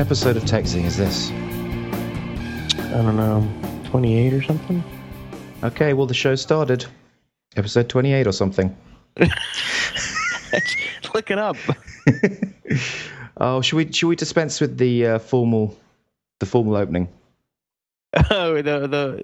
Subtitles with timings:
[0.00, 1.30] episode of TechZing is this?
[1.30, 3.46] I don't know,
[3.90, 4.82] 28 or something?
[5.62, 6.86] Okay, well, the show started.
[7.54, 8.74] Episode 28 or something.
[11.14, 11.56] Look it up.
[13.36, 15.78] oh, should we should we dispense with the uh, formal
[16.38, 17.06] the formal opening?
[18.30, 19.22] Oh, the the.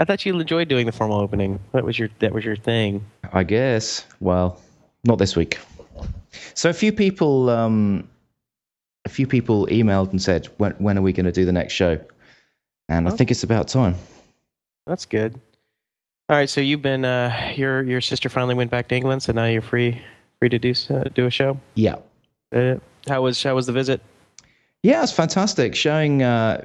[0.00, 1.60] I thought you enjoyed doing the formal opening.
[1.72, 3.04] That was your that was your thing.
[3.32, 4.04] I guess.
[4.18, 4.60] Well,
[5.04, 5.60] not this week.
[6.54, 8.08] So a few people, um,
[9.04, 11.72] a few people emailed and said, "When when are we going to do the next
[11.74, 11.98] show?"
[12.88, 13.16] And I Oh.
[13.16, 13.94] think it's about time.
[14.86, 15.34] That's good.
[16.28, 19.32] All right, so you've been uh, your your sister finally went back to England, so
[19.32, 20.00] now you're free
[20.38, 21.58] free to do uh, do a show.
[21.74, 21.96] Yeah,
[22.52, 22.76] Uh,
[23.08, 24.00] how was how was the visit?
[24.82, 25.74] yeah, it's fantastic.
[25.74, 26.64] Showing uh,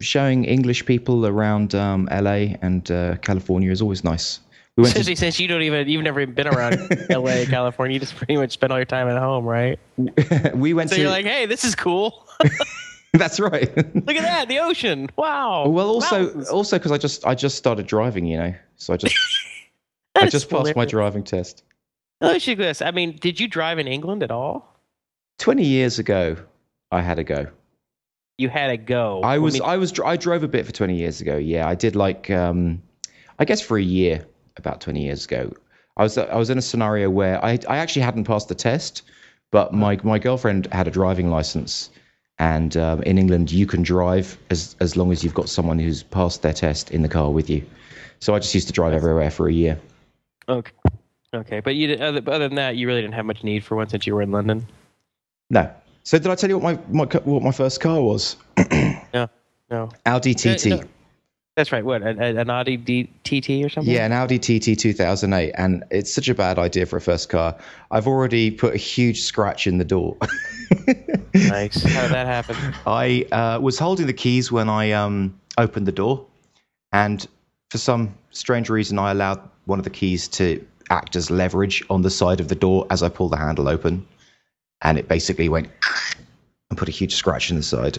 [0.00, 4.40] showing English people around um, LA and uh, California is always nice.
[4.76, 6.78] We went Especially since you don't even you've never even been around
[7.10, 7.46] L.A.
[7.46, 9.78] California, you just pretty much spend all your time at home, right?
[10.54, 12.26] we went So to you're like, hey, this is cool.
[13.14, 13.74] that's right.
[13.74, 15.08] Look at that, the ocean.
[15.16, 15.68] Wow.
[15.68, 19.16] well, also also because I just I just started driving, you know, so I just
[20.14, 21.62] I just passed my driving test.
[22.20, 22.82] Let me ask you this.
[22.82, 24.76] I mean, did you drive in England at all?
[25.38, 26.36] Twenty years ago,
[26.92, 27.46] I had a go.
[28.36, 29.22] You had a go.
[29.22, 31.38] I was mean, I was I drove a bit for 20 years ago.
[31.38, 32.82] Yeah, I did like um
[33.38, 35.52] I guess for a year about 20 years ago.
[35.96, 39.02] I was I was in a scenario where I I actually hadn't passed the test,
[39.50, 41.90] but my my girlfriend had a driving license
[42.38, 46.02] and um, in England you can drive as as long as you've got someone who's
[46.02, 47.64] passed their test in the car with you.
[48.20, 49.78] So I just used to drive everywhere for a year.
[50.48, 50.72] okay.
[51.34, 53.88] Okay, but you other, other than that, you really didn't have much need for one
[53.88, 54.66] since you were in London.
[55.50, 55.70] No.
[56.04, 58.36] So did I tell you what my, my what my first car was?
[59.12, 59.28] No,
[59.70, 59.90] no.
[60.04, 60.66] Audi TT.
[60.66, 60.80] no.
[61.56, 61.84] That's right.
[61.84, 63.92] What a, a, an Audi D, TT or something?
[63.92, 67.56] Yeah, an Audi TT 2008, and it's such a bad idea for a first car.
[67.90, 70.16] I've already put a huge scratch in the door.
[71.34, 71.82] Nice.
[71.82, 72.56] How did that happen?
[72.86, 76.26] I uh, was holding the keys when I um, opened the door,
[76.92, 77.26] and
[77.70, 82.02] for some strange reason, I allowed one of the keys to act as leverage on
[82.02, 84.06] the side of the door as I pulled the handle open,
[84.82, 85.68] and it basically went
[86.70, 87.98] and put a huge scratch in the side.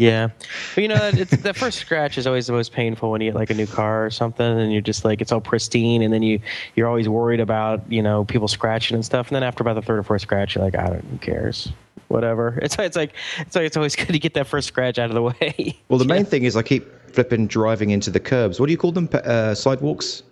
[0.00, 0.30] Yeah,
[0.74, 3.36] but you know, it's the first scratch is always the most painful when you get
[3.36, 6.22] like a new car or something, and you're just like it's all pristine, and then
[6.22, 6.40] you
[6.74, 9.82] you're always worried about you know people scratching and stuff, and then after about the
[9.82, 11.70] third or fourth scratch, you're like, I don't, who cares,
[12.08, 12.58] whatever.
[12.62, 15.14] It's it's like it's like it's always good to get that first scratch out of
[15.14, 15.78] the way.
[15.88, 18.58] Well, the main thing is I keep flipping driving into the curbs.
[18.58, 19.08] What do you call them?
[19.12, 20.22] Uh, sidewalks.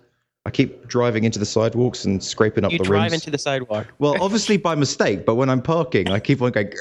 [0.45, 3.87] I keep driving into the sidewalks and scraping up you the drive into the sidewalk.
[3.99, 6.71] Well, obviously by mistake, but when I'm parking, I keep on going.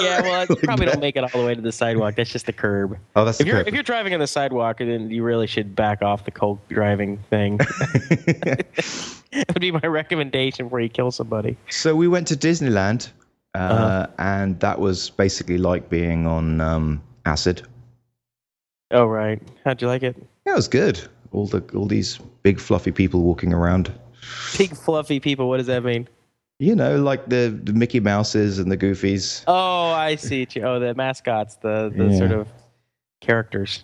[0.00, 0.92] Yeah, well, you like probably that.
[0.92, 2.14] don't make it all the way to the sidewalk.
[2.16, 2.96] That's just the curb.
[3.16, 3.68] Oh, that's If the you're curb.
[3.68, 7.18] if you're driving on the sidewalk, then you really should back off the cold driving
[7.30, 7.56] thing.
[9.32, 11.56] that would be my recommendation before you kill somebody.
[11.70, 13.10] so we went to Disneyland,
[13.54, 14.06] uh, Uh-huh.
[14.18, 17.62] and that was basically like being on um, acid.
[18.90, 20.16] Oh right, how'd you like it?
[20.46, 21.00] Yeah, it was good.
[21.32, 23.90] All the all these big fluffy people walking around.
[24.58, 25.48] Big fluffy people.
[25.48, 26.06] What does that mean?
[26.62, 29.42] You know, like the, the Mickey Mouses and the Goofies.
[29.48, 30.46] Oh, I see.
[30.62, 32.18] Oh, the mascots, the the Yeah.
[32.18, 32.48] sort of
[33.20, 33.82] characters,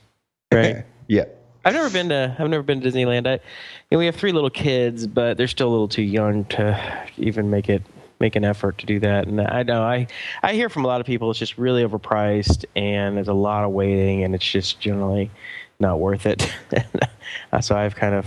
[0.52, 0.84] right?
[1.08, 1.24] Yeah.
[1.64, 3.26] I've never been to I've never been to Disneyland.
[3.26, 3.38] I, you
[3.90, 7.50] know, we have three little kids, but they're still a little too young to even
[7.50, 7.82] make it
[8.20, 9.26] make an effort to do that.
[9.26, 10.06] And I know I
[10.44, 13.64] I hear from a lot of people it's just really overpriced and there's a lot
[13.64, 15.32] of waiting and it's just generally
[15.80, 16.48] not worth it.
[17.52, 18.26] Uh, so I've kind of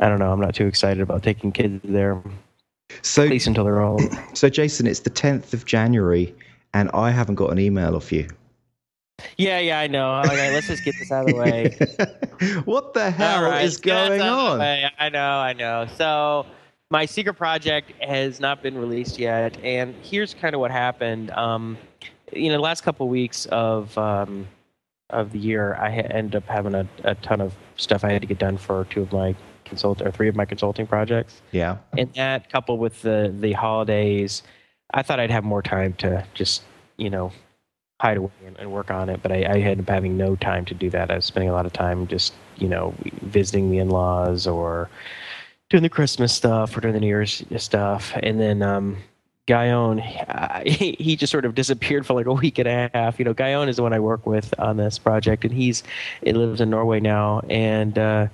[0.00, 0.32] I don't know.
[0.32, 2.20] I'm not too excited about taking kids there,
[3.02, 4.02] So at least until they're old.
[4.34, 6.34] so Jason, it's the tenth of January,
[6.74, 8.28] and I haven't got an email off you.
[9.36, 10.20] yeah, yeah, I know.
[10.24, 12.60] Okay, let's just get this out of the way.
[12.64, 14.90] what the hell All right, is going out of the on?
[14.98, 15.86] I know, I know.
[15.96, 16.46] So
[16.90, 21.30] my secret project has not been released yet, and here's kind of what happened.
[21.30, 21.78] Um,
[22.32, 24.46] you know, the last couple of weeks of um,
[25.10, 28.22] of the year, I ha- ended up having a, a ton of stuff I had
[28.22, 29.34] to get done for two of my
[29.72, 31.78] consult or three of my consulting projects, Yeah.
[31.96, 34.42] and that coupled with the the holidays,
[34.92, 36.62] I thought I'd have more time to just
[36.98, 37.32] you know
[38.00, 40.64] hide away and, and work on it, but I, I ended up having no time
[40.66, 41.10] to do that.
[41.10, 42.92] I was spending a lot of time just, you know,
[43.22, 44.90] visiting the in-laws or
[45.70, 48.12] doing the Christmas stuff or doing the New Year's stuff.
[48.20, 48.96] And then um,
[49.46, 53.20] Guyon, uh, he, he just sort of disappeared for like a week and a half.
[53.20, 55.84] You know, Guyon is the one I work with on this project, and he's
[56.24, 57.42] he lives in Norway now.
[57.48, 58.26] And uh,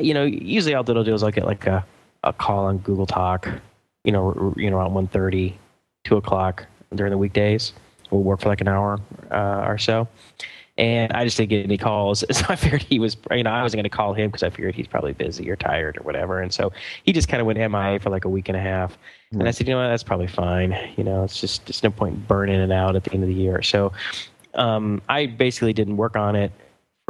[0.00, 1.84] you know, usually all I'll do is I'll get like a,
[2.24, 3.48] a call on Google Talk,
[4.04, 5.54] you know, r- you know, around 1.30,
[6.04, 7.72] 2 o'clock during the weekdays.
[8.10, 8.98] We'll work for like an hour
[9.30, 10.08] uh, or so.
[10.78, 12.24] and I just didn't get any calls.
[12.32, 14.50] So I figured he was, you know, I wasn't going to call him because I
[14.50, 16.40] figured he's probably busy or tired or whatever.
[16.40, 16.72] And so
[17.04, 18.96] he just kind of went MIA for like a week and a half.
[19.38, 20.76] And I said, you know what, that's probably fine.
[20.96, 23.34] You know, it's just, it's no point burning it out at the end of the
[23.34, 23.62] year.
[23.62, 23.92] So
[24.54, 26.50] um, I basically didn't work on it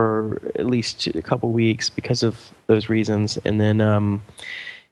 [0.00, 3.38] for at least a couple weeks because of those reasons.
[3.44, 4.22] And then, um,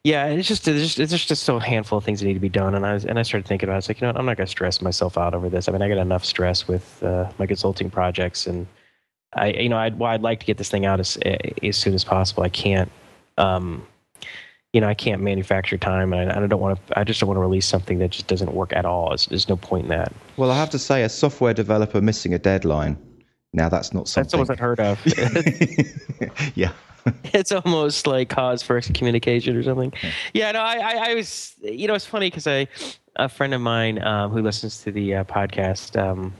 [0.05, 2.51] yeah, it's just it's just it's just a handful of things that need to be
[2.51, 3.73] done, and I was, and I started thinking about.
[3.73, 3.77] It.
[3.77, 4.21] I was like, you know, what?
[4.21, 5.67] I'm not going to stress myself out over this.
[5.67, 8.67] I mean, I got enough stress with uh, my consulting projects, and
[9.33, 11.19] I, you know, I'd well, I'd like to get this thing out as
[11.63, 12.43] as soon as possible.
[12.43, 12.93] I can't,
[13.39, 13.87] um,
[14.75, 16.99] you know, I can't manufacture time, and I, I don't want to.
[16.99, 19.15] I just don't want to release something that just doesn't work at all.
[19.15, 20.13] It's, there's no point in that.
[20.37, 22.99] Well, I have to say, a software developer missing a deadline.
[23.59, 25.01] Now that's not something that's almost unheard of.
[26.55, 26.71] yeah.
[27.35, 29.93] it's almost like cause for communication or something.
[30.01, 32.69] Yeah, yeah no, I, I, I, was, you know, it's funny because I,
[33.17, 36.33] a friend of mine um, who listens to the uh, podcast, um,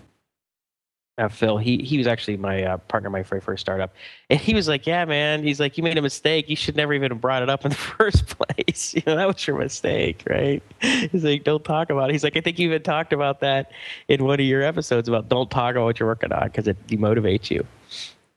[1.19, 3.93] uh, Phil, he he was actually my uh, partner, my very first startup,
[4.31, 6.49] and he was like, "Yeah, man," he's like, "You made a mistake.
[6.49, 8.95] You should never even have brought it up in the first place.
[8.99, 12.37] You know, that was your mistake, right?" He's like, "Don't talk about it." He's like,
[12.37, 13.73] "I think you even talked about that
[14.09, 16.87] in one of your episodes about don't talk about what you're working on because it
[16.87, 17.67] demotivates you."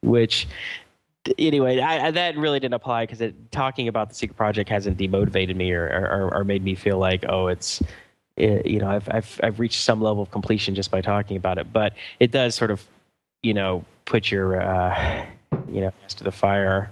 [0.01, 0.47] Which
[1.37, 5.55] anyway, I, I, that really didn't apply because talking about the secret project hasn't demotivated
[5.55, 7.81] me or, or, or made me feel like oh it's
[8.37, 11.57] it, you know I've, I've I've reached some level of completion just by talking about
[11.57, 11.71] it.
[11.71, 12.85] But it does sort of
[13.43, 15.25] you know put your uh,
[15.71, 16.91] you know to the fire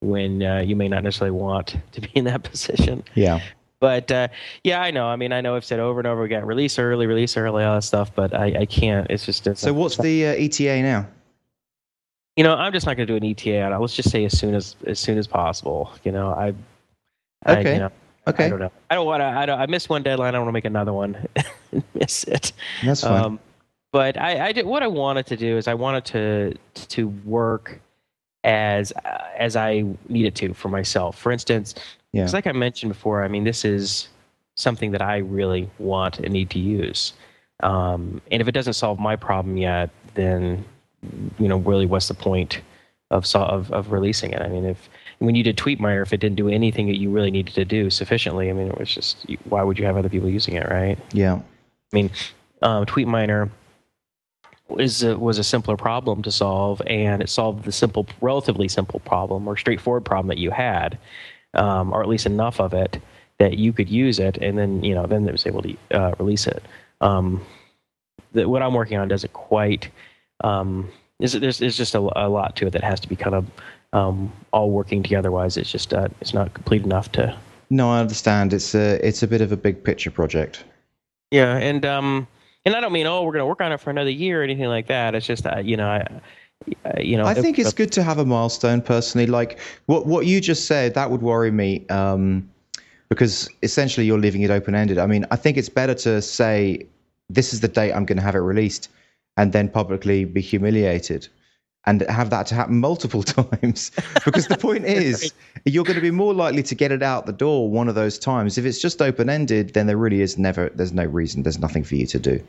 [0.00, 3.04] when uh, you may not necessarily want to be in that position.
[3.14, 3.40] Yeah.
[3.80, 4.28] But uh,
[4.62, 5.06] yeah, I know.
[5.06, 7.74] I mean, I know I've said over and over again, release early, release early, all
[7.74, 8.14] that stuff.
[8.14, 9.06] But I, I can't.
[9.10, 9.46] It's just.
[9.46, 11.06] It's so, what's the uh, ETA now?
[12.36, 13.78] you know, I'm just not going to do an ETA on it.
[13.78, 15.92] Let's just say as soon as as soon as possible.
[16.02, 16.48] You know, I.
[17.46, 17.70] Okay.
[17.70, 17.92] I, you know,
[18.26, 18.46] okay.
[18.46, 18.72] I don't know.
[18.90, 19.26] I don't want to.
[19.26, 19.60] I don't.
[19.60, 20.34] I missed one deadline.
[20.34, 21.26] I want to make another one.
[21.94, 22.52] miss it.
[22.84, 23.24] That's fine.
[23.24, 23.40] Um,
[23.92, 26.54] but I, I did what I wanted to do is I wanted to
[26.88, 27.80] to work
[28.42, 31.18] as uh, as I needed to for myself.
[31.18, 31.74] For instance,
[32.12, 32.28] yeah.
[32.32, 34.08] like I mentioned before, I mean, this is
[34.56, 37.12] something that I really want and need to use.
[37.62, 40.64] Um, and if it doesn't solve my problem yet, then
[41.38, 42.60] you know, really, what's the point
[43.10, 44.42] of of of releasing it?
[44.42, 44.88] I mean, if
[45.18, 47.90] when you did Tweetminer, if it didn't do anything that you really needed to do
[47.90, 50.98] sufficiently, I mean, it was just why would you have other people using it, right?
[51.12, 51.34] Yeah.
[51.34, 51.40] I
[51.92, 52.10] mean,
[52.62, 53.50] um, Tweetminer
[54.78, 59.00] is a, was a simpler problem to solve, and it solved the simple, relatively simple
[59.00, 60.98] problem or straightforward problem that you had,
[61.54, 63.00] um, or at least enough of it
[63.38, 66.14] that you could use it, and then you know, then it was able to uh,
[66.18, 66.62] release it.
[67.00, 67.44] Um,
[68.32, 69.90] the, what I'm working on doesn't quite
[70.42, 73.34] um, there's, there's, there's just a, a, lot to it that has to be kind
[73.34, 73.46] of
[73.94, 75.28] um, all working together.
[75.28, 77.34] Otherwise, it's just uh, it's not complete enough to.
[77.70, 78.52] No, I understand.
[78.52, 80.64] It's a it's a bit of a big picture project.
[81.30, 82.26] Yeah, and um,
[82.66, 84.44] and I don't mean oh we're going to work on it for another year or
[84.44, 85.14] anything like that.
[85.14, 86.06] It's just uh, you know I.
[86.86, 89.26] Uh, you know, I think it's good to have a milestone personally.
[89.26, 92.48] Like what what you just said, that would worry me um,
[93.10, 94.96] because essentially you're leaving it open ended.
[94.96, 96.86] I mean, I think it's better to say
[97.28, 98.88] this is the date I'm going to have it released
[99.36, 101.28] and then publicly be humiliated
[101.86, 103.90] and have that to happen multiple times.
[104.24, 105.32] Because the point is
[105.64, 108.18] you're going to be more likely to get it out the door one of those
[108.18, 108.58] times.
[108.58, 111.84] If it's just open ended then there really is never there's no reason there's nothing
[111.84, 112.42] for you to do.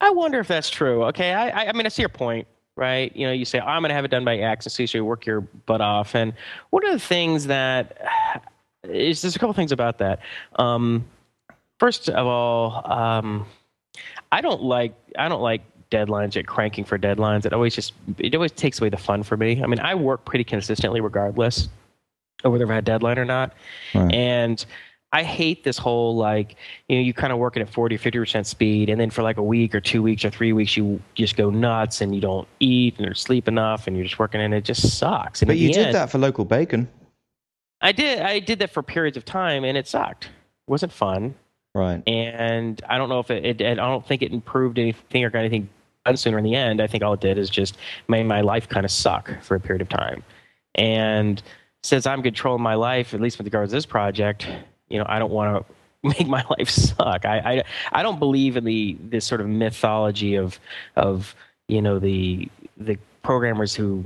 [0.00, 1.32] I wonder if that's true okay?
[1.32, 3.14] I i, I mean i see your point right?
[3.16, 5.04] You know you say i'm going to have it done by x and so you
[5.04, 6.14] work your butt off.
[6.14, 6.34] And
[6.70, 7.98] one of the things that
[8.84, 10.20] is there's a couple things about that.
[10.56, 11.06] Um,
[11.78, 13.46] first of all um,
[14.32, 17.46] i don't like i don't like deadlines, yet cranking for deadlines.
[17.46, 19.62] It always just it always takes away the fun for me.
[19.62, 21.68] I mean, I work pretty consistently regardless
[22.44, 23.54] of whether I have a deadline or not,
[23.94, 24.12] right.
[24.12, 24.64] and
[25.12, 26.56] I hate this whole like
[26.88, 29.22] you know you kind of working at 40 or 50 percent speed, and then for
[29.22, 32.20] like a week or two weeks or three weeks you just go nuts and you
[32.20, 35.42] don't eat and or sleep enough and you're just working and it just sucks.
[35.42, 36.88] And but you did end, that for local bacon.
[37.80, 38.20] I did.
[38.20, 40.24] I did that for periods of time and it sucked.
[40.24, 41.34] It wasn't fun.
[41.74, 42.02] Right.
[42.08, 45.40] And I don't know if it, it, I don't think it improved anything or got
[45.40, 45.68] anything
[46.06, 46.80] done sooner in the end.
[46.80, 47.76] I think all it did is just
[48.08, 50.22] made my life kind of suck for a period of time.
[50.74, 51.42] And
[51.82, 54.46] since I'm controlling my life, at least with regards to this project,
[54.88, 55.74] you know, I don't want to
[56.18, 57.24] make my life suck.
[57.24, 60.58] I, I, I don't believe in the this sort of mythology of
[60.94, 61.34] of
[61.68, 64.04] you know the the programmers who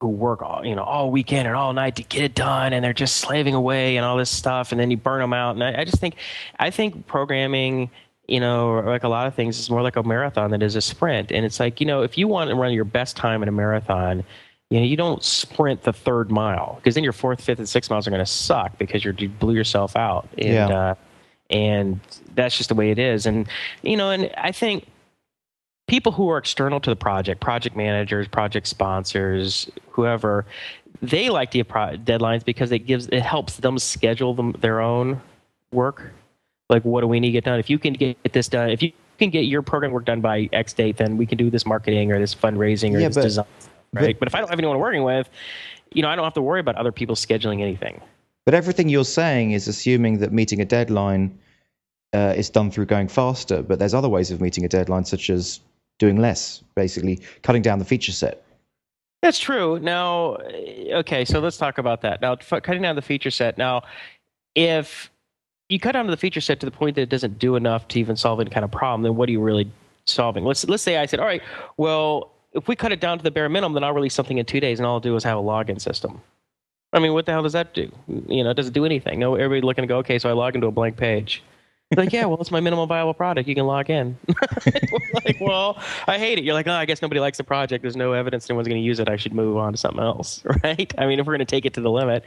[0.00, 2.84] who work all you know all weekend and all night to get it done and
[2.84, 5.64] they're just slaving away and all this stuff and then you burn them out and
[5.64, 6.16] I, I just think
[6.58, 7.90] I think programming
[8.28, 10.76] you know like a lot of things it's more like a marathon than it is
[10.76, 13.42] a sprint and it's like you know if you want to run your best time
[13.42, 14.24] in a marathon
[14.70, 17.90] you know you don't sprint the third mile because then your fourth fifth and sixth
[17.90, 20.90] miles are going to suck because you're, you blew yourself out and yeah.
[20.90, 20.94] uh,
[21.50, 22.00] and
[22.34, 23.46] that's just the way it is and
[23.82, 24.86] you know and i think
[25.86, 30.46] people who are external to the project, project managers, project sponsors, whoever,
[31.02, 35.20] they like pro- deadlines because it gives it helps them schedule them their own
[35.72, 36.12] work.
[36.70, 37.58] Like, what do we need to get done?
[37.58, 40.48] If you can get this done, if you can get your program work done by
[40.52, 43.22] X date, then we can do this marketing or this fundraising or yeah, this but,
[43.22, 43.46] design.
[43.92, 44.18] Right.
[44.18, 45.28] But, but if I don't have anyone working with,
[45.92, 48.00] you know, I don't have to worry about other people scheduling anything.
[48.46, 51.38] But everything you're saying is assuming that meeting a deadline
[52.12, 53.62] uh, is done through going faster.
[53.62, 55.60] But there's other ways of meeting a deadline, such as
[55.98, 58.44] doing less, basically cutting down the feature set.
[59.22, 59.78] That's true.
[59.78, 60.36] Now,
[60.92, 62.20] okay, so let's talk about that.
[62.20, 63.56] Now, cutting down the feature set.
[63.56, 63.82] Now,
[64.54, 65.10] if
[65.68, 67.88] you cut down to the feature set to the point that it doesn't do enough
[67.88, 69.70] to even solve any kind of problem, then what are you really
[70.06, 70.44] solving?
[70.44, 71.42] Let's let's say I said, all right,
[71.76, 74.46] well, if we cut it down to the bare minimum, then I'll release something in
[74.46, 76.20] two days, and all I'll do is have a login system.
[76.92, 77.90] I mean, what the hell does that do?
[78.28, 79.18] You know, it doesn't do anything.
[79.18, 81.42] No, everybody looking to go, okay, so I log into a blank page
[81.96, 83.48] like, yeah, well, it's my minimum viable product.
[83.48, 84.16] You can log in.
[85.24, 86.44] like, well, I hate it.
[86.44, 87.82] You're like, oh, I guess nobody likes the project.
[87.82, 89.08] There's no evidence anyone's going to use it.
[89.08, 90.92] I should move on to something else, right?
[90.98, 92.24] I mean, if we're going to take it to the limit,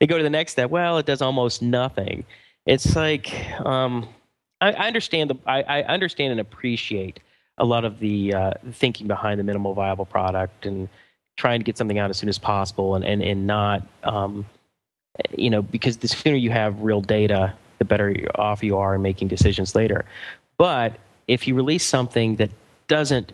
[0.00, 0.70] they go to the next step.
[0.70, 2.24] Well, it does almost nothing.
[2.66, 4.08] It's like, um,
[4.60, 7.20] I, I, understand the, I, I, understand and appreciate
[7.58, 10.88] a lot of the uh, thinking behind the minimal viable product and
[11.36, 14.46] trying to get something out as soon as possible and and and not, um,
[15.36, 19.02] you know, because the sooner you have real data the better off you are in
[19.02, 20.04] making decisions later.
[20.58, 20.94] But
[21.28, 22.50] if you release something that
[22.88, 23.32] doesn't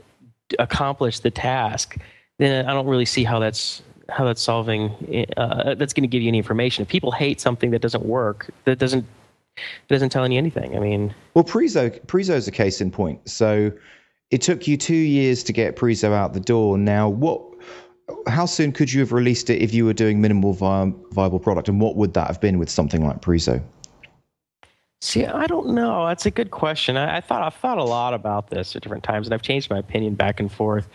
[0.58, 1.96] accomplish the task,
[2.38, 5.26] then I don't really see how that's how that's solving.
[5.36, 6.82] Uh, that's going to give you any information.
[6.82, 9.06] If people hate something that doesn't work, that doesn't
[9.56, 10.76] that doesn't tell you anything.
[10.76, 13.28] I mean, well, Preezo is a case in point.
[13.28, 13.72] So
[14.30, 16.78] it took you two years to get Preezo out the door.
[16.78, 17.42] Now, what?
[18.26, 21.68] How soon could you have released it if you were doing minimal vi- viable product,
[21.68, 23.62] and what would that have been with something like Preezo?
[25.00, 26.06] See, I don't know.
[26.06, 26.96] That's a good question.
[26.96, 29.70] I, I, thought I've thought a lot about this at different times, and I've changed
[29.70, 30.88] my opinion back and forth.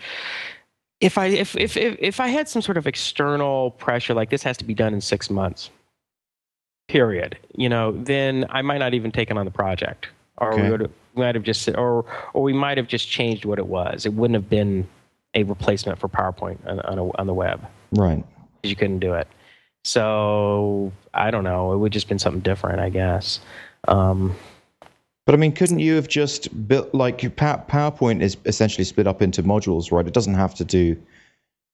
[1.01, 4.43] If I if if if, if I had some sort of external pressure, like this
[4.43, 5.69] has to be done in six months,
[6.87, 10.63] period, you know, then I might not even taken on the project, or okay.
[10.63, 13.67] we would we might have just or or we might have just changed what it
[13.67, 14.05] was.
[14.05, 14.87] It wouldn't have been
[15.33, 18.23] a replacement for PowerPoint on on, a, on the web, right?
[18.61, 19.27] Because you couldn't do it.
[19.83, 21.73] So I don't know.
[21.73, 23.39] It would just been something different, I guess.
[23.87, 24.35] Um,
[25.25, 29.43] but I mean, couldn't you have just built like PowerPoint is essentially split up into
[29.43, 30.05] modules, right?
[30.05, 30.97] It doesn't have to do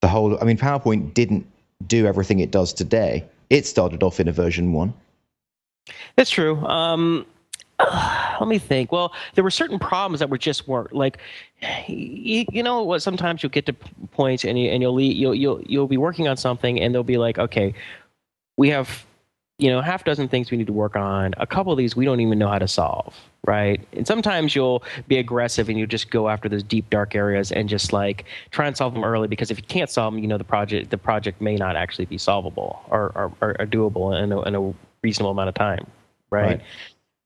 [0.02, 0.38] the whole.
[0.42, 1.46] I mean, PowerPoint didn't
[1.86, 3.26] do everything it does today.
[3.52, 4.94] It started off in a version one.
[6.16, 6.66] That's true.
[6.66, 7.26] Um,
[8.40, 8.94] let me think.
[8.94, 11.18] Well, there were certain problems that were just weren't like,
[11.86, 13.02] you, you know what?
[13.02, 13.74] Sometimes you'll get to
[14.14, 17.18] points and you and you'll you'll you'll you'll be working on something and they'll be
[17.18, 17.74] like, okay,
[18.56, 19.06] we have
[19.62, 21.36] you know, half dozen things we need to work on.
[21.38, 23.16] A couple of these we don't even know how to solve,
[23.46, 23.80] right?
[23.94, 27.70] And sometimes you'll be aggressive and you just go after those deep dark areas and
[27.70, 30.40] just like try and solve them early because if you can't solve them, you know,
[30.40, 34.42] the project the project may not actually be solvable or or, or doable in a,
[34.42, 35.86] in a reasonable amount of time,
[36.32, 36.44] right?
[36.44, 36.62] right.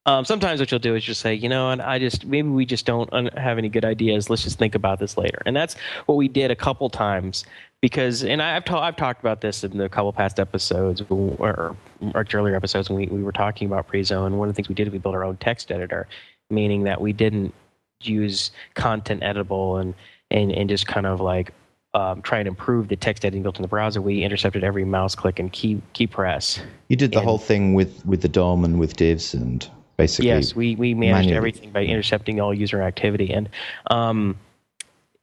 [0.07, 2.65] Um, sometimes what you'll do is just say, you know, and I just maybe we
[2.65, 4.29] just don't un- have any good ideas.
[4.29, 5.41] Let's just think about this later.
[5.45, 5.75] And that's
[6.05, 7.45] what we did a couple times
[7.85, 11.75] because, and I've ta- I've talked about this in a couple past episodes or,
[12.15, 14.25] or earlier episodes when we, we were talking about Preezo.
[14.25, 16.07] And one of the things we did we built our own text editor,
[16.49, 17.53] meaning that we didn't
[18.01, 19.93] use content editable and
[20.31, 21.53] and and just kind of like
[21.93, 25.13] um, try and improve the text editing built in the browser, we intercepted every mouse
[25.13, 26.59] click and key key press.
[26.87, 30.29] You did the and, whole thing with with the DOM and with divs and basically.
[30.29, 31.37] Yes, we we managed manually.
[31.37, 33.47] everything by intercepting all user activity, and
[33.91, 34.39] um,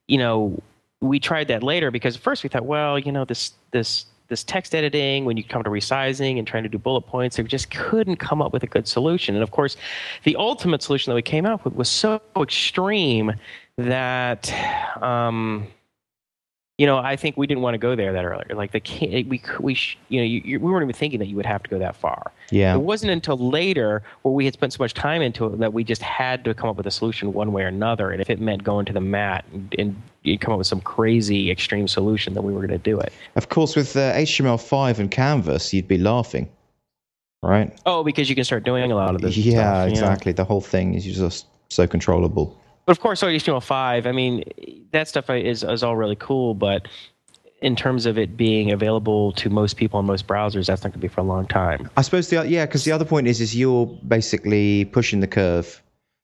[0.07, 0.63] you know,
[1.03, 4.75] we tried that later because first we thought, well, you know, this this this text
[4.75, 8.17] editing, when you come to resizing and trying to do bullet points, we just couldn't
[8.17, 9.35] come up with a good solution.
[9.35, 9.77] And of course,
[10.23, 13.35] the ultimate solution that we came up with was so extreme
[13.77, 14.51] that.
[15.03, 15.67] Um,
[16.83, 18.57] you know, I think we didn't want to go there that earlier.
[18.57, 18.83] Like the
[19.29, 21.71] we we you know you, you, we weren't even thinking that you would have to
[21.71, 22.33] go that far.
[22.51, 22.75] Yeah.
[22.75, 25.85] It wasn't until later where we had spent so much time into it that we
[25.85, 28.11] just had to come up with a solution one way or another.
[28.11, 30.81] And if it meant going to the mat and, and you come up with some
[30.81, 33.13] crazy extreme solution, then we were going to do it.
[33.37, 36.51] Of course, with uh, HTML5 and Canvas, you'd be laughing,
[37.45, 37.73] right?
[37.87, 39.37] Oh, because you can start doing a lot of this.
[39.37, 40.33] Yeah, stuff, exactly.
[40.33, 42.59] The whole thing is just so controllable.
[42.85, 44.45] But of course, HTML5, I mean,
[44.91, 46.89] that stuff is, is all really cool, but
[47.63, 50.93] in terms of it being available to most people on most browsers, that's not going
[50.93, 51.89] to be for a long time.
[51.97, 55.81] I suppose the yeah, because the other point is is you're basically pushing the curve,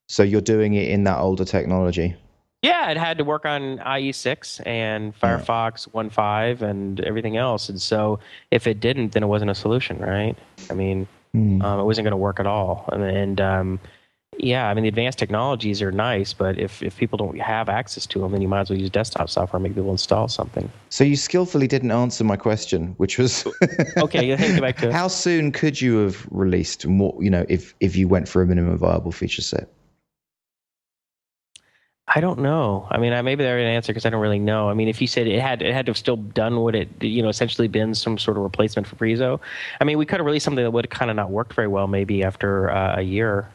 [0.09, 2.15] so you're doing it in that older technology.
[2.61, 6.09] Yeah, it had to work on IE6 and Firefox yeah.
[6.09, 8.19] 1.5 and everything else, and so
[8.51, 10.35] if it didn't, then it wasn't a solution, right?
[10.69, 11.63] I mean, mm.
[11.63, 13.79] um, it wasn't going to work at all, and, and um,
[14.37, 18.05] yeah, I mean, the advanced technologies are nice, but if, if people don't have access
[18.07, 20.71] to them, then you might as well use desktop software, and make people install something.
[20.89, 23.45] So you skillfully didn't answer my question, which was
[23.97, 24.59] okay.
[24.59, 27.17] Back to how soon could you have released more?
[27.19, 29.69] You know, if if you went for a minimum viable feature set.
[32.15, 32.87] I don't know.
[32.89, 34.67] I mean, I, maybe there an answer because I don't really know.
[34.69, 36.89] I mean, if you said it had it had to have still done what it
[37.01, 39.39] you know essentially been some sort of replacement for Preezo,
[39.81, 41.67] I mean, we could have released something that would have kind of not worked very
[41.67, 43.49] well maybe after uh, a year.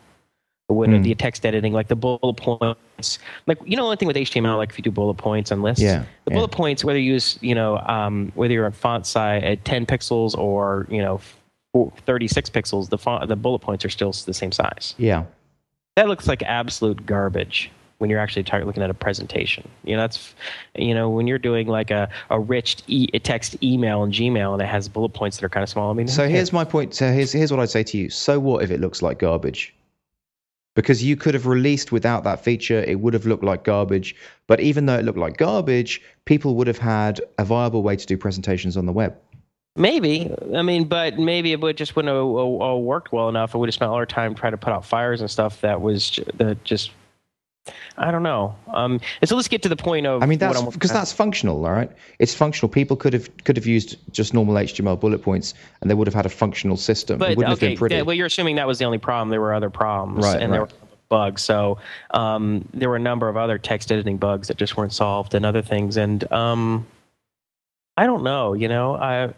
[0.69, 1.03] When mm.
[1.03, 4.71] the text editing, like the bullet points, like you know, one thing with HTML, like
[4.71, 6.37] if you do bullet points on lists, yeah, the yeah.
[6.37, 9.85] bullet points, whether you use you know um, whether you're on font size at 10
[9.85, 11.21] pixels or you know
[12.07, 14.95] 36 pixels, the font the bullet points are still the same size.
[14.97, 15.25] Yeah,
[15.97, 19.69] that looks like absolute garbage when you're actually looking at a presentation.
[19.85, 20.35] You know, that's
[20.75, 24.63] you know when you're doing like a a rich e- text email in Gmail and
[24.63, 25.91] it has bullet points that are kind of small.
[25.91, 26.95] I mean, so here's my point.
[26.95, 28.11] So here's here's what I'd say to you.
[28.11, 29.75] So what if it looks like garbage?
[30.75, 34.17] Because you could have released without that feature, it would have looked like garbage.
[34.49, 38.07] But even though it looked like garbage, people would have had a viable way to
[38.07, 39.17] do presentations on the web.
[39.77, 40.33] Maybe.
[40.55, 43.55] I mean, but maybe it would just wouldn't have uh, uh, worked well enough.
[43.55, 45.81] I would have spent all our time trying to put out fires and stuff that
[45.81, 46.91] was that just
[47.97, 48.55] I don't know.
[48.69, 50.23] Um, so let's get to the point of.
[50.23, 51.91] I mean, that's because that's functional, all right.
[52.19, 52.69] It's functional.
[52.69, 56.15] People could have could have used just normal HTML bullet points, and they would have
[56.15, 57.19] had a functional system.
[57.19, 57.95] But it wouldn't okay, have been pretty.
[57.97, 59.31] Yeah, well, you're assuming that was the only problem.
[59.31, 60.51] There were other problems, right, and right.
[60.51, 60.69] there were
[61.09, 61.43] bugs.
[61.43, 61.79] So
[62.11, 65.47] um, there were a number of other text editing bugs that just weren't solved, and
[65.47, 65.97] other things.
[65.97, 66.87] And um,
[67.97, 68.53] I don't know.
[68.53, 69.33] You know, I.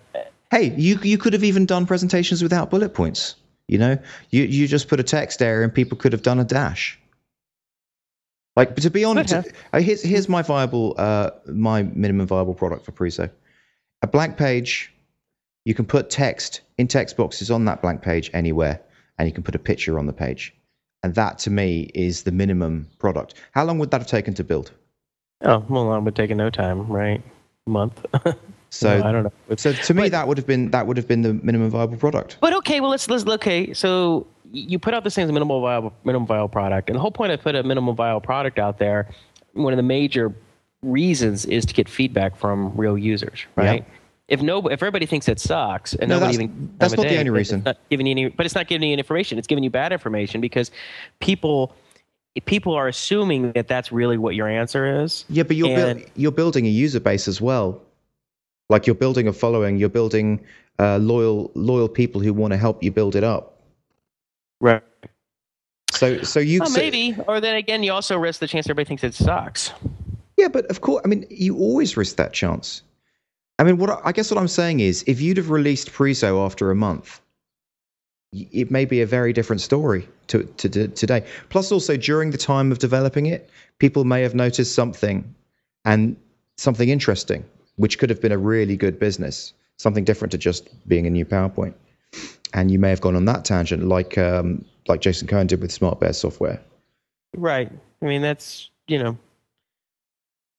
[0.51, 3.37] Hey, you you could have even done presentations without bullet points.
[3.69, 3.99] You know,
[4.31, 6.99] you you just put a text area, and people could have done a dash.
[8.57, 12.93] Like, to be honest, uh, here's here's my viable, uh, my minimum viable product for
[12.93, 13.31] Preezo.
[14.03, 14.93] A blank page,
[15.65, 18.81] you can put text in text boxes on that blank page anywhere,
[19.19, 20.55] and you can put a picture on the page,
[21.03, 23.35] and that to me is the minimum product.
[23.53, 24.73] How long would that have taken to build?
[25.43, 27.23] Oh, well, it would take no time, right?
[27.67, 28.05] A month.
[28.71, 29.57] So no, I don't know.
[29.57, 31.97] So to me, but, that would have been that would have been the minimum viable
[31.97, 32.39] product.
[32.41, 33.73] But okay, well let's let's okay.
[33.73, 37.11] So you put out the same as minimal viable minimum viable product, and the whole
[37.11, 39.09] point of put a minimum viable product out there,
[39.53, 40.35] one of the major
[40.83, 43.85] reasons is to get feedback from real users, right?
[43.87, 43.95] Yeah.
[44.29, 47.11] If no, if everybody thinks it sucks, and no, nobody that's, even that's not day,
[47.11, 47.63] the only reason.
[47.65, 49.39] Not giving you any, but it's not giving you any information.
[49.39, 50.71] It's giving you bad information because
[51.21, 51.73] people
[52.45, 55.25] people are assuming that that's really what your answer is.
[55.29, 57.81] Yeah, but you're and, bu- you're building a user base as well.
[58.69, 60.45] Like you're building a following, you're building
[60.81, 63.56] uh, loyal loyal people who want to help you build it up.
[64.61, 64.83] Right.
[65.91, 69.05] So so you well, maybe, or then again, you also risk the chance everybody thinks
[69.05, 69.73] it sucks.
[70.37, 72.83] Yeah, but of course, I mean, you always risk that chance.
[73.59, 76.71] I mean, what I guess what I'm saying is, if you'd have released Preezo after
[76.71, 77.21] a month,
[78.33, 81.25] it may be a very different story to, to, to today.
[81.49, 85.35] Plus, also during the time of developing it, people may have noticed something
[85.87, 86.17] and
[86.57, 87.45] something interesting
[87.77, 91.25] which could have been a really good business, something different to just being a new
[91.25, 91.75] PowerPoint.
[92.55, 95.73] And you may have gone on that tangent, like um, like Jason Cohen did with
[95.73, 96.61] Smart Bear software.
[97.37, 97.71] Right.
[98.03, 99.19] I mean, that's you know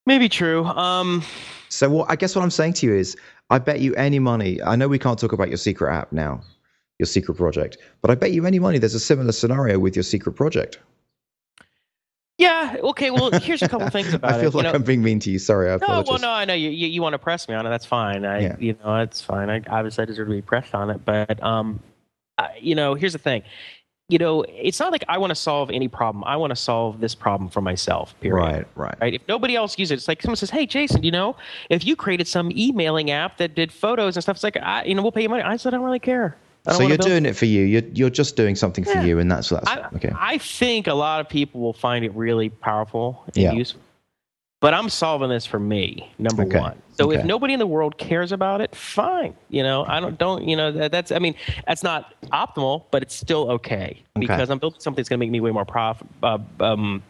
[0.06, 0.65] maybe true.
[0.65, 1.23] Um,
[1.69, 3.15] so what I guess what I'm saying to you is,
[3.50, 4.62] I bet you any money.
[4.62, 6.41] I know we can't talk about your secret app now,
[7.00, 10.04] your secret project, but I bet you any money there's a similar scenario with your
[10.04, 10.80] secret project.
[12.38, 12.76] Yeah.
[12.84, 13.10] Okay.
[13.12, 14.36] Well, here's a couple things about it.
[14.36, 14.56] I feel it.
[14.56, 15.39] like you know, I'm being mean to you.
[15.39, 15.69] Sorry.
[15.69, 16.08] I apologize.
[16.08, 17.69] No, well, no, I know you, you, you want to press me on it.
[17.69, 18.26] That's fine.
[18.26, 18.56] I, Yeah.
[18.60, 19.50] you know, it's fine.
[19.50, 21.80] I obviously I deserve to be pressed on it, but um,
[22.38, 23.41] I, you know, here's the thing.
[24.10, 26.23] You know, it's not like I want to solve any problem.
[26.26, 28.17] I want to solve this problem for myself.
[28.21, 28.41] Period.
[28.41, 28.67] Right.
[28.76, 28.95] Right.
[29.02, 29.13] Right.
[29.15, 31.36] If nobody else uses it, it's like someone says, "Hey, Jason, you know,
[31.69, 34.95] if you created some emailing app that did photos and stuff, it's like, I, you
[34.95, 36.38] know, we'll pay you money." I said, "I don't really care."
[36.71, 37.63] So you're doing it for you.
[37.63, 39.03] You're you're just doing something for Yeah.
[39.06, 40.12] you, and that's that's I, okay.
[40.19, 43.51] I think a lot of people will find it really powerful and Yeah.
[43.53, 43.82] useful.
[44.60, 46.60] But I'm solving this for me, number Okay.
[46.60, 46.82] one.
[46.97, 49.36] So if nobody in the world cares about it, fine.
[49.49, 51.36] You know, I don't don't you know that, that's I mean
[51.67, 55.30] that's not optimal, but it's still okay because I'm building something that's going to make
[55.32, 57.03] me way more prof, uh, um,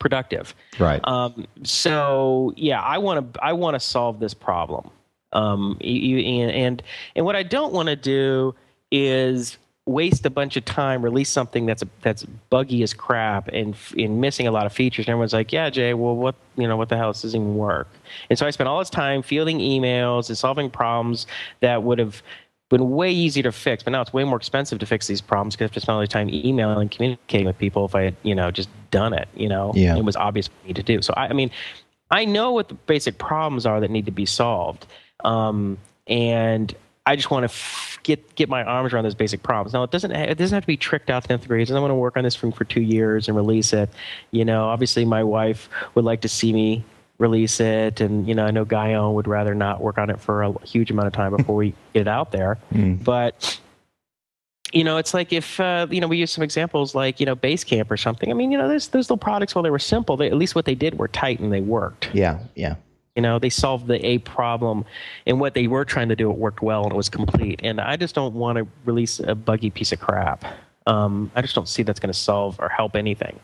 [0.00, 0.52] productive.
[0.80, 1.00] Right.
[1.04, 4.90] Um, so yeah, I want to I want to solve this problem.
[5.32, 6.82] Um, you, you- and, and
[7.14, 8.54] and what I don't want to do
[8.94, 14.20] is waste a bunch of time, release something that's that's buggy as crap and in
[14.20, 15.06] missing a lot of features.
[15.06, 17.12] And everyone's like, "Yeah, Jay, well, what you know, what the hell?
[17.12, 17.88] This doesn't even work."
[18.30, 21.26] And so I spent all this time fielding emails and solving problems
[21.60, 22.22] that would have
[22.70, 25.54] been way easier to fix, but now it's way more expensive to fix these problems
[25.54, 28.04] because I have to spend all the time emailing and communicating with people if I
[28.04, 29.96] had, you know, just done it, you know, Yeah.
[29.96, 31.02] it was obvious for me to do.
[31.02, 31.50] So I, I mean,
[32.10, 34.86] I know what the basic problems are that need to be solved.
[35.24, 35.76] Um,
[36.06, 36.74] and
[37.06, 39.74] I just want to f- get get my arms around those basic problems.
[39.74, 41.66] Now it doesn't it doesn't have to be tricked out to nth degree.
[41.68, 43.90] I want to work on this thing for two years and release it.
[44.30, 46.84] You know, obviously my wife would like to see me
[47.18, 50.42] release it, and you know I know Guyon would rather not work on it for
[50.42, 52.58] a huge amount of time before we get it out there.
[52.72, 53.04] Mm.
[53.04, 53.60] But
[54.72, 57.36] you know, it's like if uh, you know we use some examples like you know
[57.36, 58.30] Basecamp or something.
[58.30, 60.54] I mean, you know, those those little products, while they were simple, they, at least
[60.54, 62.08] what they did were tight and they worked.
[62.12, 62.76] Yeah, yeah.
[63.16, 64.84] You know, they solved the a problem,
[65.26, 67.60] and what they were trying to do, it worked well and it was complete.
[67.62, 70.44] And I just don't want to release a buggy piece of crap.
[70.86, 73.38] Um, I just don't see that's going to solve or help anything.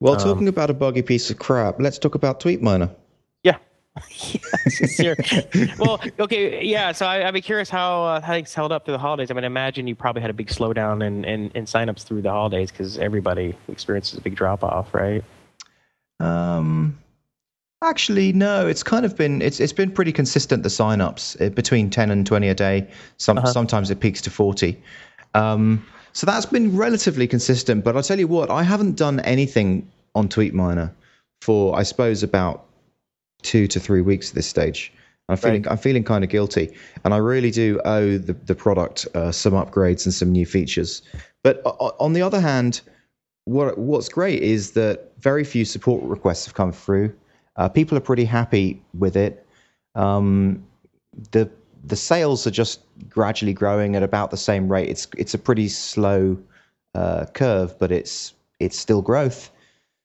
[0.00, 2.90] Well, Um, talking about a buggy piece of crap, let's talk about TweetMiner.
[3.42, 3.56] Yeah.
[4.10, 6.92] yes, well, okay, yeah.
[6.92, 9.30] So I, I'd be curious how uh, how things held up through the holidays.
[9.30, 12.20] I mean, I imagine you probably had a big slowdown in in, in signups through
[12.20, 15.24] the holidays because everybody experiences a big drop off, right?
[16.20, 16.98] Um,
[17.86, 18.66] actually, no.
[18.66, 20.62] It's kind of been it's it's been pretty consistent.
[20.62, 22.86] The signups uh, between ten and twenty a day.
[23.18, 23.46] Some Uh-huh.
[23.52, 24.80] sometimes it peaks to forty.
[25.34, 27.84] Um, so that's been relatively consistent.
[27.84, 30.90] But I'll tell you what, I haven't done anything on TweetMiner
[31.42, 32.64] for I suppose about
[33.42, 34.92] two to three weeks at this stage.
[35.28, 36.72] I'm feeling I'm feeling kind of guilty,
[37.04, 41.02] and I really do owe the the product uh, some upgrades and some new features.
[41.42, 42.80] But o- on the other hand,
[43.44, 47.12] what what's great is that very few support requests have come through.
[47.56, 49.46] Uh, people are pretty happy with it.
[49.94, 50.64] Um,
[51.30, 51.50] the
[51.84, 54.88] the sales are just gradually growing at about the same rate.
[54.88, 56.36] It's it's a pretty slow
[56.94, 59.50] uh, curve, but it's it's still growth.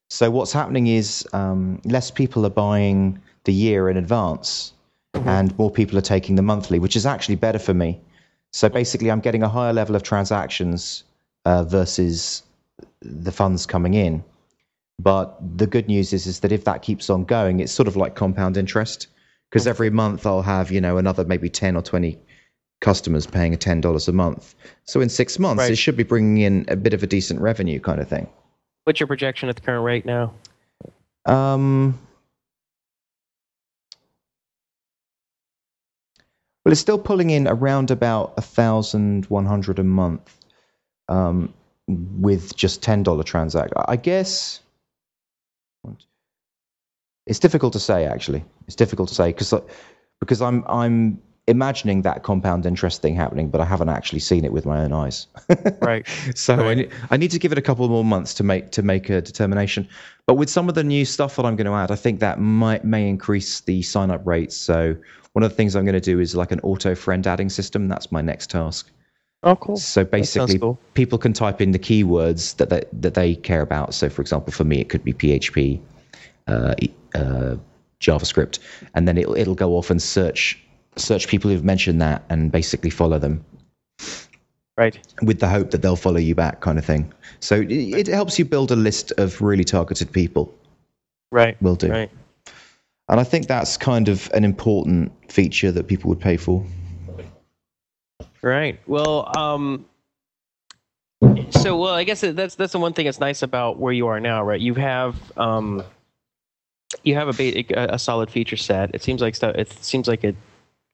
[0.09, 4.73] So what's happening is um, less people are buying the year in advance,
[5.13, 7.99] and more people are taking the monthly, which is actually better for me.
[8.51, 11.03] So basically, I'm getting a higher level of transactions
[11.45, 12.43] uh, versus
[13.01, 14.23] the funds coming in.
[15.01, 17.95] But the good news is, is that if that keeps on going, it's sort of
[17.95, 19.07] like compound interest
[19.49, 22.19] because every month I'll have, you know, another maybe 10 or 20
[22.81, 24.53] customers paying a $10 a month.
[24.85, 25.71] So in six months, Right.
[25.71, 28.27] it should be bringing in a bit of a decent revenue kind of thing.
[28.83, 30.33] What's your projection at the current rate now?
[31.25, 31.99] Um,
[36.65, 40.35] well, it's still pulling in around about a thousand one hundred a month,
[41.09, 41.53] um,
[41.87, 43.73] with just ten dollar transact.
[43.87, 44.61] I guess
[47.25, 48.05] it's difficult to say.
[48.05, 49.53] Actually, it's difficult to say because
[50.19, 54.53] because I'm I'm imagining that compound interest thing happening, but I haven't actually seen it
[54.53, 55.27] with my own eyes.
[55.81, 56.07] Right.
[56.35, 58.83] So I, need, I need to give it a couple more months to make to
[58.83, 59.87] make a determination.
[60.27, 62.39] But with some of the new stuff that I'm going to add, I think that
[62.39, 64.55] might may increase the sign up rates.
[64.55, 64.95] So
[65.33, 67.87] one of the things I'm going to do is like an auto friend adding system.
[67.87, 68.91] That's my next task.
[69.43, 69.77] Oh, cool.
[69.77, 70.79] So basically, cool.
[70.93, 73.93] people can type in the keywords that they, that they care about.
[73.95, 75.81] So for example, for me, it could be PHP,
[76.47, 76.75] uh,
[77.15, 77.55] uh,
[77.99, 78.59] JavaScript,
[78.93, 80.59] and then it'll it'll go off and search
[80.95, 83.43] search people who've mentioned that and basically follow them
[84.77, 84.97] Right.
[85.21, 87.13] with the hope that they'll follow you back, kind of thing.
[87.39, 90.53] So it, it helps you build a list of really targeted people.
[91.31, 91.61] Right.
[91.61, 91.89] Will do.
[91.89, 92.11] Right.
[93.09, 96.65] And I think that's kind of an important feature that people would pay for.
[98.41, 98.79] Right.
[98.87, 99.85] Well, um,
[101.51, 104.19] so well, I guess that's that's the one thing that's nice about where you are
[104.19, 104.59] now, right?
[104.59, 105.83] You have um,
[107.03, 108.93] you have a ba- a, a solid feature set.
[108.93, 109.55] It seems like stuff.
[109.55, 110.35] It seems like it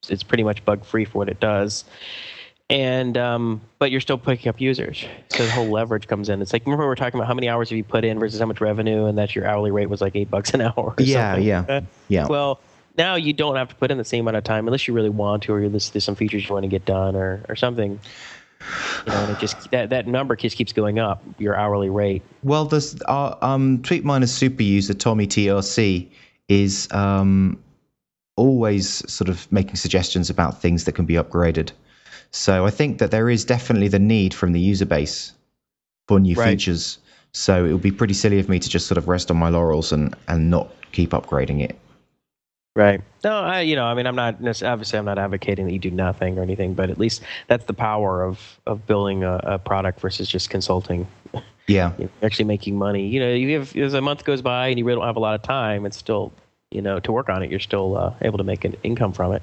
[0.10, 1.84] it's pretty much bug free for what it does.
[2.70, 6.42] And um, but you're still picking up users, so the whole leverage comes in.
[6.42, 8.42] It's like remember we were talking about how many hours have you put in versus
[8.42, 10.74] how much revenue, and that your hourly rate was like eight bucks an hour.
[10.76, 11.82] Or Yeah, something yeah.
[12.10, 12.28] Yeah.
[12.28, 12.60] Well,
[12.98, 15.10] now you don't have to put in the same amount of time unless you really
[15.10, 18.02] want to, or there's, there's some features you want to get done, or or something.
[19.06, 21.22] You know, and it just that that number just keeps going up.
[21.38, 22.24] Your hourly rate.
[22.44, 26.08] Well, there's our um, TweetMiner's super user Tommy TRC
[26.48, 27.62] is um,
[28.36, 31.72] always sort of making suggestions about things that can be upgraded.
[32.32, 35.34] So I think that there is definitely the need from the user base
[36.08, 36.52] for new Right.
[36.52, 37.00] features.
[37.34, 39.50] So it would be pretty silly of me to just sort of rest on my
[39.50, 41.78] laurels and, and not keep upgrading it.
[42.78, 43.02] Right.
[43.24, 45.90] No, I you know, I mean, I'm not obviously I'm not advocating that you do
[45.90, 50.00] nothing or anything, but at least that's the power of of building a, a product
[50.00, 51.08] versus just consulting.
[51.68, 51.94] Yeah.
[51.98, 53.08] You know, actually making money.
[53.08, 55.20] You know, you have as a month goes by and you really don't have a
[55.20, 56.32] lot of time, it's still
[56.70, 57.50] you know to work on it.
[57.50, 59.42] You're still uh, able to make an income from it.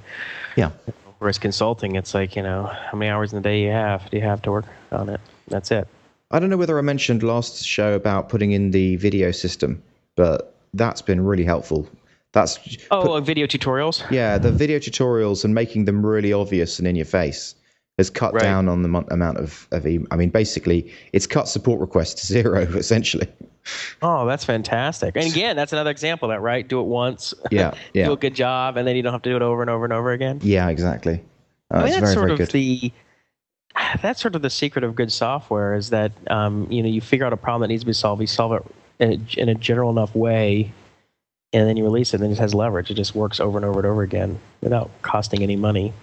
[0.54, 0.70] Yeah.
[1.18, 4.16] Whereas consulting, it's like you know how many hours in the day you have do
[4.16, 5.20] you have to work on it.
[5.48, 5.88] That's it.
[6.30, 9.82] I don't know whether I mentioned last show about putting in the video system,
[10.14, 11.88] but that's been really helpful.
[12.34, 12.58] That's
[12.90, 14.02] Oh, uh, video tutorials.
[14.10, 17.54] yeah, the video tutorials and making them really obvious and in your face
[17.96, 18.42] has cut Right.
[18.42, 22.14] down on the mon- amount of, of e- I mean, basically, it's cut support requests
[22.20, 23.28] to zero essentially.
[24.02, 25.16] Oh, that's fantastic.
[25.16, 26.66] And again, that's another example of that, right?
[26.66, 28.06] Do it once, Yeah, yeah.
[28.06, 29.84] do a good job, and then you don't have to do it over and over
[29.84, 30.40] and over again.
[30.42, 31.22] yeah, exactly.
[31.72, 32.50] Uh, I mean, that's very, sort very of good.
[32.50, 32.92] the
[34.02, 37.26] that's sort of the secret of good software is that um, you know you figure
[37.26, 38.62] out a problem that needs to be solved, you solve it
[38.98, 40.70] in a, in a general enough way,
[41.54, 42.16] and then you release it.
[42.16, 42.90] And then it has leverage.
[42.90, 45.94] It just works over and over and over again without costing any money.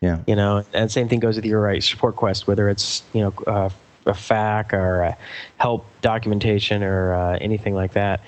[0.00, 0.18] Yeah.
[0.26, 3.34] You know, and same thing goes with your right support quest, whether it's you know
[3.46, 3.70] uh,
[4.06, 5.16] a FAQ or a
[5.56, 8.20] help documentation or uh, anything like that.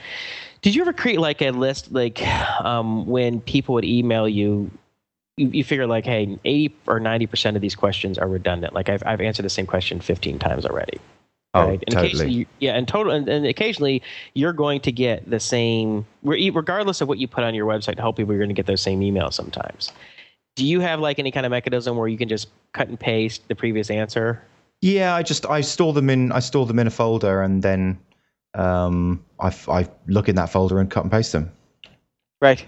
[0.62, 2.26] Did you ever create like a list, like
[2.60, 4.70] um, when people would email you,
[5.36, 8.74] you, you figure like, hey, 80 or 90% of these questions are redundant.
[8.74, 11.00] Like I've, I've answered the same question 15 times already.
[11.52, 11.82] Oh, right?
[11.86, 12.48] And occasionally totally.
[12.60, 14.02] yeah, and total, and, and occasionally
[14.34, 18.02] you're going to get the same, regardless of what you put on your website to
[18.02, 19.92] help people, you're going to get those same emails sometimes.
[20.54, 23.48] Do you have like any kind of mechanism where you can just cut and paste
[23.48, 24.42] the previous answer?
[24.80, 27.98] Yeah, I just I store them in I store them in a folder and then
[28.54, 31.50] um, I I look in that folder and cut and paste them.
[32.40, 32.64] Right,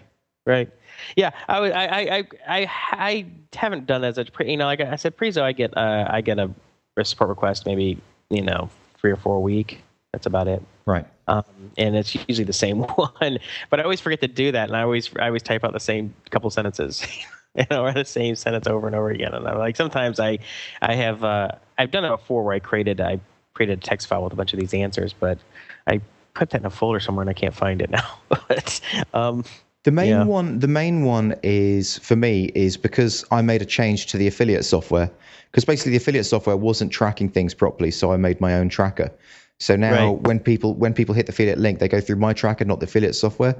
[0.47, 0.71] right.
[1.17, 1.71] Yeah, I.
[1.71, 4.51] I, I, I, I, I haven't done that as a pre.
[4.51, 6.51] You know, like I said, Preezo, I get, uh, I get a,
[6.97, 7.99] a support request maybe,
[8.33, 9.83] you know, three or four a week.
[10.13, 10.63] That's about it.
[10.87, 11.07] Right.
[11.29, 11.45] Um,
[11.79, 13.39] and it's usually the same one.
[13.71, 15.81] But I always forget to do that, and I always, I always type out the
[15.81, 17.07] same couple sentences.
[17.55, 19.35] You know, or the same sentence over and over again.
[19.35, 20.39] And I'm like, sometimes I,
[20.81, 23.21] I have, uh, I've done it before where I created, I
[23.53, 25.39] created a text file with a bunch of these answers, but
[25.87, 26.01] I
[26.33, 28.09] put that in a folder somewhere and I can't find it now.
[28.31, 28.81] but,
[29.13, 29.45] um,
[29.85, 30.25] The main Yeah.
[30.25, 34.29] one, the main one is for me is because I made a change to the
[34.29, 35.11] affiliate software
[35.51, 39.11] because basically the affiliate software wasn't tracking things properly, so I made my own tracker.
[39.59, 40.23] So now Right.
[40.23, 42.87] when people when people hit the affiliate link, they go through my tracker, not the
[42.87, 43.57] affiliate software,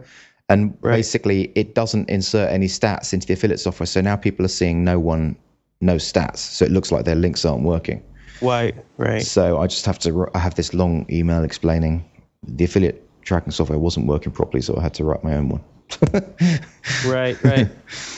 [0.49, 0.97] and Right.
[0.97, 3.87] basically it doesn't insert any stats into the affiliate software.
[3.87, 5.37] So now people are seeing no one,
[5.81, 6.39] no stats.
[6.39, 8.01] So it looks like their links aren't working.
[8.41, 9.23] Right, right.
[9.23, 10.29] So I just have to.
[10.35, 12.05] I have this long email explaining
[12.47, 15.65] the affiliate tracking software wasn't working properly, so I had to write my own one.
[17.07, 17.69] Right, right.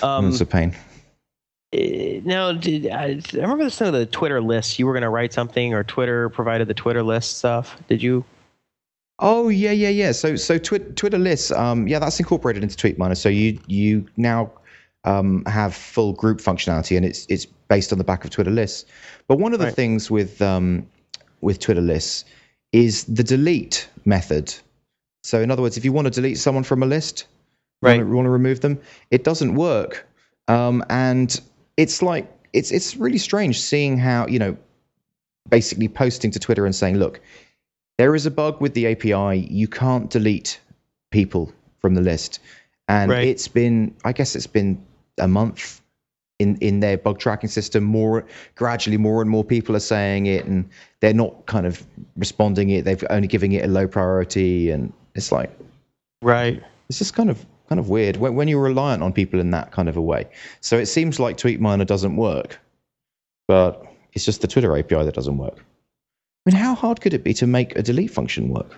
[0.02, 0.74] Um, it's a pain.
[1.72, 4.78] eh, now, did, I, I remember some of the Twitter lists.
[4.78, 7.76] You were going to write something, or Twitter provided the Twitter list stuff.
[7.88, 8.24] Did you?
[9.20, 10.12] Oh yeah, yeah, yeah.
[10.12, 13.16] So so Twi- Twitter lists, um, yeah, that's incorporated into TweetMiner.
[13.16, 14.50] So you you now
[15.04, 18.86] um, have full group functionality, and it's it's based on the back of Twitter lists.
[19.28, 19.74] But one of the Right.
[19.74, 20.86] things with um,
[21.42, 22.24] with Twitter lists
[22.72, 24.52] is the delete method.
[25.22, 27.26] So in other words, if you want to delete someone from a list,
[27.84, 27.98] Right.
[27.98, 30.06] want to, want to remove them, it doesn't work.
[30.48, 31.40] Um, and
[31.76, 34.56] it's like it's it's really strange seeing how you know
[35.48, 37.20] basically posting to Twitter and saying, look,
[37.98, 39.38] there is a bug with the API.
[39.50, 40.60] You can't delete
[41.10, 42.40] people from the list.
[42.88, 43.26] And Right.
[43.28, 44.82] it's been, I guess it's been
[45.18, 45.80] a month
[46.38, 47.84] in, in their bug tracking system.
[47.84, 50.68] More gradually, more and more people are saying it, and
[51.00, 52.84] they're not kind of responding it.
[52.84, 55.50] They've only giving it a low priority, and it's like
[56.22, 56.62] Right.
[56.88, 59.72] it's just kind of kind of weird when, when you're reliant on people in that
[59.72, 60.28] kind of a way.
[60.60, 62.58] So it seems like TweetMiner doesn't work,
[63.48, 65.58] but it's just the Twitter API that doesn't work.
[65.58, 68.76] I mean, how hard could it be to make a delete function work?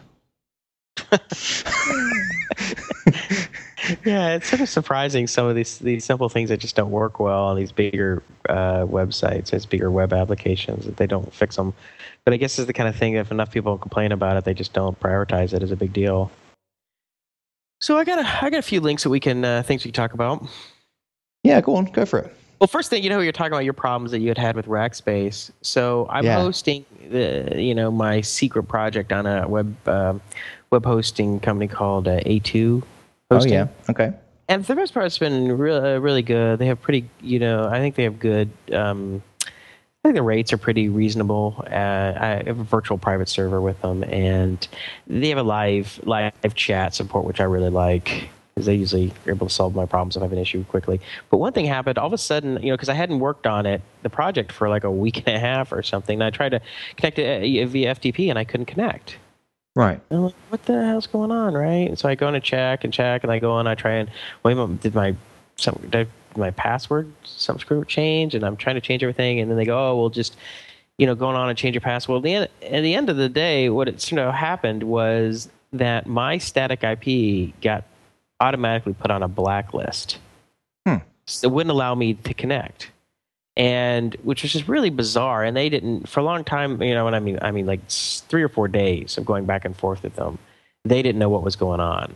[4.04, 7.20] Yeah, it's sort of surprising some of these these simple things that just don't work
[7.20, 11.74] well on these bigger uh, websites, these bigger web applications that they don't fix them.
[12.24, 14.44] But I guess it's the kind of thing that if enough people complain about it,
[14.44, 16.30] they just don't prioritize it as a big deal.
[17.80, 19.90] So I got a I got a few links that we can uh, things we
[19.90, 20.46] can talk about.
[21.42, 22.34] Yeah, go on, go for it.
[22.58, 24.66] Well, first thing you know, you're talking about your problems that you had had with
[24.66, 25.50] Rackspace.
[25.60, 26.36] So I'm Yeah.
[26.36, 30.20] hosting the you know my secret project on a web um
[30.70, 32.82] web hosting company called uh, A2
[33.30, 33.52] Hosting.
[33.52, 34.12] Oh yeah, okay.
[34.48, 36.60] And for the most part, it's been really, uh, really good.
[36.60, 38.48] They have pretty, you know, I think they have good.
[38.72, 39.22] Um,
[40.06, 41.64] I think the rates are pretty reasonable.
[41.66, 44.68] Uh, I have a virtual private server with them, and
[45.08, 49.32] they have a live live chat support, which I really like because they usually are
[49.32, 51.00] able to solve my problems if I have an issue quickly.
[51.28, 53.66] But one thing happened all of a sudden, you know, because I hadn't worked on
[53.66, 56.14] it, the project for like a week and a half or something.
[56.14, 56.60] And I tried to
[56.96, 59.16] connect it uh, via FTP, and I couldn't connect.
[59.74, 60.00] Right.
[60.10, 61.88] And I'm like, what the hell's going on, right?
[61.88, 63.94] And so I go in and check and check, and I go on, I try
[63.94, 64.08] and
[64.44, 65.16] wait, a moment, did my
[65.56, 68.34] some did my password some screw change?
[68.34, 70.36] And I'm trying to change everything, and then they go, oh, we'll just
[70.98, 72.18] you know going on and change your password.
[72.18, 75.48] At the end, at the end of the day, what it you know happened was
[75.72, 77.84] that my static IP got
[78.40, 80.18] automatically put on a blacklist.
[80.86, 80.96] Hmm.
[81.26, 82.90] So it wouldn't allow me to connect
[83.56, 85.42] and which was just really bizarre.
[85.42, 86.80] And they didn't for a long time.
[86.82, 87.38] You know what I mean?
[87.40, 90.38] I mean, like three or four days of going back and forth with them.
[90.84, 92.14] They didn't know what was going on,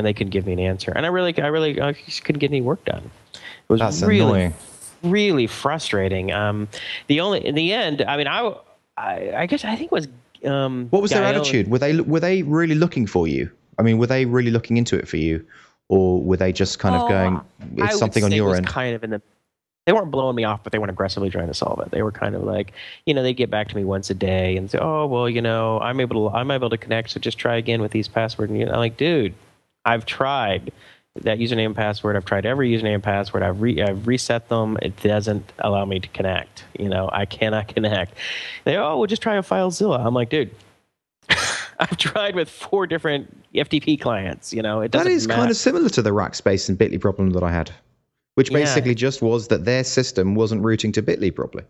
[0.00, 0.92] and they couldn't give me an answer.
[0.96, 3.10] And I really, I really, I just couldn't get any work done.
[3.34, 4.54] It was That's really, annoying.
[5.02, 6.32] really frustrating.
[6.32, 6.68] Um,
[7.06, 8.52] the only in the end, I mean, I,
[8.96, 10.08] I, I guess I think it was.
[10.44, 11.68] Um, What was their attitude?
[11.70, 13.50] Were they were they really looking for you?
[13.78, 15.44] I mean, were they really looking into it for you,
[15.88, 17.36] or were they just kind of Oh, going,
[17.82, 18.66] I "It's something on your end"?
[18.66, 19.22] Kind of in the,
[19.86, 21.90] they weren't blowing me off, but they weren't aggressively trying to solve it.
[21.90, 22.72] They were kind of like,
[23.06, 25.40] you know, they'd get back to me once a day and say, "Oh, well, you
[25.42, 28.50] know, I'm able to I'm able to connect, so just try again with these passwords."
[28.50, 29.34] And I'm like, "Dude,
[29.84, 30.72] I've tried
[31.22, 32.16] that username and password.
[32.16, 33.42] I've tried every username and password.
[33.42, 34.78] I've re- I've reset them.
[34.82, 36.64] It doesn't allow me to connect.
[36.78, 38.14] You know, I cannot connect."
[38.64, 40.50] They, "Oh, we'll just try a FileZilla." I'm like, "Dude."
[41.80, 44.52] I've tried with four different FTP clients.
[44.52, 45.40] You know, it doesn't That is matter.
[45.40, 47.70] kind of similar to the Rackspace and Bitly problem that I had,
[48.34, 48.58] which Yeah.
[48.58, 51.64] basically just was that their system wasn't routing to Bitly properly.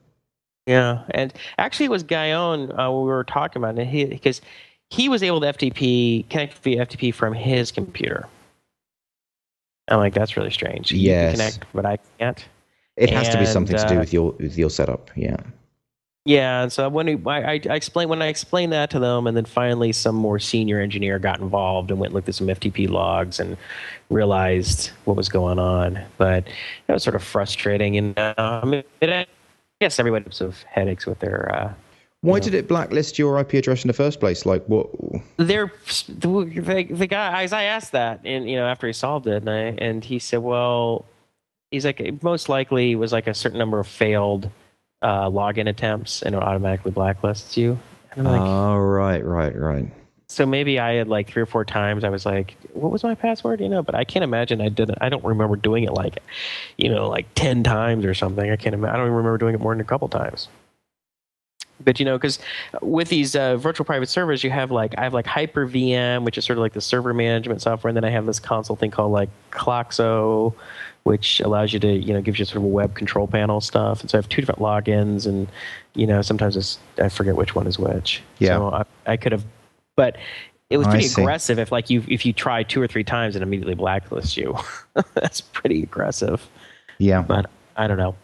[0.66, 4.40] Yeah, and actually, it was Guyon uh, we were talking about it he, because
[4.90, 8.29] he was able to FTP connect via FTP from his computer.
[9.88, 10.92] I'm like, that's really strange.
[10.92, 11.33] Yes.
[11.33, 12.44] connect, but I can't.
[12.96, 15.11] It has to be And, something to do uh, with your with your setup.
[15.16, 15.37] Yeah.
[16.26, 19.26] Yeah, and so when he, I, I I explained when I explained that to them,
[19.26, 22.48] and then finally some more senior engineer got involved and went and looked at some
[22.48, 23.57] FTP logs and
[24.11, 25.98] realized what was going on.
[26.18, 26.46] But
[26.87, 29.26] that was sort of frustrating, and uh, I mean, it, I
[29.81, 31.55] guess everybody has headaches with their.
[31.55, 31.72] Uh,
[32.22, 32.42] Why Yeah.
[32.44, 34.44] did it blacklist your IP address in the first place?
[34.44, 34.88] Like what?
[35.38, 35.72] They're
[36.09, 39.48] the, the guy as I asked that, and you know, after he solved it, and
[39.48, 41.06] I, and he said, well,
[41.70, 44.50] he's like, it most likely was like a certain number of failed
[45.00, 47.78] uh, login attempts, and it automatically blacklists you.
[48.12, 49.87] And I'm like, Oh, right, right, right.
[50.28, 52.04] so maybe I had like three or four times.
[52.04, 53.62] I was like, what was my password?
[53.62, 54.98] You know, but I can't imagine I did it.
[55.00, 56.18] I don't remember doing it like,
[56.76, 58.50] you know, like ten times or something.
[58.50, 58.74] I can't.
[58.74, 60.48] I don't even remember doing it more than a couple times.
[61.82, 62.38] But you know, because
[62.82, 66.44] with these uh, virtual private servers, you have like I have like HyperVM, which is
[66.44, 69.12] sort of like the server management software, and then I have this console thing called
[69.12, 70.54] like Kloxo,
[71.04, 74.00] which allows you to you know gives you sort of a web control panel stuff.
[74.00, 75.48] And so I have two different logins, and
[75.94, 78.22] you know sometimes it's I forget which one is which.
[78.38, 78.56] Yeah.
[78.58, 79.44] So I, I could have,
[79.96, 80.16] but
[80.68, 81.20] it was pretty see.
[81.22, 81.58] aggressive.
[81.58, 84.56] If like you if you try two or three times and immediately blacklist you,
[85.14, 86.46] that's pretty aggressive
[86.98, 87.22] Yeah.
[87.22, 88.14] but I don't know.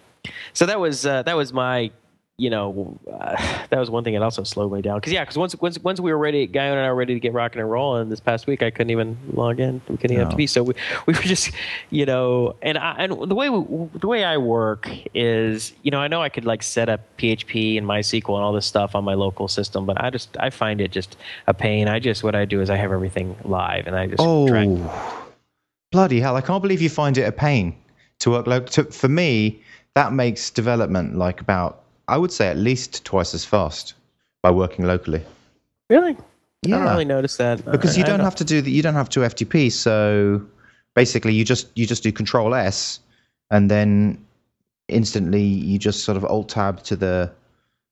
[0.53, 1.91] So that was uh, that was my
[2.39, 3.37] you know uh,
[3.71, 6.01] that was one thing that also slowed me down because yeah because once once once
[6.01, 8.47] we were ready Guy and I were ready to get rocking and rolling this past
[8.47, 10.35] week I couldn't even log in we couldn't even No.
[10.35, 10.75] FTP so we,
[11.07, 11.51] we were just
[11.91, 16.01] you know and I, and the way we, the way I work is you know
[16.01, 19.05] I know I could like set up PHP and MySQL and all this stuff on
[19.05, 22.35] my local system but I just I find it just a pain I just what
[22.35, 25.27] I do is I have everything live and I just Oh,
[25.91, 26.37] bloody hell!
[26.37, 27.75] I can't believe you find it a pain
[28.21, 28.69] to work local.
[28.69, 29.63] To, for me,
[29.95, 33.95] that makes development like about I would say at least twice as fast
[34.43, 35.23] by working locally.
[35.91, 36.17] really
[36.63, 36.77] Yeah.
[36.77, 38.71] I don't really notice that because I- you I don't have to do that.
[38.71, 39.71] you don't have to FTP.
[39.71, 40.43] So
[40.95, 43.01] basically, you just you just do Control S,
[43.51, 44.19] and then
[44.89, 47.31] instantly you just sort of Alt Tab to the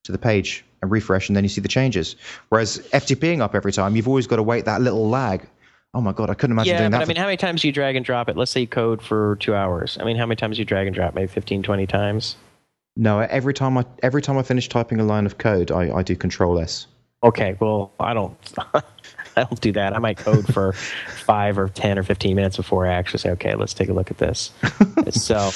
[0.05, 2.17] to the page and refresh, and then you see the changes.
[2.51, 5.49] Whereas FTPing up every time, you've always got to wait that little lag.
[5.95, 7.05] Oh my god, I couldn't imagine yeah, doing but that.
[7.05, 8.37] I mean, how many times do you drag and drop it?
[8.37, 9.97] Let's say you code for two hours.
[10.01, 11.15] I mean, how many times do you drag and drop?
[11.15, 12.37] Maybe 15, 20 times?
[12.97, 16.03] No, every time I every time I finish typing a line of code, I, I
[16.03, 16.87] do Control S.
[17.25, 18.37] Okay, well, I don't.
[19.37, 19.97] I don't do that.
[19.97, 20.73] I might code for
[21.25, 24.11] five or ten or fifteen minutes before I actually say, "Okay, let's take a look
[24.11, 24.53] at this."
[25.11, 25.51] so,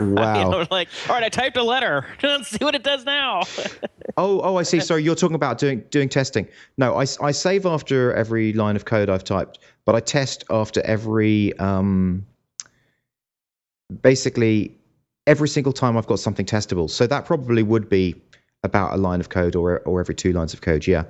[0.00, 0.38] Wow.
[0.38, 2.04] you know, like, all right, I typed a letter.
[2.22, 3.42] Let's see what it does now.
[4.16, 4.80] Oh, oh, I see.
[4.80, 6.48] Sorry, you're talking about doing doing testing.
[6.78, 10.80] No, I, I save after every line of code I've typed, but I test after
[10.80, 12.26] every um,
[14.00, 14.76] basically
[15.26, 16.90] every single time I've got something testable.
[16.90, 18.20] So that probably would be
[18.64, 20.86] about a line of code or or every two lines of code.
[20.86, 21.04] Yeah.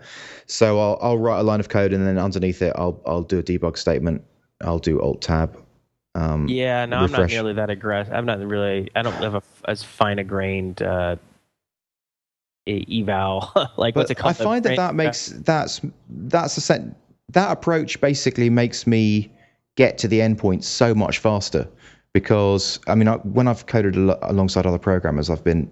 [0.46, 3.38] So I'll I'll write a line of code and then underneath it I'll I'll do
[3.38, 4.22] a debug statement.
[4.62, 5.59] I'll do Alt Tab.
[6.14, 7.31] Um, yeah, no, I'm not refresh.
[7.31, 8.12] nearly that aggressive.
[8.12, 8.90] I'm not really.
[8.94, 11.16] I don't have a, as fine a grained uh,
[12.66, 13.51] eval.
[13.77, 14.37] like what's it But called?
[14.37, 16.83] I find that that makes that's that's a set
[17.31, 19.33] that approach basically makes me
[19.77, 21.66] get to the endpoint so much faster
[22.14, 25.70] because I mean I, when I've coded al- alongside other programmers I've been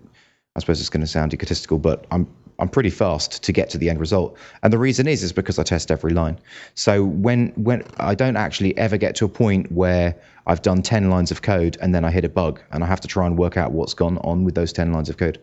[0.57, 2.27] I suppose it's going to sound egotistical but I'm
[2.59, 5.59] I'm pretty fast to get to the end result and the reason is is because
[5.59, 6.39] I test every line
[6.75, 10.15] so when when I don't actually ever get to a point where
[10.47, 13.01] I've done 10 lines of code and then I hit a bug and I have
[13.03, 15.41] to try and work out what's gone on with those 10 lines of code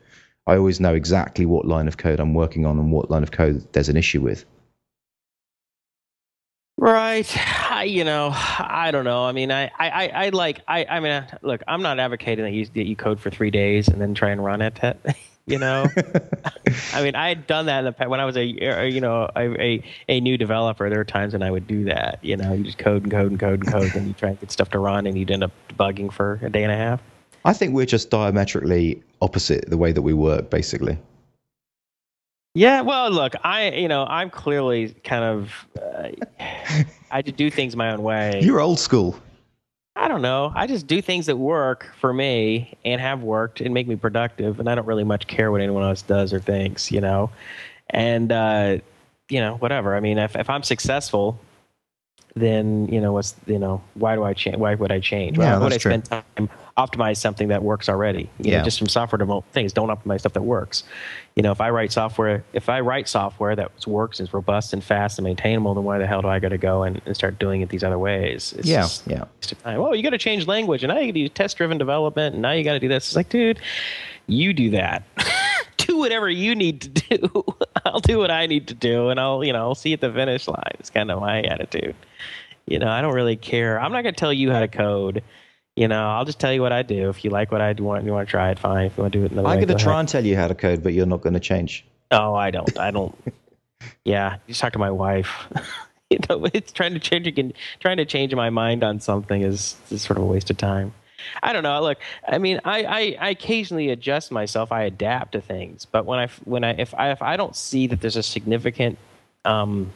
[0.47, 3.31] I always know exactly what line of code I'm working on and what line of
[3.31, 4.45] code there's an issue with.
[6.77, 7.27] Right.
[7.77, 9.23] I, you know, I don't know.
[9.23, 12.51] I mean, I, I, I, like, I, I mean, uh, look, I'm not advocating that
[12.51, 14.79] you, that you code for three days and then try and run it.
[15.49, 15.87] You know,
[16.93, 19.29] I mean, I had done that in the past when I was a, you know,
[19.33, 20.89] a, a, a new developer.
[20.89, 22.19] There were times when I would do that.
[22.21, 24.39] You know, you just code and code and code and code, and you try and
[24.41, 27.01] get stuff to run, and you'd end up debugging for a day and a half.
[27.45, 30.97] I think we're just diametrically opposite the way that we work, basically.
[32.53, 36.09] Yeah, well, look, I, you know, I'm clearly kind of, uh,
[37.11, 38.41] I just do things my own way.
[38.43, 39.19] You're old school.
[39.95, 40.51] I don't know.
[40.55, 44.59] I just do things that work for me and have worked and make me productive,
[44.59, 47.31] and I don't really much care what anyone else does or thinks, you know.
[47.89, 48.77] And uh,
[49.29, 49.95] you know, whatever.
[49.95, 51.39] I mean, if if I'm successful,
[52.39, 54.57] then you know what's you know why do I change?
[54.57, 55.37] Why would I change?
[55.37, 55.91] Yeah, why would I true.
[55.91, 58.29] spend time optimize something that works already?
[58.39, 58.57] You Yeah.
[58.59, 60.83] know, just from software development things, don't optimize stuff that works.
[61.35, 64.83] You know, if I write software, if I write software that works, is robust and
[64.83, 67.37] fast and maintainable, then why the hell do I got to go and, and start
[67.39, 68.53] doing it these other ways?
[68.57, 69.25] It's Yeah, just yeah.
[69.65, 72.63] Oh, you got to change language, and now you do test-driven development, and now you
[72.63, 73.07] got to do this.
[73.07, 73.59] It's like, dude,
[74.27, 75.03] you do that.
[75.87, 77.45] do whatever you need to do.
[77.85, 80.01] I'll do what I need to do, and I'll, you know, I'll see you at
[80.01, 80.75] the finish line.
[80.79, 81.95] It's kind of my attitude.
[82.65, 83.79] You know, I don't really care.
[83.79, 85.23] I'm not going to tell you how to code.
[85.75, 87.09] You know, I'll just tell you what I do.
[87.09, 88.87] If you like what I do, want you want to try it, fine.
[88.87, 89.99] If you want to do it another I'm way, going to try ahead.
[90.01, 91.85] and tell you how to code, but you're not going to change.
[92.11, 92.77] Oh, I don't.
[92.77, 93.15] I don't.
[94.03, 95.47] yeah, just talk to my wife.
[96.09, 97.53] you know, it's trying to change again.
[97.79, 100.93] Trying to change my mind on something is, is sort of a waste of time.
[101.41, 101.81] I don't know.
[101.81, 104.71] Look, I mean, I, I, I occasionally adjust myself.
[104.71, 107.87] I adapt to things, but when I when I if I if I don't see
[107.87, 108.97] that there's a significant
[109.45, 109.91] um,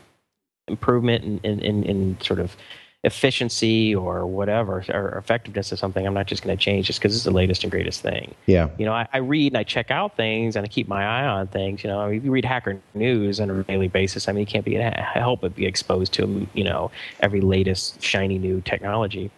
[0.67, 2.55] improvement in, in, in, in sort of
[3.03, 7.15] efficiency or whatever or effectiveness of something, I'm not just going to change just because
[7.15, 8.69] it's the latest and greatest thing Yeah.
[8.78, 11.26] you know, I, I read and I check out things and I keep my eye
[11.26, 11.84] on things.
[11.84, 14.65] You know, if you read Hacker News on a daily basis, I mean, you can't
[14.65, 16.91] be help but be exposed to you know
[17.22, 19.32] every latest shiny new technology.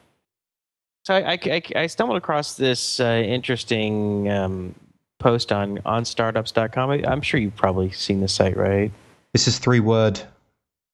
[1.06, 4.74] So I, I, I stumbled across this uh, interesting um,
[5.20, 6.89] post on on startups.com.
[6.89, 8.91] I- I'm sure you've probably seen the site, right?
[9.34, 10.22] This is three word.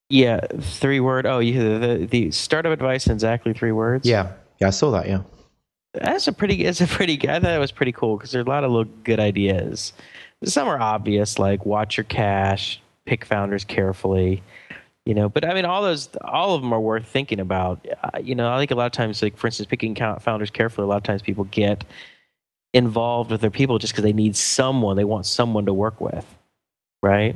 [0.09, 1.25] Yeah, three word.
[1.27, 4.07] Oh, you the the startup advice in exactly three words.
[4.07, 4.31] Yeah.
[4.59, 5.07] Yeah, I saw that.
[5.07, 5.21] Yeah.
[5.93, 6.65] That's a pretty.
[6.65, 7.17] It's a pretty.
[7.29, 9.93] I thought that was pretty cool because there's a lot of little good ideas.
[10.43, 14.41] Some are obvious, like watch your cash, pick founders carefully,
[15.09, 15.27] you know.
[15.27, 17.83] But I mean, all those, all of them are worth thinking about.
[18.03, 20.85] Uh, you know, I think a lot of times, like for instance, picking founders carefully.
[20.85, 21.83] A lot of times, people get
[22.75, 24.95] involved with their people just because they need someone.
[24.95, 26.27] They want someone to work with,
[27.01, 27.35] right?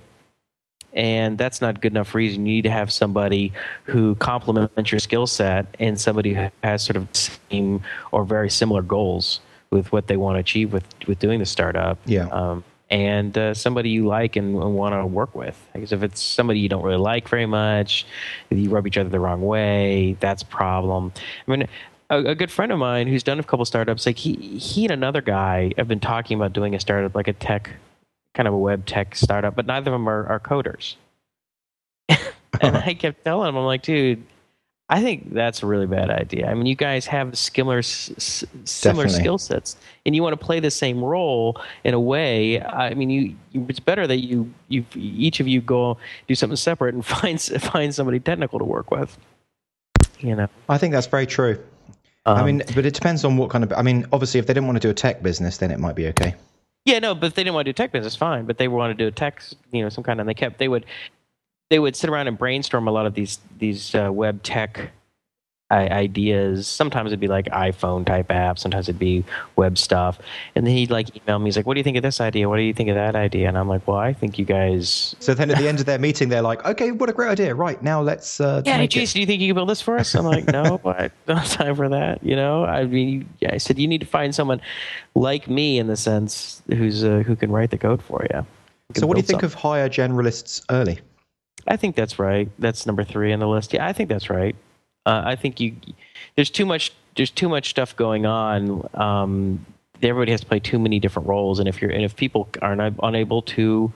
[0.94, 2.46] And that's not good enough reason.
[2.46, 3.52] You need to have somebody
[3.86, 8.84] who complements your skill set and somebody who has sort of same or very similar
[8.84, 9.40] goals
[9.72, 11.98] with what they want to achieve with with doing the startup.
[12.06, 12.28] Yeah.
[12.28, 12.64] Um,
[12.94, 15.60] and uh, somebody you like and, and want to work with.
[15.74, 18.06] Because if it's somebody you don't really like very much,
[18.52, 21.12] you rub each other the wrong way, that's a problem.
[21.48, 21.68] I mean,
[22.12, 24.92] a, a good friend of mine who's done a couple startups, like he he and
[24.92, 27.72] another guy have been talking about doing a startup, like a tech,
[28.36, 30.96] kind of a web tech startup, but neither of them are, are coders.
[32.10, 34.24] and I kept telling him, I'm like, dude,
[34.90, 36.48] I think that's a really bad idea.
[36.48, 40.60] I mean, you guys have similar s- similar skill sets, and you want to play
[40.60, 42.62] the same role in a way.
[42.62, 46.58] I mean, you, you it's better that you you each of you go do something
[46.58, 49.18] separate and find find somebody technical to work with.
[50.20, 51.62] You know, I think that's very true.
[52.26, 53.74] I Um, mean, but it depends on what kind of.
[53.74, 55.96] I mean, obviously, if they didn't want to do a tech business, then it might
[55.96, 56.36] be okay.
[56.86, 58.46] Yeah, no, but if they didn't want to do tech business, fine.
[58.46, 60.68] But they wanted to do a tech, you know, some kind, and they kept they
[60.68, 60.86] would
[61.74, 64.92] they would sit around and brainstorm a lot of these these uh, web tech
[65.72, 66.68] i- ideas.
[66.68, 68.60] Sometimes it'd be like iPhone type apps.
[68.60, 70.20] Sometimes it'd be web stuff.
[70.54, 71.46] And then he'd like email me.
[71.46, 72.48] He's like, "What do you think of this idea?
[72.48, 75.16] What do you think of that idea?" And I'm like, "Well, I think you guys."
[75.20, 77.56] So then at the end of their meeting, they're like, "Okay, what a great idea!
[77.56, 79.70] Right now, let's uh, Yeah, hey, make it." Jason, do you think you can build
[79.70, 80.14] this for us?
[80.14, 82.24] I'm like, no, I don't have time for that.
[82.24, 84.62] You know, I mean, yeah, I said you need to find someone
[85.16, 88.46] like me in the sense who's uh, who can write the code for you.
[88.96, 91.00] So, what do you think of hire generalists early?
[91.68, 92.50] I think that's right.
[92.60, 93.74] That's number three on the list.
[93.74, 94.56] Yeah, I think that's right.
[95.06, 95.76] Uh, I think you
[96.36, 98.88] there's too much there's too much stuff going on.
[98.94, 99.66] Um,
[100.02, 102.76] everybody has to play too many different roles, and if you're and if people are
[102.76, 103.92] not unable to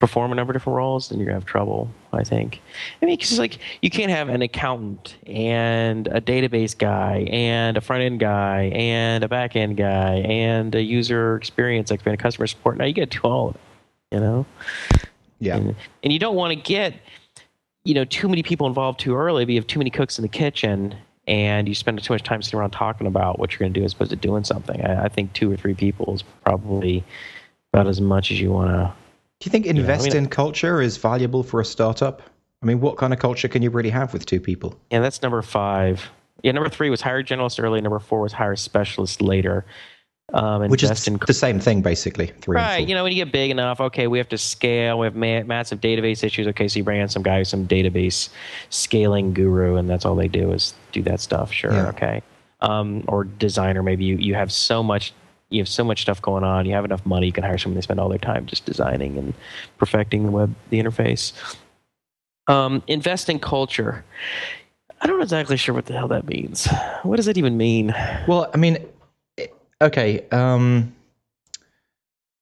[0.00, 1.90] perform a number of different roles, then you're gonna have trouble.
[2.12, 2.60] I think.
[3.02, 7.80] I mean, because like you can't have an accountant and a database guy and a
[7.80, 12.78] front end guy and a back end guy and a user experience expert, customer support.
[12.78, 13.60] Now you get to all of it.
[14.12, 14.46] You know
[15.40, 16.94] Yeah, and, and you don't want to get
[17.84, 20.22] you know too many people involved too early but you have too many cooks in
[20.22, 20.94] the kitchen
[21.26, 23.84] and you spend too much time sitting around talking about what you're going to do
[23.84, 24.84] as opposed to doing something.
[24.84, 27.04] I, I think two or three people is probably
[27.72, 28.92] about as much as you want to
[29.38, 32.22] do you think I mean- invest in culture is valuable for a startup?
[32.62, 34.78] I mean, what kind of culture can you really have with two people?
[34.90, 36.10] yeah that's number five.
[36.42, 39.64] Yeah number three was hire generalist early number four was hire specialist later
[40.32, 42.32] um, Which is in the same thing, basically.
[42.46, 42.86] Right.
[42.86, 44.98] You know, when you get big enough, okay, we have to scale.
[44.98, 46.46] We have ma- massive database issues.
[46.48, 48.28] Okay, so you bring in some guy, who's some database
[48.68, 51.52] scaling guru, and that's all they do is do that stuff.
[51.52, 51.72] Sure.
[51.72, 51.88] Yeah.
[51.88, 52.22] Okay.
[52.60, 53.82] Um, or designer.
[53.82, 55.12] Maybe you, you have so much.
[55.48, 56.64] You have so much stuff going on.
[56.64, 57.26] You have enough money.
[57.26, 59.34] You can hire someone to spend all their time just designing and
[59.78, 61.32] perfecting the web, the interface.
[62.46, 64.04] Um, invest in culture.
[65.00, 66.68] I don't exactly sure what the hell that means.
[67.02, 67.94] What does it even mean?
[68.28, 68.78] Well, I mean,
[69.80, 70.26] okay.
[70.30, 70.94] Um,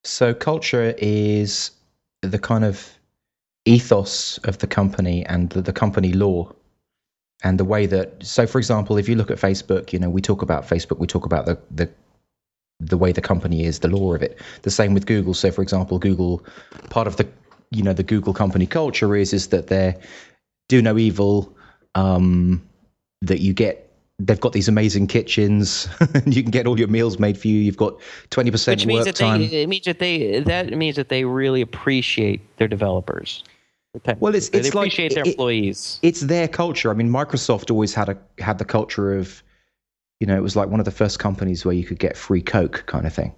[0.05, 1.71] so culture is
[2.23, 2.99] the kind of
[3.65, 6.51] ethos of the company and the, the company law
[7.45, 10.21] and the way that so for example if you look at facebook you know we
[10.21, 11.89] talk about facebook we talk about the the
[12.81, 15.63] the way the company is the law of it the same with google so for
[15.63, 16.43] example google
[16.89, 17.29] part of the
[17.71, 19.95] you know the google company culture is is that they're
[20.69, 21.55] do no evil
[21.95, 22.63] um
[23.21, 23.88] that you get
[24.19, 27.59] they've got these amazing kitchens and you can get all your meals made for you
[27.61, 27.95] you've got
[28.31, 31.25] 20% Which means work that time they it means that they that means that they
[31.25, 33.45] really appreciate their developers.
[34.21, 35.99] Well, it's- it's like- their it- employees.
[36.03, 36.91] it's their culture.
[36.91, 39.43] I mean, Microsoft always had a had the culture of,
[40.21, 42.43] you know, it was like one of the first companies where you could get free
[42.43, 43.33] Coke kind of thing.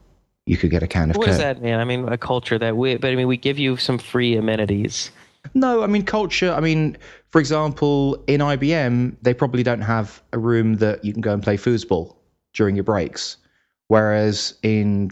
[0.46, 1.32] You could get a can of What Coke.
[1.32, 1.78] is that, man?
[1.78, 5.12] I mean, a culture that we, but I mean, we give you some free amenities.
[5.54, 6.52] No, I mean culture.
[6.52, 6.96] I mean,
[7.30, 11.42] for example, in IBM, they probably don't have a room that you can go and
[11.42, 12.16] play foosball
[12.54, 13.36] during your breaks,
[13.88, 15.10] whereas in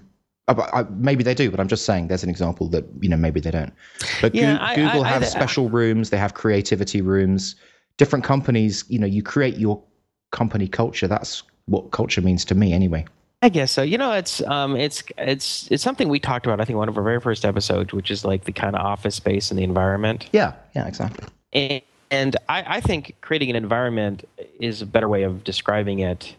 [0.48, 3.16] uh, I- maybe they do, but I'm just saying there's an example that you know
[3.16, 3.72] maybe they don't.
[4.20, 6.10] But Yeah, Goo- I- Google I- I- have special rooms.
[6.10, 7.56] They have creativity rooms.
[7.96, 9.82] Different companies, you know, you create your
[10.30, 11.08] company culture.
[11.08, 13.04] That's what culture means to me, anyway.
[13.40, 13.82] I guess so.
[13.82, 16.60] You know, it's um, it's it's it's something we talked about.
[16.60, 19.14] I think one of our very first episodes, which is like the kind of office
[19.14, 20.28] space and the environment.
[20.32, 21.26] Yeah, yeah, exactly.
[21.52, 24.28] And, and I, I think creating an environment
[24.58, 26.34] is a better way of describing it,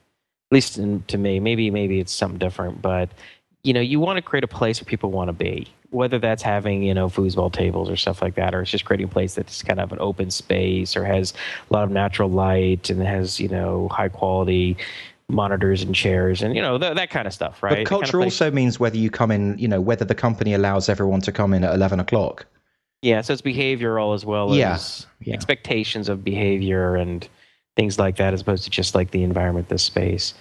[0.51, 1.39] at least in, to me.
[1.39, 3.09] Maybe maybe it's something different, but
[3.63, 5.67] you know, you want to create a place where people want to be.
[5.91, 9.05] Whether that's having you know foosball tables or stuff like that, or it's just creating
[9.05, 11.33] a place that's kind of an open space or has
[11.69, 14.75] a lot of natural light and has you know high quality
[15.29, 17.69] monitors and chairs and you know th- that kind of stuff, right?
[17.71, 20.15] But The kind of culture also means whether you come in, you know, whether the
[20.15, 22.45] company allows everyone to come in at 11 o'clock.
[23.01, 25.33] Yeah, so it's behavioral as well Yeah, as yeah.
[25.33, 27.27] expectations of behavior and
[27.77, 30.33] things like that, as opposed to just like the environment, the space.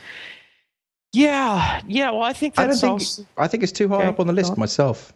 [1.13, 2.11] Yeah, yeah.
[2.11, 3.27] Well, I think I don't that's think also.
[3.37, 4.59] I think it's too high Okay, up on the list on.
[4.59, 5.13] myself.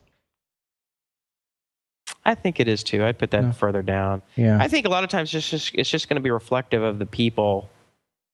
[2.24, 3.04] I think it is too.
[3.04, 4.22] I'd put that further down.
[4.36, 6.82] Yeah, I think a lot of times it's just it's just going to be reflective
[6.82, 7.68] of the people,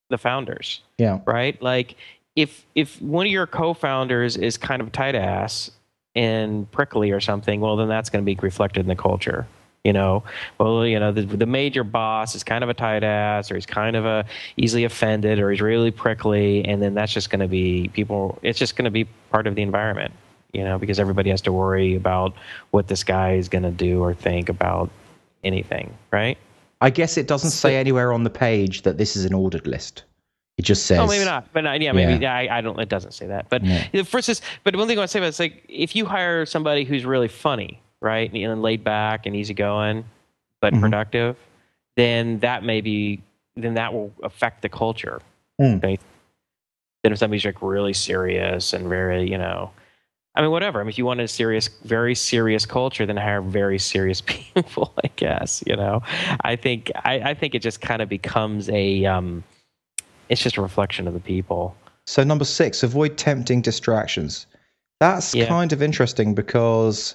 [0.08, 1.60] the founders, yeah, right?
[1.62, 1.96] Like
[2.36, 5.70] if if one of your co-founders is kind of tight ass
[6.14, 9.46] and prickly or something, well, then that's going to be reflected in the culture.
[9.84, 10.24] You know,
[10.58, 13.64] well, you know, the, the major boss is kind of a tight ass, or he's
[13.64, 14.24] kind of a
[14.56, 18.38] easily offended, or he's really prickly, and then that's just going to be people.
[18.42, 20.12] It's just going to be part of the environment,
[20.52, 22.34] you know, because everybody has to worry about
[22.70, 24.90] what this guy is going to do or think about
[25.44, 26.36] anything, right?
[26.80, 30.04] I guess it doesn't say anywhere on the page that this is an ordered list.
[30.58, 30.98] It just says.
[30.98, 31.52] Oh, maybe not.
[31.52, 32.34] But uh, yeah, maybe Yeah.
[32.34, 32.78] I, I don't.
[32.80, 33.48] It doesn't say that.
[33.48, 33.86] But Yeah.
[33.92, 34.40] the first is.
[34.64, 36.84] But one thing I want to say about it is like if you hire somebody
[36.84, 40.04] who's really funny, right, and, and laid back and easygoing,
[40.60, 40.80] but Mhm.
[40.80, 41.36] productive,
[41.96, 43.20] then that may be
[43.56, 45.20] then that will affect the culture.
[45.60, 45.78] Mm.
[45.78, 45.98] Okay.
[47.02, 49.70] Then if somebody's like really serious and very, you know,
[50.34, 50.80] I mean, whatever.
[50.80, 54.92] I mean, if you want a serious, very serious culture, then hire very serious people.
[55.04, 56.02] I guess you know.
[56.42, 59.04] I think I, I think it just kind of becomes a.
[59.06, 59.42] Um,
[60.28, 61.74] it's just a reflection of the people.
[62.06, 64.46] So number six, avoid tempting distractions.
[65.00, 65.46] That's Yeah.
[65.46, 67.14] kind of interesting because,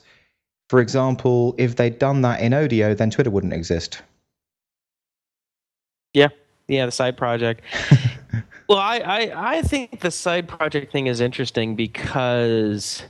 [0.69, 4.01] for example, if they'd done that in Odeo, then Twitter wouldn't exist.
[6.13, 6.29] Yeah,
[6.67, 7.61] yeah, the side project.
[8.73, 13.03] well, I, I I think the side project thing is interesting because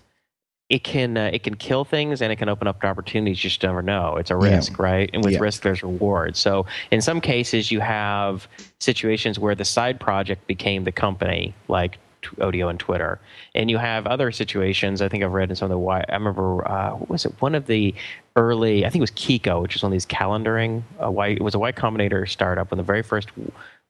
[0.70, 3.49] it can uh, it can kill things and it can open up to opportunities you
[3.49, 4.16] just never know.
[4.18, 4.55] It's a Yeah.
[4.57, 5.09] risk, right?
[5.14, 5.39] And with Yeah.
[5.39, 6.36] risk, there's reward.
[6.36, 8.47] So in some cases, you have
[8.80, 11.97] situations where the side project became the company, like
[12.39, 13.20] Odeo and Twitter,
[13.53, 15.01] and you have other situations.
[15.01, 17.34] I think I've read in some of the I remember uh, what was it?
[17.41, 17.93] One of the
[18.36, 20.84] early, I think it was Kiko, which was one of these calendaring.
[21.03, 23.30] Uh, y, it was a Y Combinator startup, of the very first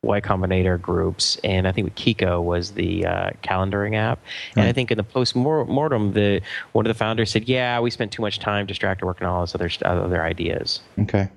[0.03, 4.19] Y Combinator groups, and I think with Kiko was the uh, calendaring app.
[4.57, 6.41] And I think in the post mortem, the
[6.73, 9.41] one of the founders said, "Yeah, we spent too much time distracted working on all
[9.41, 11.29] this other other ideas." Okay.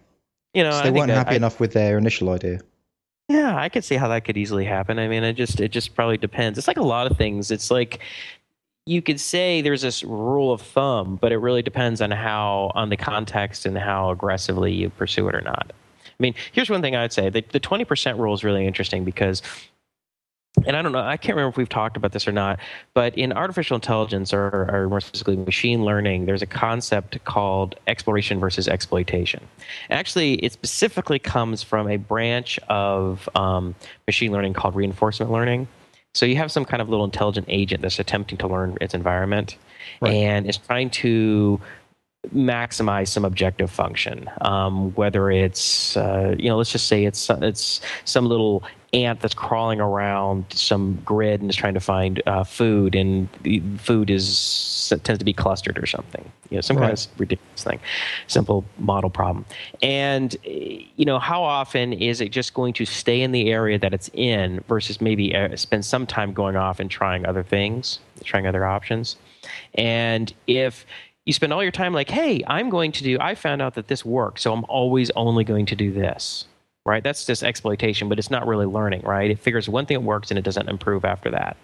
[0.53, 2.59] You know, so they think weren't happy I- enough with their initial idea.
[3.29, 4.99] yeah, I could see how that could easily happen.
[4.99, 6.59] I mean, it just it just probably depends.
[6.59, 7.53] It's like a lot of things.
[7.53, 8.01] It's like
[8.85, 12.89] you could say there's this rule of thumb, but it really depends on how on
[12.89, 15.73] the context and how aggressively you pursue it or not.
[16.19, 19.05] I mean, here's one thing I'd say: the the twenty percent rule is really interesting
[19.05, 19.43] because.
[20.67, 22.59] And I don't know, I can't remember if we've talked about this or not,
[22.95, 28.41] but in artificial intelligence, or, or more specifically machine learning, there's a concept called exploration
[28.41, 29.47] versus exploitation.
[29.91, 33.75] Actually, it specifically comes from a branch of um,
[34.07, 35.69] machine learning called reinforcement learning.
[36.15, 39.59] So you have some kind of little intelligent agent that's attempting to learn its environment,
[40.01, 40.15] Right.
[40.15, 41.61] and it's trying to
[42.35, 44.31] maximize some objective function.
[44.41, 48.63] Um, whether it's uh, you know, let's just say it's it's some little
[48.93, 53.29] ant that's crawling around some grid and is trying to find uh, food, and
[53.81, 56.31] food is tends to be clustered or something.
[56.51, 56.87] You know, some right.
[56.87, 57.81] kind of ridiculous thing,
[58.27, 59.45] simple model problem.
[59.83, 63.93] And you know, how often is it just going to stay in the area that
[63.93, 68.47] it's in versus maybe uh, spend some time going off and trying other things, trying
[68.47, 69.17] other options?
[69.75, 70.87] And if
[71.27, 73.89] you spend all your time like, hey, I'm going to do, I found out that
[73.89, 76.47] this works, so I'm always only going to do this,
[76.85, 77.03] right?
[77.03, 79.31] That's just exploitation, but it's not really learning, right?
[79.31, 81.57] It figures one thing works and it doesn't improve after that.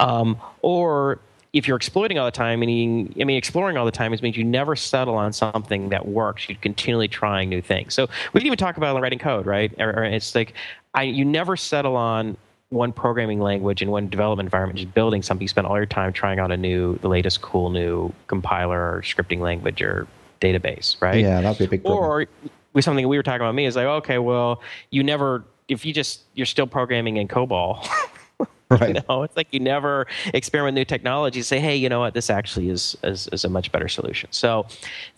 [0.00, 1.20] Um, or
[1.52, 4.42] if you're exploiting all the time, meaning, I mean, exploring all the time means you
[4.42, 6.48] never settle on something that works.
[6.48, 7.94] You're continually trying new things.
[7.94, 9.72] So we can even talk about writing code, right?
[9.78, 10.54] Or, or it's like
[10.94, 12.36] I, you never settle on
[12.70, 16.12] one programming language and one development environment, just building something, you spend all your time
[16.12, 20.06] trying out a new, the latest cool new compiler or scripting language or
[20.40, 21.20] database, right?
[21.20, 22.04] Yeah, that'd be a big problem.
[22.04, 22.26] Or
[22.72, 25.92] with something we were talking about me is like, okay, well, you never, if you
[25.92, 27.86] just, you're still programming in COBOL.
[28.70, 28.96] right.
[28.96, 31.42] You know, it's like you never experiment with new technology.
[31.42, 32.14] Say, hey, you know what?
[32.14, 34.30] This actually is, is, is a much better solution.
[34.32, 34.66] So,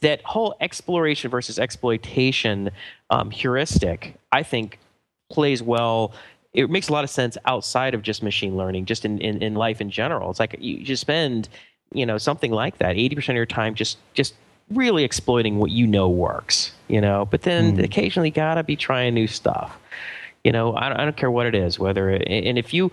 [0.01, 2.71] that whole exploration versus exploitation
[3.11, 4.79] um, heuristic, I think,
[5.31, 6.13] plays well
[6.57, 9.55] it makes a lot of sense outside of just machine learning, just in, in, in
[9.55, 10.31] life in general.
[10.31, 11.51] It's like you just spend,
[11.93, 14.35] you know, something like that, 80% of your time just just
[14.71, 17.85] really exploiting what you know works, you know, but then mm.
[17.85, 19.79] occasionally gotta be trying new stuff.
[20.45, 22.91] You know, I don't, I don't care what it is, whether it, and if you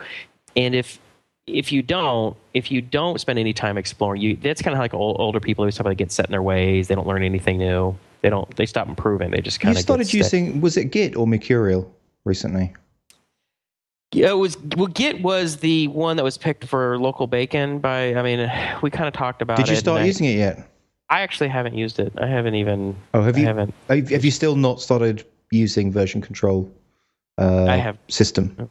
[0.57, 0.99] and if
[1.47, 4.93] if you don't if you don't spend any time exploring, you that's kind of like
[4.93, 6.89] old, older people who like get set in their ways.
[6.89, 7.95] They don't learn anything new.
[8.21, 8.53] They don't.
[8.55, 9.31] They stop improving.
[9.31, 9.77] They just kind of.
[9.77, 11.89] You started using was it Git or Mercurial
[12.25, 12.73] recently?
[14.13, 14.87] Yeah, it was well.
[14.87, 17.79] Git was the one that was picked for local bacon.
[17.79, 18.51] By I mean,
[18.81, 19.57] we kind of talked about.
[19.57, 20.69] Did you start using I, it yet?
[21.09, 22.13] I actually haven't used it.
[22.17, 22.95] I haven't even.
[23.13, 23.43] Oh, have you?
[23.43, 23.73] I haven't.
[23.89, 26.71] Have you still not started using version control?
[27.37, 28.69] Uh, I have system.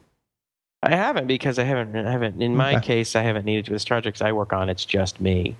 [0.82, 1.96] I haven't because I haven't.
[1.96, 2.42] I haven't.
[2.42, 2.86] In my okay.
[2.86, 3.72] case, I haven't needed to.
[3.72, 5.56] With projects I work on, it's just me,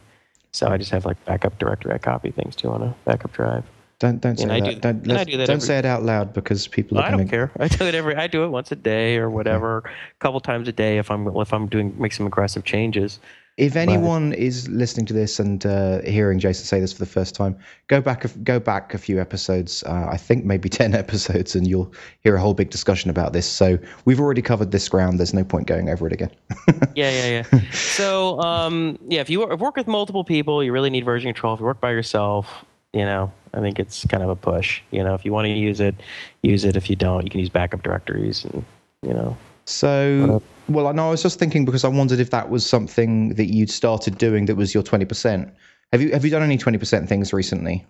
[0.53, 1.93] so I just have like backup directory.
[1.93, 3.65] I copy things to on a backup drive.
[4.03, 4.65] Don't don't say that.
[4.65, 6.97] Do, don't do that don't every, say it out loud because people.
[6.97, 7.53] Well, I don't care.
[7.61, 8.17] I do it every.
[8.17, 11.29] I do it once a day or whatever, a couple times a day if I'm
[11.37, 13.21] if I'm doing make some aggressive changes.
[13.59, 17.07] If anyone but, is listening to this and uh, hearing Jason say this for the
[17.07, 19.85] first time, go back go back a few episodes.
[19.85, 21.93] Uh, I think maybe ten episodes, and you'll
[22.25, 23.47] hear a whole big discussion about this.
[23.47, 25.21] So we've already covered this ground.
[25.21, 26.31] There's no point going over it again.
[26.97, 27.61] yeah, yeah, yeah.
[27.71, 31.55] So um, yeah, if you work with multiple people, you really need version control.
[31.55, 34.81] If you work by yourself, you know, I think it's kind of a push.
[34.91, 35.95] You know, if you want to use it,
[36.43, 36.77] use it.
[36.77, 38.65] If you don't, you can use backup directories and
[39.03, 39.37] you know.
[39.65, 43.35] So, well, I know I was just thinking because I wondered if that was something
[43.35, 45.53] that you'd started doing that was your twenty percent.
[45.93, 47.85] Have you have you done any twenty percent things recently?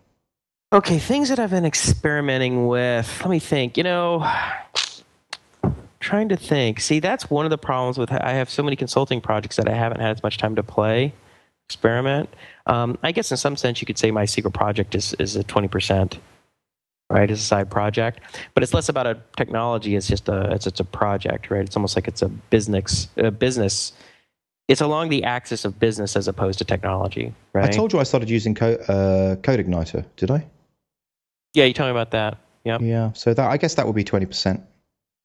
[0.73, 3.21] Okay, things that I've been experimenting with.
[3.21, 3.77] Let me think.
[3.77, 4.31] You know,
[6.01, 6.81] trying to think.
[6.81, 9.75] See, that's one of the problems with I have so many consulting projects that I
[9.75, 11.13] haven't had as much time to play
[11.69, 12.29] experiment.
[12.67, 15.45] Um, I guess in some sense you could say my secret project is, is a
[15.45, 16.19] 20%,
[17.11, 18.21] right, as a side project.
[18.55, 21.65] But it's less about a technology, it's just a, it's, it's a project, right?
[21.65, 23.93] It's almost like it's a business, a business.
[24.69, 27.69] It's along the axis of business as opposed to technology, right?
[27.69, 30.47] I told you I started using Co- uh, CodeIgniter, did I?
[31.55, 32.39] Yeah, you told me about that.
[32.65, 32.79] Yeah.
[32.81, 33.13] Yeah.
[33.13, 34.63] So that I guess that would be 20%.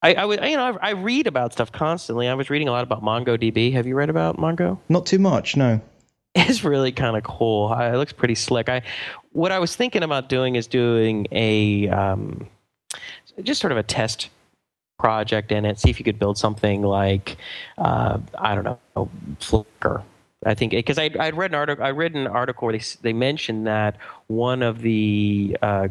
[0.02, 2.28] I, I would, you know, I, I read about stuff constantly.
[2.28, 3.74] I was reading a lot about MongoDB.
[3.74, 4.80] Have you read about Mongo?
[4.90, 5.82] Not too much, no
[6.50, 7.74] is really kind of cool.
[7.74, 8.70] It looks pretty slick.
[8.70, 8.84] I
[9.32, 12.48] what I was thinking about doing is doing a um,
[13.44, 14.30] just sort of a test
[15.00, 15.80] project in it.
[15.80, 17.38] See if you could build something like
[17.78, 19.10] uh, I don't know
[19.40, 20.04] Flickr.
[20.46, 23.14] I think because I I'd read an article I read an article where they they
[23.14, 25.88] mentioned that one of the uh,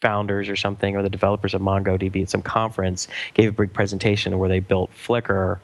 [0.00, 4.38] founders or something or the developers of MongoDB at some conference gave a big presentation
[4.38, 5.58] where they built Flickr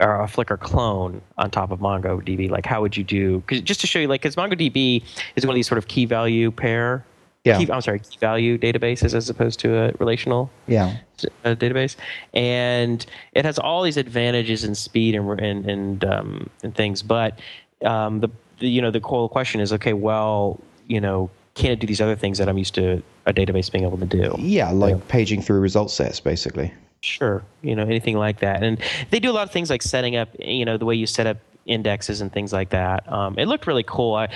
[0.00, 2.50] or a Flickr clone on top of MongoDB?
[2.50, 3.42] Like, how would you do?
[3.46, 5.02] Cause just to show you, like, because MongoDB
[5.36, 7.04] is one of these sort of key value pair.
[7.44, 7.58] Yeah.
[7.58, 10.96] Key, I'm sorry, key value databases as opposed to a relational yeah.
[11.44, 11.94] database,
[12.32, 17.02] and it has all these advantages in speed and and and, um, and things.
[17.02, 17.38] But
[17.84, 18.30] um, the,
[18.60, 19.92] the you know the core question is okay.
[19.92, 23.70] Well, you know, can it do these other things that I'm used to a database
[23.70, 24.34] being able to do?
[24.38, 25.02] Yeah, like yeah.
[25.08, 26.72] paging through result sets, basically.
[27.04, 28.80] Sure, you know anything like that, and
[29.10, 31.26] they do a lot of things like setting up, you know, the way you set
[31.26, 31.36] up
[31.66, 33.10] indexes and things like that.
[33.10, 34.14] Um, it looked really cool.
[34.14, 34.28] I,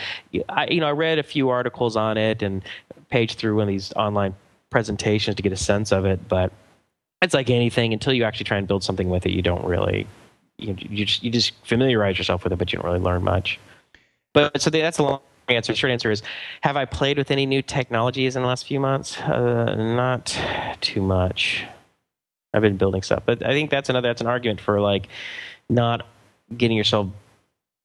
[0.48, 2.62] I, you know, I read a few articles on it and
[3.10, 4.34] paged through one of these online
[4.70, 6.28] presentations to get a sense of it.
[6.28, 6.52] But
[7.22, 10.06] it's like anything until you actually try and build something with it, you don't really,
[10.58, 13.58] you, you just you just familiarize yourself with it, but you don't really learn much.
[14.34, 15.74] But so that's a long answer.
[15.74, 16.22] Short answer is,
[16.62, 19.18] have I played with any new technologies in the last few months?
[19.20, 20.38] Uh, not
[20.80, 21.64] too much.
[22.54, 25.08] I've been building stuff, but I think that's another that's an argument for like
[25.68, 26.06] not
[26.56, 27.08] getting yourself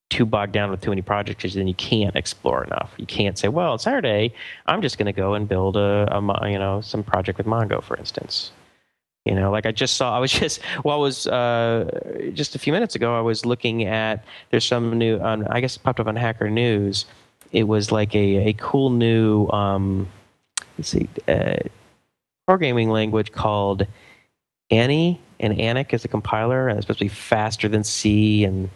[0.09, 2.93] too bogged down with too many projects because then you can't explore enough.
[2.97, 4.31] You can't say, well, it's Saturday.
[4.67, 7.83] I'm just going to go and build a, a, you know some project with Mongo,
[7.83, 8.51] for instance.
[9.25, 12.59] You know, like I just saw, I was just, well, I was uh, just a
[12.59, 15.99] few minutes ago, I was looking at, there's some new, on, I guess it popped
[15.99, 17.05] up on Hacker News.
[17.51, 20.07] It was like a, a cool new, um,
[20.77, 21.57] let's see, uh,
[22.45, 23.87] programming language called
[24.73, 28.69] Ani, and Anic is a compiler, and it's supposed to be faster than C, and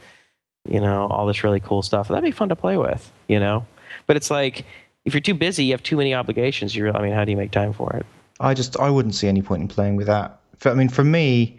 [0.69, 2.07] you know all this really cool stuff.
[2.07, 3.65] That'd be fun to play with, you know.
[4.05, 4.65] But it's like
[5.05, 6.75] if you're too busy, you have too many obligations.
[6.75, 8.05] You're, I mean, how do you make time for it?
[8.39, 10.39] I just I wouldn't see any point in playing with that.
[10.59, 11.57] For, I mean, for me,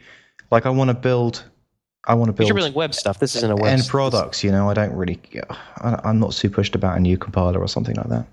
[0.51, 1.45] like I want to build.
[2.07, 2.49] I want to build.
[2.49, 3.19] You're building web stuff.
[3.19, 4.45] This isn't a web end products.
[4.45, 5.21] You know, I don't really.
[5.81, 8.27] I'm not too pushed about a new compiler or something like that.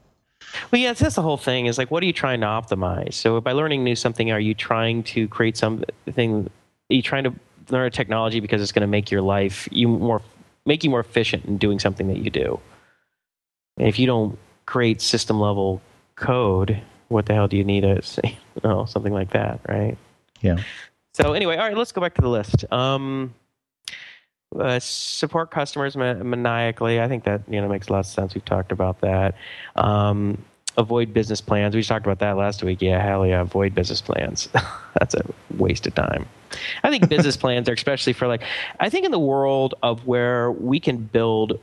[0.71, 1.65] Well, yeah, that's the whole thing.
[1.65, 3.13] Is like, what are you trying to optimize?
[3.13, 6.49] So by learning new something, are you trying to create something?
[6.89, 7.33] Are you trying to
[7.69, 10.21] learn a technology because it's going to make your life you more
[10.65, 12.59] make you more efficient in doing something that you do?
[13.77, 15.81] And if you don't create system level
[16.15, 18.31] code, what the hell do you need a you
[18.63, 19.97] know, something like that, right?
[20.41, 20.57] Yeah.
[21.13, 22.71] So anyway, all right, let's go back to the list.
[22.71, 23.33] Um,
[24.59, 27.01] uh, support customers maniacally.
[27.01, 28.35] I think that you know makes a lot of sense.
[28.35, 29.35] We've talked about that.
[29.75, 30.43] Um,
[30.77, 31.75] avoid business plans.
[31.75, 32.81] We talked about that last week.
[32.81, 34.49] Yeah, hell yeah, avoid business plans.
[34.99, 35.25] That's a
[35.57, 36.25] waste of time.
[36.83, 38.43] I think business plans are especially for like.
[38.79, 41.59] I think in the world of where we can build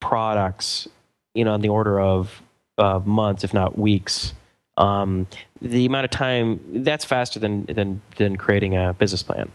[0.00, 0.88] products,
[1.34, 2.42] you know, in the order of
[2.78, 4.34] uh, months, if not weeks.
[4.76, 5.26] Um,
[5.60, 9.50] the amount of time that's faster than than than creating a business plan.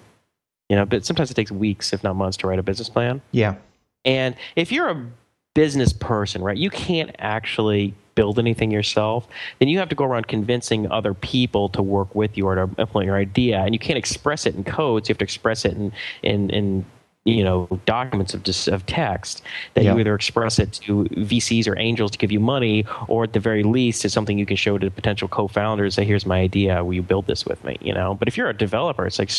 [0.69, 3.21] You know, but sometimes it takes weeks, if not months, to write a business plan.
[3.31, 3.55] Yeah.
[4.03, 5.05] And if you're a
[5.53, 9.27] business person, right, you can't actually build anything yourself,
[9.59, 12.61] then you have to go around convincing other people to work with you or to
[12.79, 13.59] implement your idea.
[13.59, 15.09] And you can't express it in codes.
[15.09, 15.91] You have to express it in
[16.23, 16.85] in, in
[17.25, 19.41] you know documents of just of text
[19.73, 19.93] that yeah.
[19.93, 23.39] you either express it to VCs or angels to give you money, or at the
[23.39, 25.95] very least, it's something you can show to potential co-founders.
[25.95, 26.83] Say, here's my idea.
[26.83, 27.77] Will you build this with me?
[27.81, 28.13] You know.
[28.13, 29.31] But if you're a developer, it's like,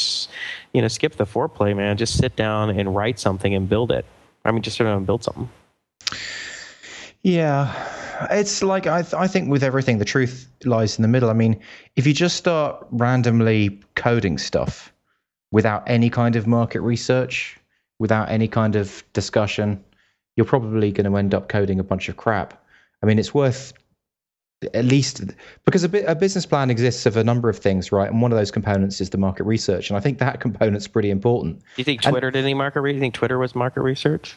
[0.72, 1.96] you know, skip the foreplay, man.
[1.96, 4.04] Just sit down and write something and build it.
[4.44, 5.48] I mean, just sit down and build something.
[7.22, 7.74] Yeah,
[8.30, 11.30] it's like I, th- I think with everything, the truth lies in the middle.
[11.30, 11.58] I mean,
[11.96, 14.92] if you just start randomly coding stuff
[15.50, 17.58] without any kind of market research,
[17.98, 19.82] without any kind of discussion,
[20.36, 22.62] you're probably going to end up coding a bunch of crap.
[23.02, 23.72] I mean, it's worth
[24.72, 25.22] at least
[25.64, 28.10] because a, a business plan exists of a number of things, right?
[28.10, 31.10] And one of those components is the market research, and I think that component's pretty
[31.10, 31.58] important.
[31.58, 32.94] Do you think Twitter and, did any market research?
[32.94, 34.36] You think Twitter was market research?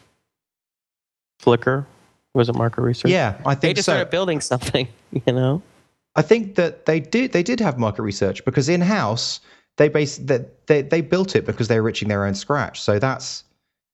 [1.41, 1.85] Flickr
[2.33, 3.11] was it market research?
[3.11, 3.93] Yeah, I think they just so.
[3.93, 4.87] started building something.
[5.25, 5.63] You know,
[6.15, 7.31] I think that they did.
[7.31, 9.39] They did have market research because in house
[9.77, 12.79] they base that they, they built it because they were reaching their own scratch.
[12.79, 13.43] So that's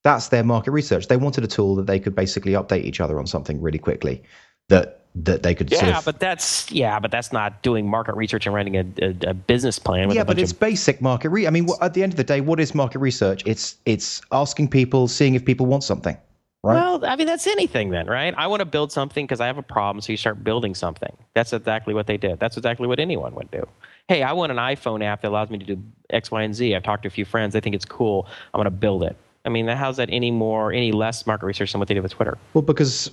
[0.06, 1.08] that's their market research.
[1.08, 4.22] They wanted a tool that they could basically update each other on something really quickly.
[4.70, 5.72] That that they could.
[5.72, 8.86] Yeah, sort of, but that's yeah, but that's not doing market research and writing a,
[9.01, 10.12] a, a business plan.
[10.12, 10.60] yeah, but it's of...
[10.60, 11.30] basic market.
[11.30, 13.41] Re- I mean, at the end of the day, what is market research?
[13.47, 16.16] It's it's asking people, seeing if people want something.
[16.64, 16.76] Right?
[16.76, 18.34] Well, I mean, that's anything then, right?
[18.38, 21.16] I want to build something because I have a problem, so you start building something.
[21.34, 22.39] That's exactly what they did.
[22.39, 23.68] That's exactly what anyone would do.
[24.08, 25.82] Hey, I want an iPhone app that allows me to do
[26.12, 26.76] X, Y, and Z.
[26.76, 27.53] I've talked to a few friends.
[27.53, 28.28] They think it's cool.
[28.53, 29.16] I'm going to build it.
[29.45, 32.13] I mean, how's that any more, any less market research than what they did with
[32.13, 32.37] Twitter?
[32.53, 33.11] Well, because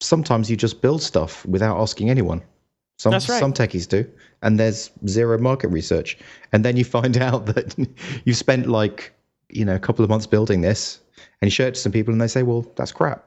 [0.00, 2.42] sometimes you just build stuff without asking anyone.
[2.98, 3.40] Some, That's right.
[3.40, 4.08] some techies do,
[4.42, 6.18] and there's zero market research,
[6.52, 7.74] and then you find out that
[8.24, 9.12] you've spent like
[9.48, 11.00] you know a couple of months building this,
[11.40, 13.24] and you show it to some people and they say, well, that's crap.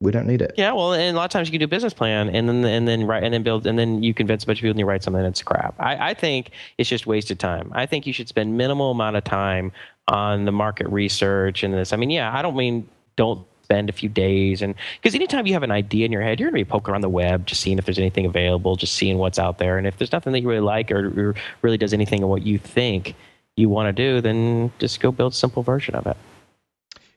[0.00, 0.54] We don't need it.
[0.56, 2.64] Yeah, well, and a lot of times you can do a business plan and then
[2.64, 4.78] and then write and then build and then you convince a bunch of people and
[4.78, 5.74] you write something that's crap.
[5.80, 7.72] I, I think it's just wasted time.
[7.74, 9.72] I think you should spend minimal amount of time
[10.06, 11.92] on the market research and this.
[11.92, 15.52] I mean, yeah, I don't mean don't spend a few days and because anytime you
[15.52, 17.60] have an idea in your head you're going to be poking around the web just
[17.60, 20.40] seeing if there's anything available just seeing what's out there and if there's nothing that
[20.40, 23.14] you really like or, or really does anything of what you think
[23.56, 26.16] you want to do then just go build a simple version of it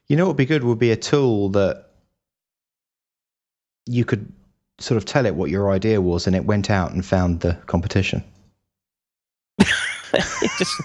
[0.08, 1.86] you know what would be good would be a tool that
[3.86, 4.30] you could
[4.78, 7.54] sort of tell it what your idea was and it went out and found the
[7.66, 8.22] competition.
[10.58, 10.82] Just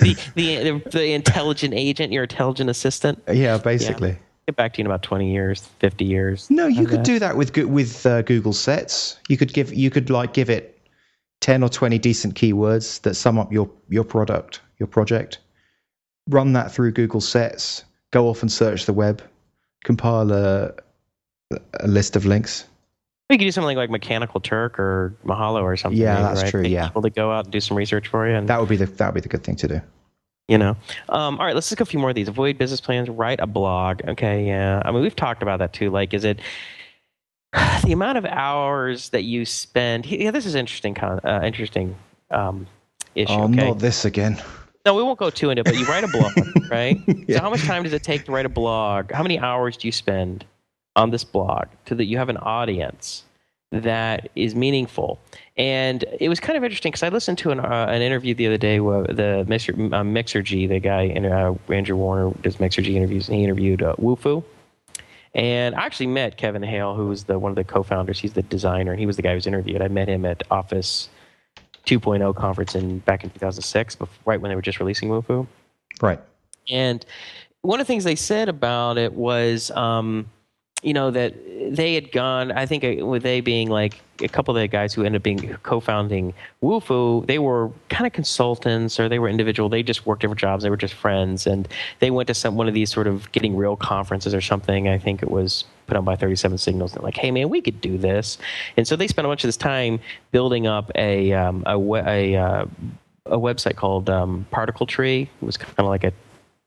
[0.00, 3.22] the, the, the intelligent agent, your intelligent assistant.
[3.32, 4.10] Yeah, basically.
[4.10, 4.16] Yeah.
[4.46, 6.50] Get back to you in about twenty years, fifty years.
[6.50, 7.06] No, you could that.
[7.06, 9.18] do that with with uh, Google Sets.
[9.28, 10.78] You could give you could like give it
[11.40, 15.38] ten or twenty decent keywords that sum up your your product, your project.
[16.28, 17.84] Run that through Google Sets
[18.14, 19.20] go off and search the web,
[19.82, 20.72] compile a,
[21.80, 22.64] a list of links,
[23.30, 26.00] We could do something like Mechanical Turk or Mahalo or something.
[26.00, 26.50] Yeah, maybe, that's right?
[26.50, 26.86] true, Get yeah.
[26.88, 28.86] people to go out and do some research for you, and That would be the
[28.86, 29.80] that would be the good thing to do.
[30.48, 30.76] you know.
[31.08, 32.28] Um, all right, let's look a few more of these.
[32.28, 33.08] Avoid business plans.
[33.08, 34.02] Write a blog.
[34.06, 34.82] Okay, yeah.
[34.84, 35.90] I mean, we've talked about that too.
[35.90, 36.40] Like, is it
[37.84, 40.06] the amount of hours that you spend?
[40.06, 40.94] Yeah, this is interesting.
[40.94, 41.96] Con, uh, interesting
[42.30, 42.66] um,
[43.14, 43.32] issue.
[43.32, 43.68] Oh, okay.
[43.68, 44.40] not this again.
[44.86, 46.32] No, we won't go too into it, but you write a blog,
[46.70, 47.00] right?
[47.06, 47.38] Yeah.
[47.38, 49.12] So how much time does it take to write a blog?
[49.12, 50.44] How many hours do you spend
[50.96, 53.24] on this blog to that you have an audience
[53.72, 55.18] that is meaningful?
[55.56, 58.46] And it was kind of interesting because I listened to an, uh, an interview the
[58.46, 63.28] other day with the Mixer, uh, Mixergy, the guy, uh, Andrew Warner does Mixergy interviews,
[63.28, 64.44] and he interviewed uh, Wufoo.
[65.34, 68.20] And I actually met Kevin Hale, who was the one of the co-founders.
[68.20, 69.82] He's the designer, and he was the guy who was interviewed.
[69.82, 71.08] I met him at Office
[71.86, 75.46] 2.0 conference in back in 2006, before, right when they were just releasing Wufoo.
[76.00, 76.20] Right.
[76.70, 77.04] And
[77.62, 80.26] one of the things they said about it was, um,
[80.84, 81.34] you know, that
[81.74, 82.52] they had gone.
[82.52, 85.22] I think uh, with they being like a couple of the guys who ended up
[85.22, 89.70] being co-founding Wufoo, they were kind of consultants or they were individual.
[89.70, 90.62] They just worked different jobs.
[90.62, 91.66] They were just friends, and
[92.00, 94.86] they went to some one of these sort of getting real conferences or something.
[94.88, 96.92] I think it was put on by 37 Signals.
[96.92, 98.36] They're like, hey man, we could do this,
[98.76, 100.00] and so they spent a bunch of this time
[100.32, 102.66] building up a um, a, a uh,
[103.26, 105.22] a website called um, Particletree.
[105.22, 106.12] It was kind of like a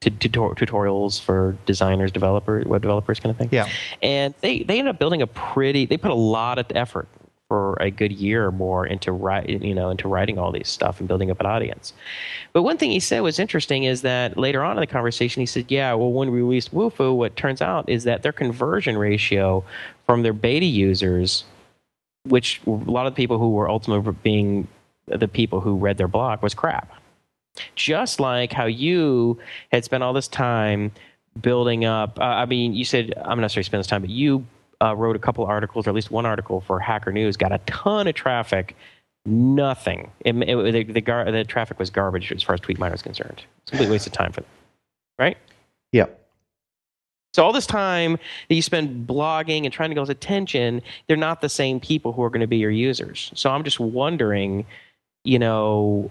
[0.01, 3.49] tutorials for designers, developers, web developers, kind of thing.
[3.51, 3.69] Yeah.
[4.01, 5.85] And they they ended up building a pretty.
[5.85, 7.07] They put a lot of effort
[7.47, 10.99] for a good year or more into write, you know, into writing all these stuff
[10.99, 11.93] and building up an audience.
[12.51, 15.45] But one thing he said was interesting is that later on in the conversation, he
[15.45, 19.63] said, "Yeah, well, when we released Wufoo, what turns out is that their conversion ratio
[20.05, 21.45] from their beta users,
[22.25, 24.67] which a lot of the people who were ultimately being
[25.07, 26.91] the people who read their blog, was crap."
[27.75, 29.39] Just like how you
[29.71, 30.91] had spent all this time
[31.41, 32.19] building up.
[32.19, 34.45] Uh, I mean, you said I'm not sure you spent this time, but you
[34.81, 37.59] uh, wrote a couple articles, or at least one article for Hacker News, got a
[37.65, 38.75] ton of traffic.
[39.25, 40.09] Nothing.
[40.23, 43.43] It, it, the, the, gar- the traffic was garbage as far as TweetMiner is concerned.
[43.63, 44.49] It's a complete waste of time for them,
[45.19, 45.37] right?
[45.91, 46.05] Yeah.
[47.33, 51.17] So all this time that you spend blogging and trying to get his attention, they're
[51.17, 53.31] not the same people who are going to be your users.
[53.35, 54.65] So I'm just wondering,
[55.23, 56.09] you know,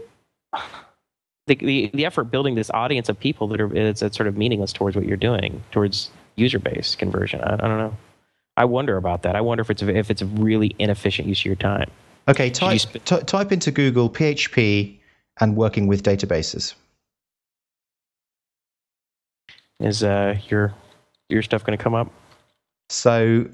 [1.46, 4.36] the, the, the effort building this audience of people that are it's, it's sort of
[4.36, 7.40] meaningless towards what you're doing towards user base conversion.
[7.42, 7.96] I, I don't know.
[8.56, 9.36] I wonder about that.
[9.36, 11.90] I wonder if it's a, if it's a really inefficient use of your time.
[12.28, 12.50] Okay.
[12.50, 14.96] Type sp- ty- type into Google PHP
[15.40, 16.74] and working with databases.
[19.78, 20.74] Is uh, your
[21.28, 22.10] your stuff going to come up?
[22.88, 23.46] So,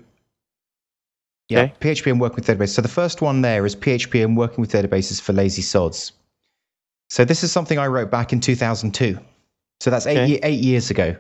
[1.49, 1.75] yeah, Okay.
[1.81, 2.75] PHP and working with databases.
[2.75, 6.13] So the first one there is PHP and working with databases for lazy sods.
[7.13, 9.19] So this is something I wrote back in 2002.
[9.81, 10.27] So that's eight, Okay.
[10.29, 11.15] ye- eight years ago.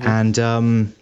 [0.00, 0.06] Mhm.
[0.08, 0.94] And um,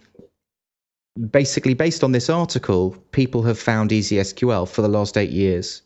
[1.31, 5.83] basically, based on this article, people have found ezSQL for the last eight years.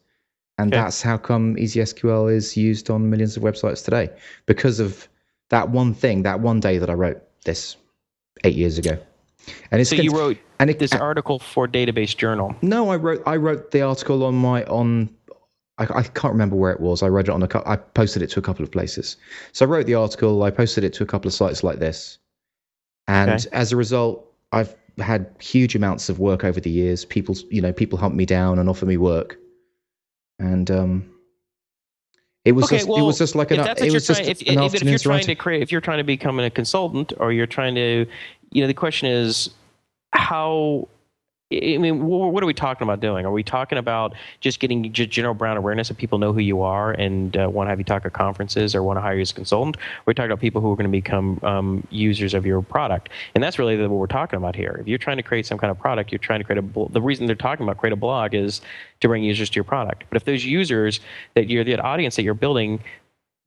[0.58, 0.82] And Okay.
[0.82, 4.10] that's how come ezSQL is used on millions of websites today
[4.48, 5.08] because of
[5.52, 7.76] that one thing, that one day that I wrote this
[8.46, 8.98] eight years ago.
[9.70, 12.56] And it's So you wrote and it, this article for Database Journal.
[12.64, 15.10] no, I wrote I wrote the article on my on
[15.78, 17.02] I, I can't remember where it was.
[17.02, 19.18] I wrote it on a I posted it to a couple of places.
[19.54, 20.44] So I wrote the article.
[20.44, 22.20] I posted it to a couple of sites like this,
[23.08, 23.50] and Okay.
[23.52, 27.06] as a result, I've had huge amounts of work over the years.
[27.06, 29.38] People, you know, people hunt me down and offer me work,
[30.40, 31.10] and um,
[32.46, 34.42] it was Okay, just well, it was just like an it was just trying, if,
[34.42, 37.32] an if, if you're trying to create, if you're trying to become a consultant, or
[37.32, 38.06] you're trying to,
[38.52, 39.50] you know, the question is
[40.12, 40.88] how.
[41.54, 43.26] I mean, what are we talking about doing?
[43.26, 46.62] Are we talking about just getting just general brand awareness of people know who you
[46.62, 49.22] are and uh, want to have you talk at conferences or want to hire you
[49.22, 49.78] as a consultant?
[50.06, 53.44] We're talking about people who are going to become um, users of your product, and
[53.44, 54.78] that's really what we're talking about here.
[54.80, 56.64] If you're trying to create some kind of product, you're trying to create a.
[56.64, 58.62] bl- The reason they're talking about create a blog is
[59.02, 60.04] to bring users to your product.
[60.10, 61.00] But if those users
[61.36, 62.82] that you're the audience that you're building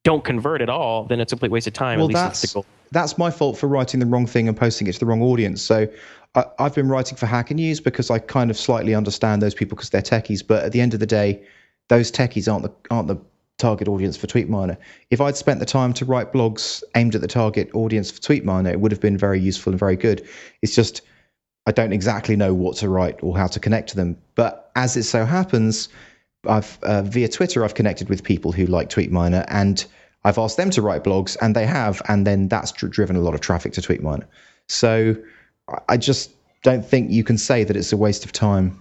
[0.04, 1.98] don't convert at all, then it's a complete waste of time.
[1.98, 2.66] Well, that's it's the goal.
[2.92, 5.60] that's my fault for writing the wrong thing and posting it to the wrong audience.
[5.62, 5.88] So
[6.36, 9.74] I, I've been writing for Hacker News because I kind of slightly understand those people
[9.74, 10.46] because they're techies.
[10.46, 11.42] But at the end of the day,
[11.88, 13.18] those techies aren't the aren't the
[13.58, 14.76] target audience for TweetMiner.
[15.10, 18.70] If I'd spent the time to write blogs aimed at the target audience for TweetMiner,
[18.70, 20.28] it would have been very useful and very good.
[20.62, 21.00] It's just
[21.66, 24.16] I don't exactly know what to write or how to connect to them.
[24.34, 25.88] But as it so happens,
[26.46, 29.84] I've uh, via Twitter I've connected with people who like TweetMiner and
[30.24, 33.20] I've asked them to write blogs and they have, and then that's dr- driven a
[33.20, 34.26] lot of traffic to TweetMiner.
[34.68, 35.16] So
[35.88, 36.30] I- just
[36.62, 38.80] don't think you can say that it's a waste of time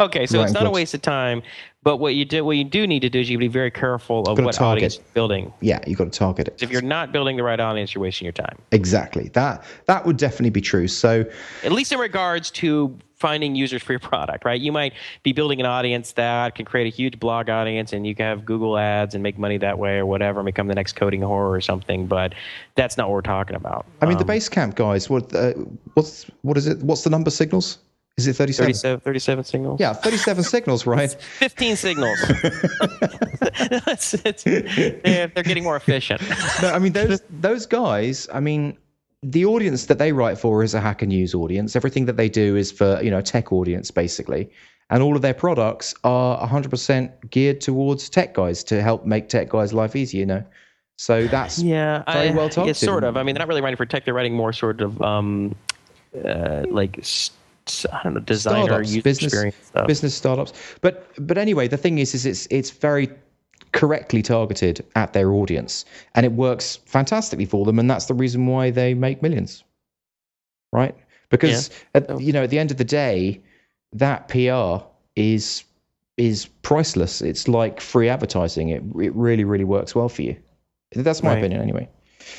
[0.00, 1.42] Okay, so it's not a waste of time,
[1.82, 4.20] but what you do what you do need to do is you be very careful
[4.28, 4.60] of what target.
[4.60, 5.52] audience you're building.
[5.60, 6.62] Yeah, you got to target it.
[6.62, 8.58] If you're not building the right audience, you're wasting your time.
[8.70, 9.28] Exactly.
[9.30, 10.88] That that would definitely be true.
[10.88, 11.24] So
[11.64, 14.60] At least in regards to finding users for your product, right?
[14.60, 18.16] You might be building an audience that can create a huge blog audience and you
[18.16, 20.94] can have Google ads and make money that way or whatever, and become the next
[20.94, 22.34] coding horror or something, but
[22.74, 23.86] that's not what we're talking about.
[24.00, 25.08] I mean, the Um, Basecamp guys.
[25.08, 25.52] What uh,
[25.94, 26.82] what's what is it?
[26.82, 27.78] What's the number signals?
[28.18, 28.66] Is it 37?
[28.72, 29.80] 37, 37 signals?
[29.80, 31.10] Yeah, 37 signals, right?
[31.38, 32.18] 15 signals.
[33.58, 36.20] That's- it's- they're, they're getting more efficient.
[36.60, 38.28] no, I mean those those guys.
[38.32, 38.76] I mean,
[39.22, 41.74] the audience that they write for is a hacker news audience.
[41.76, 44.50] Everything that they do is for you know a tech audience basically,
[44.90, 49.48] and all of their products are 100% geared towards tech guys to help make tech
[49.48, 50.20] guys' life easier.
[50.20, 50.44] You know,
[50.98, 52.76] so that's Yeah, Very I, well yeah, targeted.
[52.76, 53.16] sort of.
[53.16, 54.04] I mean, they're not really writing for tech.
[54.04, 55.54] They're writing more sort of um,
[56.24, 57.30] uh, like s- s-
[57.92, 59.54] I don't know, designer business-
[59.86, 60.52] business startups.
[60.80, 63.08] But but anyway, the thing is, is it's it's very
[63.72, 65.84] correctly targeted at their audience,
[66.14, 69.64] and it works fantastically for them, and that's the reason why they make millions,
[70.72, 70.94] right?
[71.30, 73.40] Because at, you know, at the end of the day,
[73.92, 74.84] that PR
[75.16, 75.64] is
[76.18, 77.22] is priceless.
[77.22, 78.68] It's like free advertising.
[78.70, 80.36] It it really really works well for you.
[80.94, 81.38] That's my Right.
[81.38, 81.88] opinion, anyway.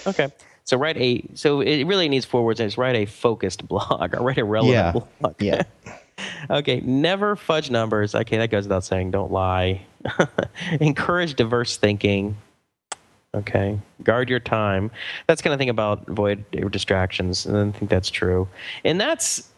[0.05, 0.27] Okay.
[0.65, 2.59] So write a so it really needs four words.
[2.59, 5.01] It's write a focused blog or write a relevant Yeah.
[5.19, 5.35] blog.
[5.41, 5.63] Yeah.
[6.49, 6.79] Okay.
[6.81, 8.13] Never fudge numbers.
[8.13, 9.11] Okay, that goes without saying.
[9.11, 9.81] Don't lie.
[10.79, 12.37] Encourage diverse thinking.
[13.33, 13.79] Okay.
[14.03, 14.91] Guard your time.
[15.27, 18.47] That's kind of thing about avoid distractions, and I think that's true.
[18.85, 19.49] And that's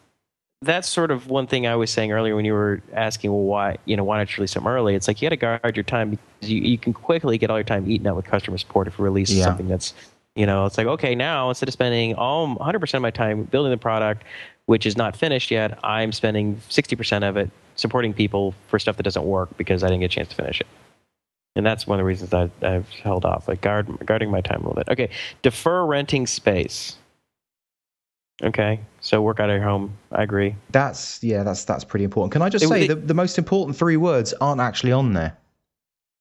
[0.61, 3.77] that's sort of one thing I was saying earlier when you were asking, well, why
[3.83, 4.95] you know why not you release them early?
[4.95, 7.57] It's like you got to guard your time because you, you can quickly get all
[7.57, 9.43] your time eaten up with customer support if you release Yeah.
[9.43, 9.93] something that's
[10.35, 13.43] you know it's like okay now instead of spending all 100 percent of my time
[13.43, 14.23] building the product,
[14.65, 18.97] which is not finished yet, I'm spending 60 percent of it supporting people for stuff
[18.97, 20.67] that doesn't work because I didn't get a chance to finish it.
[21.57, 24.57] And that's one of the reasons I, I've held off, like guard guarding my time
[24.63, 24.89] a little bit.
[24.89, 25.09] Okay,
[25.41, 26.97] defer renting space.
[28.43, 29.97] Okay, so work out of your home.
[30.11, 30.55] I agree.
[30.71, 32.33] That's yeah, that's that's pretty important.
[32.33, 35.13] Can I just It- say it- the, the most important three words aren't actually on
[35.13, 35.37] there.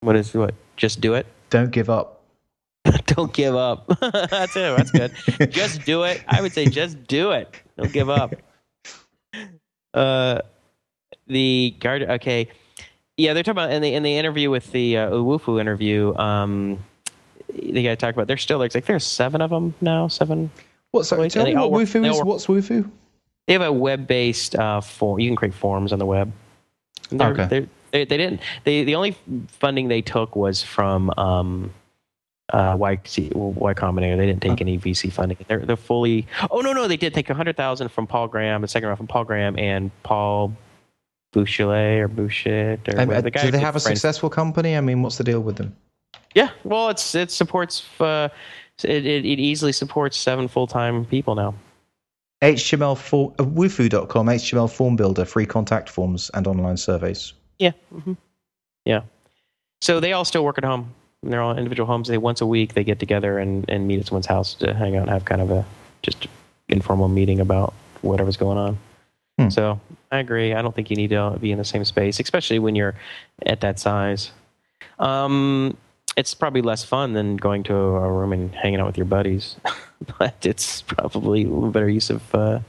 [0.01, 0.55] What is what?
[0.77, 1.27] Just do it.
[1.51, 2.14] Don't give up.
[3.07, 3.87] Don't give up.
[4.01, 4.76] that's it.
[4.76, 5.12] That's good.
[5.53, 6.22] just do it.
[6.28, 7.55] I would say just do it.
[7.78, 8.35] Don't give up.
[9.93, 10.41] Uh,
[11.26, 12.03] the guard.
[12.03, 12.49] Okay,
[13.16, 16.14] yeah, they're talking about in the in the interview with the uh, Wufoo interview.
[16.16, 16.78] Um,
[17.49, 18.26] they got to talk about.
[18.26, 20.09] There's still there's like there's seven of them now.
[20.09, 20.51] Seven.
[20.91, 21.30] What's that?
[21.30, 22.16] Tell me what work- Wufoo is.
[22.18, 22.91] work- What's Wufoo?
[23.47, 25.20] They have a web-based uh, form.
[25.20, 26.32] You can create forms on the web.
[27.11, 27.47] They're, Okay.
[27.47, 28.41] they're, they they didn't.
[28.64, 29.16] They the only
[29.49, 31.72] funding they took was from um,
[32.53, 34.16] uh, Y C Y Combinator.
[34.16, 35.38] They didn't take any VC funding.
[35.49, 36.26] They're they're fully.
[36.51, 38.99] Oh no no they did take a hundred thousand from Paul Graham, the second round
[38.99, 40.55] from Paul Graham and Paul
[41.34, 44.30] Bouchelet or Bouchet or Um, whatever uh, the guy do they have a friends- successful
[44.30, 44.76] company?
[44.76, 45.74] I mean, what's the deal with them?
[46.34, 47.84] Yeah, well it's it supports.
[48.01, 48.28] Uh,
[48.82, 51.55] it, it it easily supports seven full time people now.
[52.42, 57.32] HTML for uh, Wufoo.com, HTML form builder, free contact forms, and online surveys.
[57.59, 57.70] Yeah.
[57.95, 58.14] mm-hmm.
[58.84, 59.03] Yeah.
[59.80, 60.92] So they all still work at home.
[61.25, 62.09] And they're all individual homes.
[62.09, 64.97] They once a week they get together and, and meet at someone's house to hang
[64.97, 65.64] out and have kind of a
[66.03, 66.29] just
[66.68, 68.79] informal meeting about whatever's going on.
[69.39, 69.49] Hmm.
[69.49, 69.81] So
[70.12, 70.55] I agree.
[70.55, 72.95] I don't think you need to be in the same space, especially when you're
[73.47, 74.31] at that size.
[74.99, 75.77] Um,
[76.16, 79.57] it's probably less fun than going to a room and hanging out with your buddies,
[80.18, 82.61] but it's probably a better use of uh,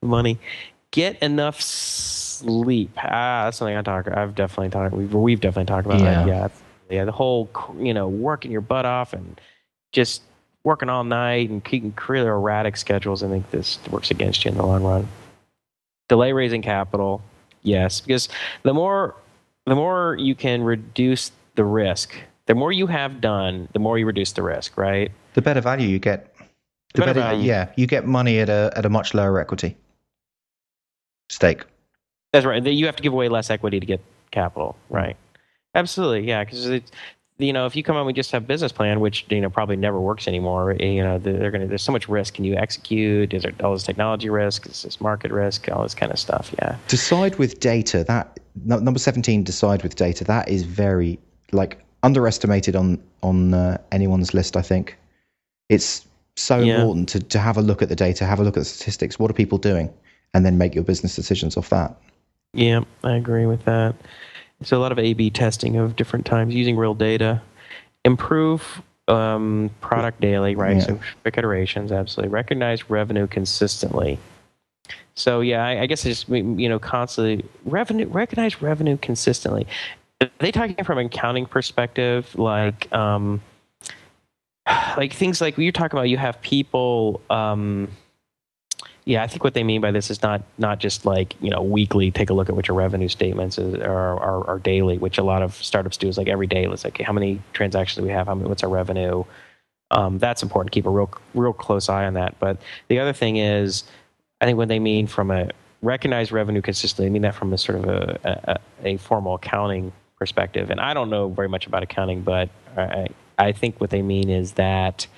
[0.00, 0.38] money.
[0.90, 2.90] Get enough sleep.
[2.98, 4.08] Ah, that's something I talk.
[4.08, 4.94] I've definitely talked.
[4.94, 6.00] We've we've definitely talked about.
[6.00, 6.24] Yeah.
[6.24, 6.28] that.
[6.28, 6.48] yeah,
[6.92, 7.04] yeah.
[7.04, 9.40] The whole you know working your butt off and
[9.92, 10.22] just
[10.64, 13.22] working all night and keeping really erratic schedules.
[13.22, 15.08] I think this works against you in the long run.
[16.08, 17.22] Delay raising capital,
[17.62, 18.28] yes, because
[18.62, 19.14] the more
[19.66, 22.14] the more you can reduce the risk,
[22.46, 25.10] the more you have done, the more you reduce the risk, right?
[25.34, 26.28] The better value you get.
[26.94, 29.76] The Better better, yeah, you get money at a at a much lower equity
[31.30, 31.64] stake.
[32.32, 32.62] That's right.
[32.64, 35.16] You have to give away less equity to get capital, right?
[35.74, 36.44] Absolutely, yeah.
[36.44, 36.80] Because
[37.38, 39.76] you know, if you come out, we just have business plan, which you know probably
[39.76, 40.72] never works anymore.
[40.78, 41.66] eh, You know, they're going to.
[41.66, 42.34] There's so much risk.
[42.34, 43.32] Can you execute?
[43.34, 44.66] Is there all this technology risk?
[44.66, 45.68] Is this market risk?
[45.72, 46.54] All this kind of stuff.
[46.58, 46.76] Yeah.
[46.88, 48.04] Decide with data.
[48.04, 49.42] That number seventeen.
[49.44, 50.24] Decide with data.
[50.24, 51.18] That is very
[51.52, 54.56] like underestimated on on uh, anyone's list.
[54.56, 54.96] I think
[55.68, 56.06] it's
[56.36, 56.74] so Yeah.
[56.76, 59.18] important to to have a look at the data, have a look at the statistics.
[59.18, 59.90] What are people doing,
[60.34, 61.96] and then make your business decisions off that.
[62.52, 63.94] Yeah, I agree with that.
[64.64, 67.42] So a lot of A/B testing of different times using real data,
[68.04, 70.76] improve um, product daily, right?
[70.76, 70.82] Yeah.
[70.82, 72.30] So quick iterations, absolutely.
[72.30, 74.18] Recognize revenue consistently.
[75.14, 79.66] So yeah, I, I guess it's just you know constantly revenue recognize revenue consistently.
[80.20, 83.40] Are they talking from an accounting perspective, like um,
[84.96, 86.08] like things like you're talking about.
[86.08, 87.20] You have people.
[87.30, 87.88] Um,
[89.04, 91.62] yeah, I think what they mean by this is not not just like you know
[91.62, 92.10] weekly.
[92.10, 95.54] Take a look at what your revenue statements are, are daily, which a lot of
[95.54, 96.08] startups do.
[96.08, 96.66] Is like every day.
[96.68, 98.26] Let's like okay, how many transactions do we have?
[98.28, 99.24] How many, what's our revenue?
[99.90, 100.72] Um, that's important.
[100.72, 102.38] Keep a real real close eye on that.
[102.38, 103.84] But the other thing is,
[104.40, 105.50] I think what they mean from a
[105.82, 109.92] recognized revenue consistently, I mean that from a sort of a, a, a formal accounting
[110.18, 110.70] perspective.
[110.70, 114.30] And I don't know very much about accounting, but I, I think what they mean
[114.30, 115.08] is that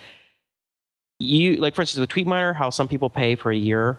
[1.25, 3.99] you like for instance with TweetMiner how some people pay for a year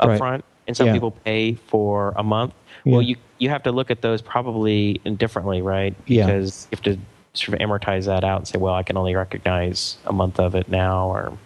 [0.00, 0.44] upfront right.
[0.66, 0.92] and some yeah.
[0.92, 2.54] people pay for a month
[2.84, 2.92] yeah.
[2.92, 6.76] well you you have to look at those probably differently right because yeah.
[6.76, 6.98] you have to
[7.34, 10.54] sort of amortize that out and say well i can only recognize a month of
[10.54, 11.36] it now or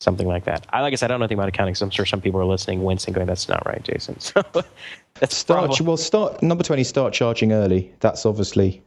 [0.00, 1.90] something like that i like i said i don't know anything about accounting so i'm
[1.90, 4.42] sure some people are listening wincing going that's not right jason so
[5.14, 8.82] that's start probably, well start number 20 start charging early that's obviously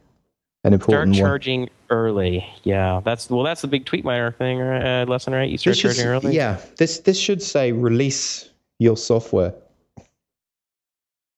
[0.66, 1.70] an important start charging one.
[1.90, 2.46] early.
[2.64, 5.48] Yeah, that's well, that's the big TweetMiner thing uh, lesson, right?
[5.48, 6.34] You start charging early.
[6.34, 9.54] Yeah, this this should say release your software.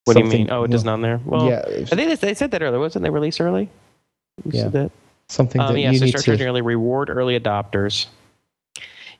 [0.04, 0.52] What Something, do you mean?
[0.52, 1.20] Oh, it doesn't on there.
[1.24, 2.80] Well, yeah, I think they said that earlier.
[2.80, 3.68] Wasn't they release early?
[4.44, 4.68] You yeah.
[4.68, 4.90] that.
[5.28, 6.30] Something um, that yeah, you so need start to...
[6.30, 6.62] charging early.
[6.62, 8.06] Reward early adopters.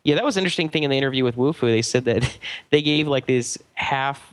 [0.05, 1.63] Yeah, that was an interesting thing in the interview with Wufoo.
[1.63, 2.39] They said that
[2.71, 4.33] they gave like this half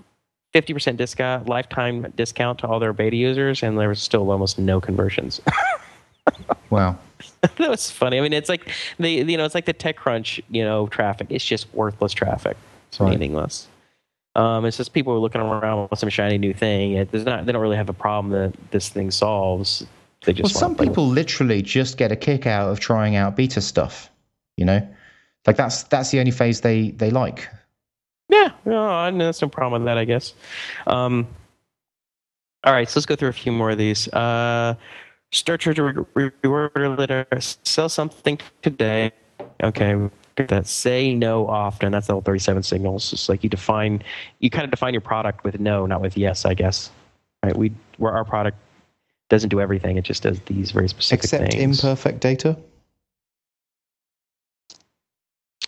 [0.55, 4.79] 50% discount, lifetime discount to all their beta users, and there was still almost no
[4.79, 5.41] conversions.
[6.69, 6.97] wow.
[7.41, 8.17] that was funny.
[8.17, 11.27] I mean, it's like the you know, it's like the TechCrunch, you know, traffic.
[11.29, 12.55] It's just worthless traffic.
[12.87, 13.09] It's right.
[13.09, 13.67] meaningless.
[14.35, 16.93] Um, it's just people are looking around with some shiny new thing.
[16.93, 17.45] It, there's not.
[17.45, 19.85] They don't really have a problem that this thing solves.
[20.25, 20.53] They just.
[20.53, 24.09] Well, some people literally just get a kick out of trying out beta stuff.
[24.55, 24.87] You know,
[25.45, 27.47] like that's that's the only phase they they like.
[28.29, 30.33] Yeah, no, that's no problem with that, I guess.
[30.87, 31.27] Um,
[32.63, 34.07] all right, so let's go through a few more of these.
[34.07, 34.75] Uh,
[35.31, 37.27] start to re- reward letter.
[37.39, 39.11] Sell something today.
[39.63, 39.95] Okay,
[40.35, 41.91] that say no often.
[41.91, 43.13] That's the whole 37signals.
[43.13, 44.03] It's like you define,
[44.39, 46.89] you kind of define your product with no, not with yes, I guess.
[47.43, 47.55] Right?
[47.55, 48.57] We, where our product
[49.29, 49.97] doesn't do everything.
[49.97, 51.83] It just does these very specific Except things.
[51.83, 52.57] imperfect data.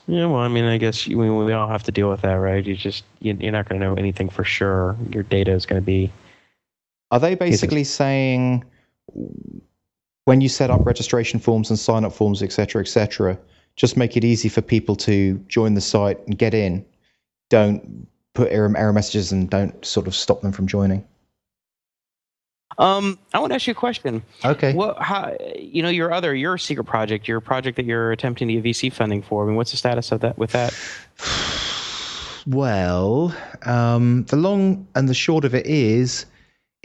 [0.07, 2.35] Yeah, well, I mean, I guess you, we, we all have to deal with that,
[2.35, 2.65] right?
[2.65, 4.95] You just you, you're not going to know anything for sure.
[5.11, 6.11] Your data is going to be.
[7.11, 8.63] Are they basically saying
[10.25, 13.37] when you set up registration forms and sign up forms, etc., etc.,
[13.75, 16.85] just make it easy for people to join the site and get in?
[17.49, 21.05] Don't put error, error messages and don't sort of stop them from joining.
[22.77, 24.23] Um, I want to ask you a question.
[24.45, 24.73] Okay.
[24.73, 28.55] What, how, you know, your other, your secret project, your project that you're attempting to
[28.55, 29.43] get VC funding for.
[29.43, 30.73] I mean, what's the status of that with that?
[32.47, 36.25] Well, um, the long and the short of it is,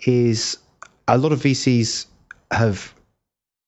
[0.07, 0.59] is
[1.07, 2.07] a lot of VCs
[2.51, 2.93] have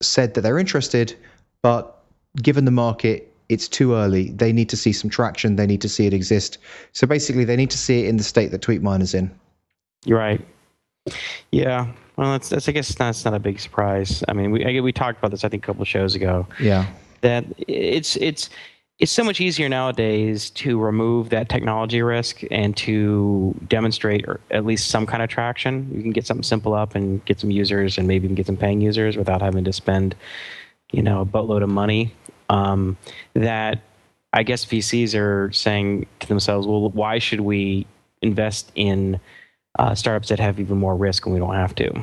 [0.02, 1.16] said that they're interested,
[1.62, 2.02] but
[2.42, 4.30] given the market, it's too early.
[4.30, 5.54] They need to see some traction.
[5.54, 6.58] They need to see it exist.
[6.92, 9.30] So basically, they need to see it in the state that TweetMiner's in.
[10.04, 10.40] You're right.
[11.52, 14.22] Yeah, well, that's, that's I guess it's not, it's not a big surprise.
[14.28, 16.46] I mean, we I, we talked about this I think a couple of shows ago.
[16.60, 16.86] Yeah,
[17.22, 18.50] that it's it's
[19.00, 24.64] it's so much easier nowadays to remove that technology risk and to demonstrate or at
[24.64, 25.90] least some kind of traction.
[25.92, 28.56] You can get something simple up and get some users and maybe even get some
[28.56, 30.14] paying users without having to spend,
[30.92, 32.14] you know, a boatload of money.
[32.50, 32.96] Um,
[33.32, 33.80] that
[34.32, 37.86] I guess VCs are saying to themselves, well, why should we
[38.22, 39.18] invest in
[39.78, 42.02] uh, startups that have even more risk and we don't have to.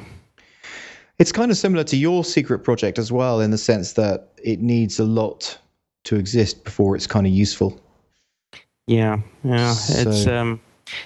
[1.19, 4.61] It's kind of similar to your secret project as well, in the sense that it
[4.61, 5.57] needs a lot
[6.05, 7.79] to exist before it's kind of useful.
[8.87, 10.59] Yeah, yeah, so, it's um,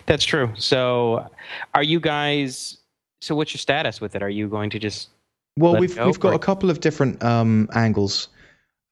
[0.06, 0.52] that's true.
[0.58, 1.30] So,
[1.74, 2.78] are you guys?
[3.22, 4.24] So, what's your status with it?
[4.24, 5.10] Are you going to just?
[5.58, 8.30] Well, we've we've got a couple of different um, angles.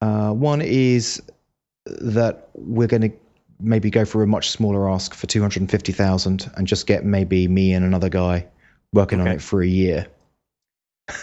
[0.02, 1.22] Uh, one is
[1.85, 3.11] that we're going to
[3.59, 7.85] maybe go for a much smaller ask for 250,000 and just get maybe me and
[7.85, 8.45] another guy
[8.93, 9.30] working okay.
[9.30, 10.07] on it for a year.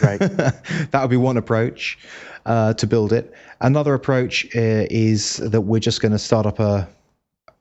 [0.02, 0.18] Right.
[0.20, 1.98] that would be one approach
[2.46, 3.32] uh, to build it.
[3.60, 6.88] Another approach uh, is that we're just going to start up a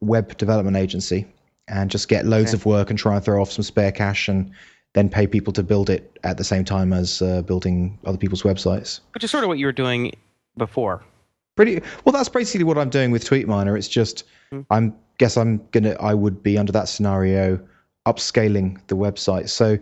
[0.02, 1.26] web development agency
[1.68, 2.58] and just get loads okay.
[2.58, 4.52] of work and try and throw off some spare cash and
[4.94, 8.42] then pay people to build it at the same time as uh, building other people's
[8.44, 9.02] websites.
[9.14, 10.14] Which is sort of what you were doing
[10.58, 11.04] before.
[11.60, 12.14] Pretty well.
[12.14, 13.78] That's basically what I'm doing with TweetMiner.
[13.78, 14.24] It's just
[14.54, 14.66] mm.
[14.70, 17.60] I'm guess I'm gonna I would be under that scenario
[18.08, 19.50] upscaling the website.
[19.50, 19.78] So,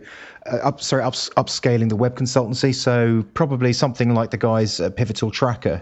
[0.52, 2.74] uh, up sorry, up, upscaling the web consultancy.
[2.74, 5.80] So probably something like the guys at Pivotal Tracker,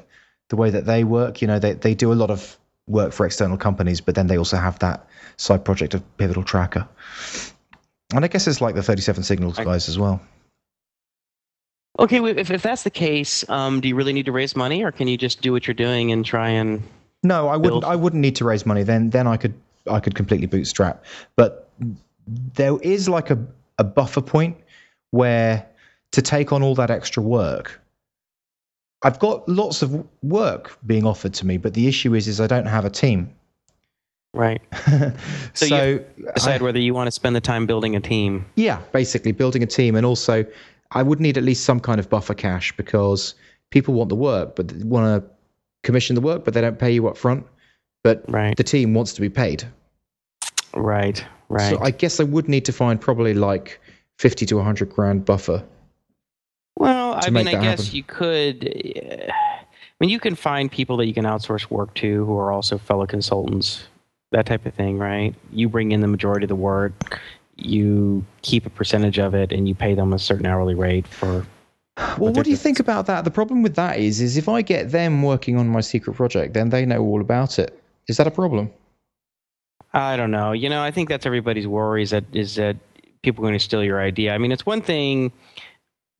[0.50, 1.40] the way that they work.
[1.40, 4.36] You know, they they do a lot of work for external companies, but then they
[4.36, 5.08] also have that
[5.38, 6.86] side project of Pivotal Tracker.
[8.14, 10.20] And I guess it's like the 37signals guys as well.
[11.98, 14.92] Okay, if, if that's the case, um, do you really need to raise money, or
[14.92, 16.82] can you just do what you're doing and try and?
[17.22, 17.84] No, I wouldn't.
[17.84, 18.82] I wouldn't need to raise money.
[18.82, 19.54] Then, then I could,
[19.90, 21.04] I could completely bootstrap.
[21.36, 21.70] But
[22.54, 23.38] there is like a,
[23.78, 24.56] a buffer point
[25.10, 25.66] where
[26.12, 27.80] to take on all that extra work,
[29.02, 32.46] I've got lots of work being offered to me, but the issue is, is I
[32.46, 33.30] don't have a team.
[34.34, 34.60] Right.
[34.88, 35.12] so,
[35.66, 36.04] so you
[36.34, 38.46] decide I, whether you want to spend the time building a team.
[38.56, 40.44] Yeah, basically building a team, and also
[40.92, 43.34] I would need at least some kind of buffer cash because
[43.70, 45.30] people want the work, but they want to
[45.82, 47.46] commission the work, but they don't pay you up front.
[48.02, 48.56] But right.
[48.56, 49.64] the team wants to be paid.
[50.74, 51.24] Right.
[51.48, 51.70] Right.
[51.70, 53.80] So I guess I would need to find probably like
[54.18, 55.64] fifty to hundred grand buffer.
[56.76, 57.96] Well, I mean, I guess happen.
[57.96, 59.32] you could.
[59.32, 62.76] I mean, you can find people that you can outsource work to who are also
[62.76, 63.84] fellow consultants
[64.32, 65.34] that type of thing, right?
[65.52, 67.20] You bring in the majority of the work,
[67.56, 71.46] you keep a percentage of it, and you pay them a certain hourly rate for.
[72.18, 73.24] Well, what do you think about that?
[73.24, 76.52] The problem with that is, is if I get them working on my secret project,
[76.52, 77.80] then they know all about it.
[78.06, 78.70] Is that a problem?
[79.94, 80.52] I don't know.
[80.52, 82.10] You know, I think that's everybody's worries.
[82.10, 82.76] That is that
[83.22, 84.34] people are going to steal your idea.
[84.34, 85.32] I mean, it's one thing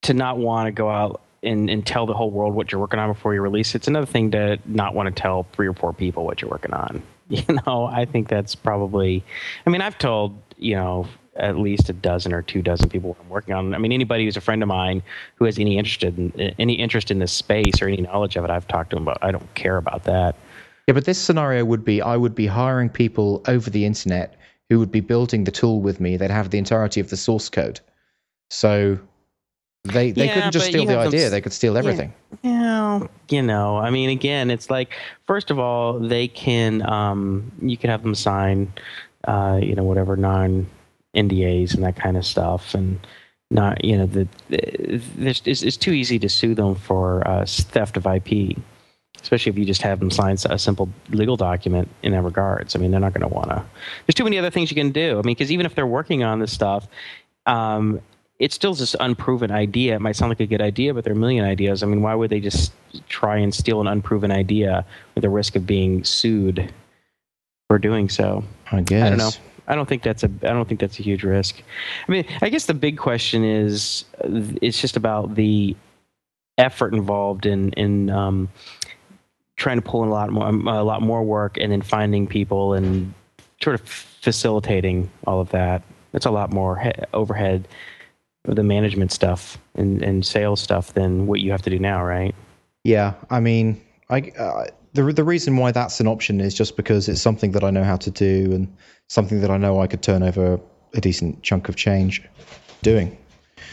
[0.03, 2.99] to not want to go out and, and tell the whole world what you're working
[2.99, 3.75] on before you release.
[3.75, 6.73] It's another thing to not want to tell three or four people what you're working
[6.73, 7.03] on.
[7.29, 9.25] You know, I think that's probably.
[9.67, 11.09] I mean, I've told you know
[11.39, 13.75] at least a dozen or two dozen people I'm working on.
[13.75, 15.03] I mean, anybody who's a friend of mine
[15.37, 18.51] who has any interest in any interest in this space or any knowledge of it,
[18.51, 19.19] I've talked to them about.
[19.23, 20.37] I don't care about that.
[20.87, 24.37] Yeah, but this scenario would be I would be hiring people over the internet
[24.69, 26.17] who would be building the tool with me.
[26.17, 27.81] They'd have the entirety of the source code.
[28.51, 28.99] So
[29.85, 32.13] they they yeah, couldn't just steal the idea; they could steal everything.
[32.43, 34.95] Yeah, you know, I mean, again, it's like
[35.27, 38.73] first of all, they can um, you can have them sign,
[39.25, 40.67] uh, you know, whatever non
[41.17, 42.99] NDAs and that kind of stuff, and
[43.51, 47.97] not you know the, the it's, it's too easy to sue them for uh, theft
[47.97, 48.57] of IP,
[49.21, 52.77] especially if you just have them sign a simple legal document in that regards.
[52.77, 53.65] I mean, they're not going to want to.
[54.07, 55.19] There's too many other things you can do.
[55.19, 56.87] I mean, because even if they're working on this stuff.
[57.47, 58.01] Um,
[58.39, 59.97] it's still this unproven idea.
[59.97, 61.83] It might sound like a good idea, but there are a million ideas.
[61.83, 62.73] I mean, why would they just
[63.09, 64.85] try and steal an unproven idea
[65.15, 66.73] with the risk of being sued
[67.69, 68.45] for doing so?
[68.71, 69.07] I guess.
[69.07, 69.31] I don't know.
[69.67, 70.31] I don't think that's a.
[70.43, 71.63] I don't think that's a huge risk.
[72.09, 74.05] I mean, I guess the big question is,
[74.63, 75.77] it's just about the
[76.59, 78.49] effort involved in in um,
[79.57, 82.75] trying to pull in a lot more a lot more work and then finding people
[82.75, 83.13] and
[83.63, 85.83] sort of facilitating all of that.
[86.13, 87.69] It's a lot more he- overhead
[88.55, 92.35] the management stuff and, and sales stuff than what you have to do now, right?
[92.85, 94.67] Yeah, I mean, I uh,
[94.97, 97.85] the the reason why that's an option is just because it's something that I know
[97.85, 98.75] how to do and
[99.09, 100.59] something that I know I could turn over
[100.95, 102.23] a decent chunk of change
[102.83, 103.17] doing.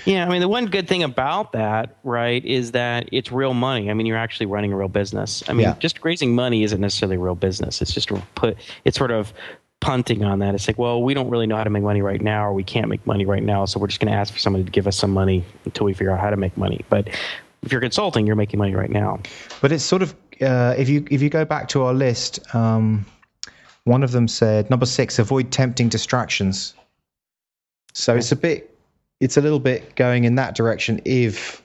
[0.06, 3.90] Yeah, I mean the one good thing about that, right, is that it's real money.
[3.90, 5.44] I mean, you're actually running a real business.
[5.48, 5.76] I mean, yeah.
[5.80, 7.82] just raising money isn't necessarily real business.
[7.82, 9.34] It's just put it's sort of
[9.80, 10.56] punting on that.
[10.56, 12.64] It's like, well, we don't really know how to make money right now, or we
[12.64, 14.88] can't make money right now, so we're just going to ask for somebody to give
[14.88, 16.82] us some money until we figure out how to make money.
[16.90, 17.10] But
[17.64, 19.20] if you're consulting, you're making money right now.
[19.62, 23.05] But it's sort of uh, if you if you go back to our list, um,
[23.85, 26.73] one of them said number six: avoid tempting distractions.
[27.93, 28.76] So it's a bit,
[29.19, 30.99] it's a little bit going in that direction.
[31.05, 31.61] If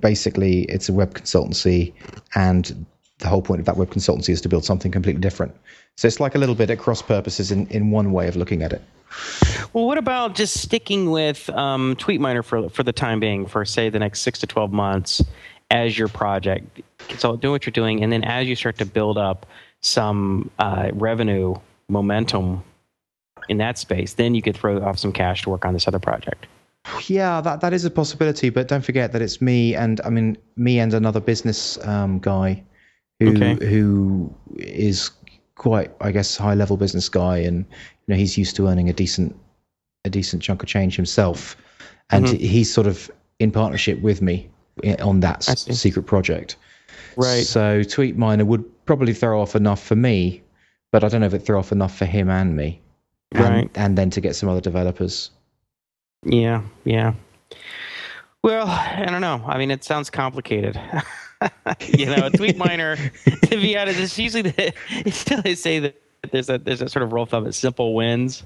[0.00, 1.92] basically it's a web consultancy
[2.34, 2.86] and
[3.18, 5.54] the whole point of that web consultancy is to build something completely different.
[5.96, 8.62] So it's like a little bit at cross purposes in, in one way of looking
[8.62, 8.82] at it.
[9.72, 13.90] Well, what about just sticking with um, TweetMiner for for the time being, for say
[13.90, 15.22] the next six to twelve months,
[15.72, 16.80] as your project?
[17.18, 19.46] So doing what you're doing, and then as you start to build up
[19.80, 21.56] some uh, revenue
[21.88, 22.62] momentum
[23.48, 25.98] in that space, then you could throw off some cash to work on this other
[25.98, 26.46] project.
[27.06, 30.36] Yeah, that that is a possibility, but don't forget that it's me and I mean
[30.56, 32.62] me and another business um, guy
[33.20, 33.66] who okay.
[33.66, 35.10] who is
[35.54, 37.58] quite, I guess, high level business guy, and
[38.06, 39.36] you know he's used to earning a decent
[40.04, 41.56] a decent chunk of change himself,
[42.10, 42.36] and mm-hmm.
[42.36, 44.50] he's sort of in partnership with me
[44.82, 46.56] Eh, on that secret project.
[47.16, 47.44] Right.
[47.44, 50.42] So TweetMiner would probably throw off enough for me,
[50.90, 52.80] but I don't know if it throw off enough for him and me.
[53.32, 53.70] And, right.
[53.74, 55.30] And then to get some other developers.
[56.24, 56.62] Yeah.
[56.84, 57.14] Yeah.
[58.42, 59.42] Well, I don't know.
[59.46, 60.74] I mean, it sounds complicated.
[61.80, 62.96] you know, TweetMiner,
[63.50, 66.00] to be honest, it's usually the, it's still they say that
[66.30, 68.42] there's a there's a sort of rule of thumb that simple wins.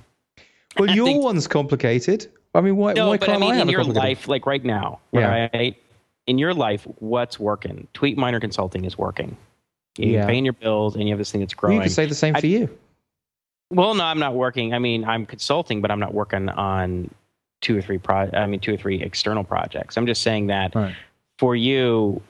[0.78, 2.26] Well, your think, one's complicated.
[2.54, 4.64] I mean, why, no, why but can't I mean, I in your life, like right
[4.64, 5.48] now, yeah.
[5.52, 5.76] right?
[6.26, 7.86] In your life, what's working?
[7.94, 9.36] TweetMiner Consulting is working.
[9.96, 10.26] You're Yeah.
[10.26, 11.76] paying your bills, and you have this thing that's growing.
[11.76, 12.68] you could say the same I- for you.
[13.70, 14.74] Well, no, I'm not working.
[14.74, 17.10] I mean, I'm consulting, but I'm not working on
[17.62, 18.28] two or three pro.
[18.32, 19.96] I mean, two or three external projects.
[19.96, 20.94] I'm just saying that Right.
[21.38, 22.20] for you,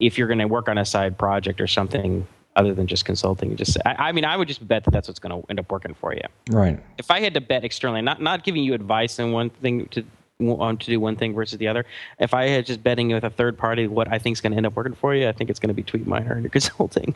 [0.00, 3.56] if you're going to work on a side project or something other than just consulting,
[3.56, 5.70] just I, I mean, I would just bet that that's what's going to end up
[5.70, 6.22] working for you.
[6.50, 6.78] Right.
[6.98, 10.04] If I had to bet externally, not not giving you advice on one thing to
[10.40, 11.86] on to do one thing versus the other.
[12.18, 14.56] If I had just betting with a third party what I think is going to
[14.56, 17.14] end up working for you, I think it's going to be TweetMiner and consulting,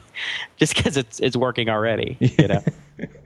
[0.56, 2.16] just because it's it's working already.
[2.20, 2.64] You know,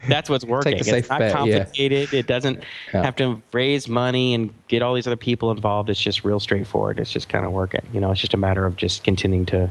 [0.09, 0.75] that's what's working.
[0.79, 1.33] It's not bet, yeah.
[1.33, 2.13] complicated.
[2.13, 2.63] It doesn't
[2.93, 3.03] Yeah.
[3.05, 5.89] have to raise money and get all these other people involved.
[5.91, 6.99] It's just real straightforward.
[6.99, 7.83] It's just kind of working.
[7.93, 9.71] You know, it's just a matter of just continuing to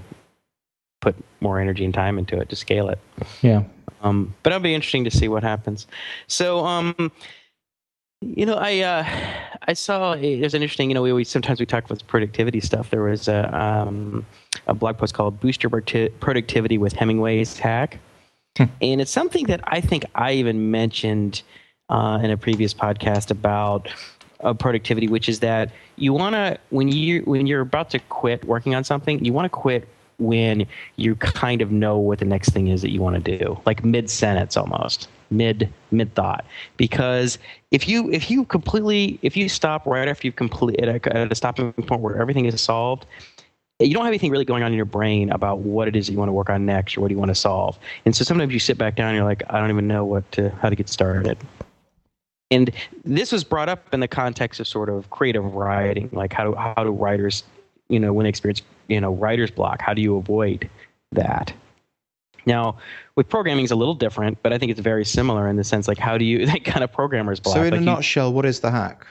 [1.01, 2.99] put more energy and time into it to scale it.
[3.41, 3.63] Yeah.
[4.01, 5.85] Um, but it'll be interesting to see what happens.
[6.27, 7.11] So, um,
[8.35, 9.05] you know, I uh,
[9.67, 10.89] I saw a, there's an interesting.
[10.89, 12.89] You know, we always sometimes we talk about productivity stuff.
[12.89, 14.25] There was a um,
[14.67, 17.99] a blog post called "Boost Your Productivity with Hemingway's Hack,"
[18.57, 18.65] Hmm.
[18.81, 21.41] and it's something that I think I even mentioned
[21.89, 23.89] uh, in a previous podcast about
[24.41, 28.45] uh, productivity, which is that you want to when you when you're about to quit
[28.45, 29.87] working on something, you want to quit
[30.19, 33.59] when you kind of know what the next thing is that you want to do,
[33.65, 36.45] like mid sentence almost, mid mid thought.
[36.77, 37.37] Because
[37.71, 41.31] if you if you completely if you stop right after you've completed at a, at
[41.31, 43.05] a stopping point where everything is solved,
[43.79, 46.13] you don't have anything really going on in your brain about what it is that
[46.13, 47.77] you want to work on next or what do you want to solve.
[48.05, 50.29] And so sometimes you sit back down and you're like, I don't even know what
[50.33, 51.37] to how to get started.
[52.51, 52.71] And
[53.03, 56.55] this was brought up in the context of sort of creative writing, like how do
[56.55, 57.43] how do writers,
[57.89, 60.69] you know, when they experience you know writer's block, how do you avoid
[61.11, 61.53] that?
[62.45, 62.77] Now,
[63.15, 65.87] with programming is a little different, but I think it's very similar in the sense
[65.87, 67.55] like how do you that kind of programmer's block?
[67.55, 69.05] So in like a you- nutshell, what is the hack?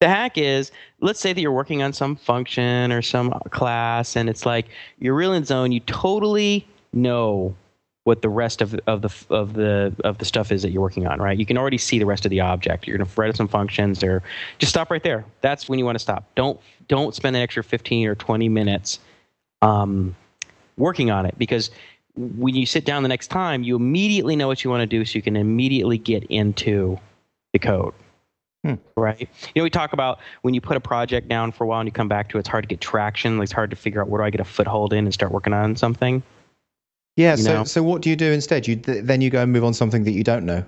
[0.00, 0.70] the hack is
[1.00, 4.66] let's say that you're working on some function or some class and it's like
[4.98, 7.54] you're real in zone you totally know
[8.04, 11.06] what the rest of, of the of the of the stuff is that you're working
[11.06, 13.34] on right you can already see the rest of the object you're going to write
[13.36, 14.22] some functions or
[14.58, 17.64] just stop right there that's when you want to stop don't don't spend an extra
[17.64, 19.00] 15 or 20 minutes
[19.62, 20.14] um,
[20.76, 21.70] working on it because
[22.16, 25.04] when you sit down the next time you immediately know what you want to do
[25.04, 26.98] so you can immediately get into
[27.52, 27.94] the code
[28.66, 28.74] hmm.
[28.96, 29.20] right?
[29.20, 31.86] You know, we talk about when you put a project down for a while and
[31.86, 33.40] you come back to it, it's hard to get traction.
[33.40, 35.52] It's hard to figure out where do I get a foothold in and start working
[35.52, 36.22] on something.
[37.16, 37.32] Yeah.
[37.36, 37.64] You So know?
[37.64, 38.66] so what do you do instead?
[38.66, 40.64] You th- then you go and move on something that you don't know.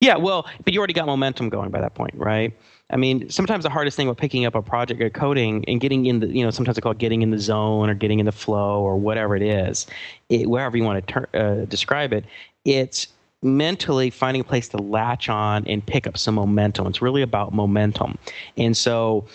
[0.00, 2.56] Yeah, well, but you already got momentum going by that point, right?
[2.90, 6.06] I mean, sometimes the hardest thing with picking up a project or coding and getting
[6.06, 8.26] in the, you know, sometimes they call it getting in the zone or getting in
[8.26, 9.86] the flow or whatever it is,
[10.30, 12.24] it, wherever you want to ter- uh, describe it,
[12.64, 13.08] it's
[13.42, 16.86] mentally finding a place to latch on and pick up some momentum.
[16.86, 18.16] It's really about momentum.
[18.56, 19.26] And so,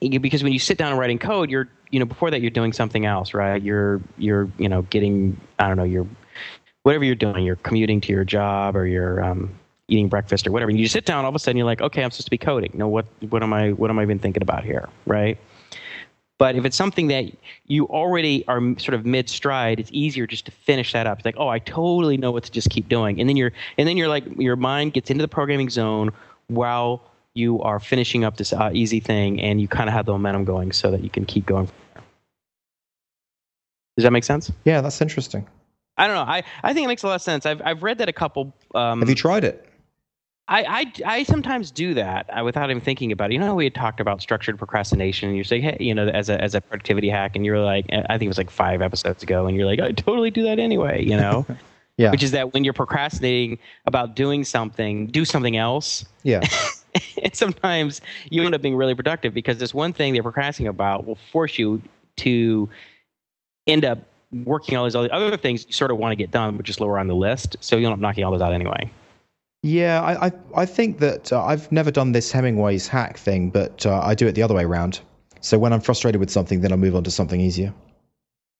[0.00, 2.72] because when you sit down and writing code, you're, you know, before that you're doing
[2.72, 3.60] something else, right?
[3.60, 6.06] You're, you're, you know, getting, I don't know, you're,
[6.84, 9.54] whatever you're doing, you're commuting to your job or you're, um,
[9.88, 10.70] eating breakfast or whatever.
[10.70, 12.38] And you sit down, all of a sudden you're like, okay, I'm supposed to be
[12.38, 12.72] coding.
[12.74, 15.38] No, what what am I what am I even thinking about here, right?
[16.38, 17.26] But if it's something that
[17.66, 21.18] you already are sort of mid stride, it's easier just to finish that up.
[21.18, 23.86] It's like, oh, I totally know what to just keep doing, and then you're and
[23.86, 26.10] then you're like your mind gets into the programming zone
[26.48, 27.02] while
[27.34, 30.44] you are finishing up this uh, easy thing, and you kind of have the momentum
[30.44, 31.68] going so that you can keep going.
[33.96, 34.50] Does that make sense?
[34.64, 35.46] Yeah, that's interesting.
[35.96, 36.32] I don't know.
[36.32, 37.46] I, I think it makes a lot of sense.
[37.46, 38.52] I've I've read that a couple.
[38.74, 39.68] Um, Have you tried it?
[40.46, 43.34] I, I, I sometimes do that uh, without even thinking about it.
[43.34, 46.28] You know, we had talked about structured procrastination, and you're saying, hey, you know, as
[46.28, 49.22] a as a productivity hack, and you're like, I think it was like five episodes
[49.22, 51.46] ago, and you're like, I totally do that anyway, you know,
[51.96, 52.10] Yeah.
[52.10, 56.40] which is that when you're procrastinating about doing something, do something else, Yeah.
[57.22, 58.00] and sometimes
[58.30, 61.58] you end up being really productive because this one thing they're procrastinating about will force
[61.58, 61.80] you
[62.16, 62.68] to
[63.66, 63.98] end up
[64.44, 66.80] working all these other other things you sort of want to get done, but just
[66.80, 68.90] lower on the list, so you end up knocking all those out anyway.
[69.64, 73.86] Yeah, I, I, I think that uh, I've never done this Hemingway's hack thing, but
[73.86, 75.00] uh, I do it the other way around.
[75.40, 77.72] So when I'm frustrated with something, then I move on to something easier.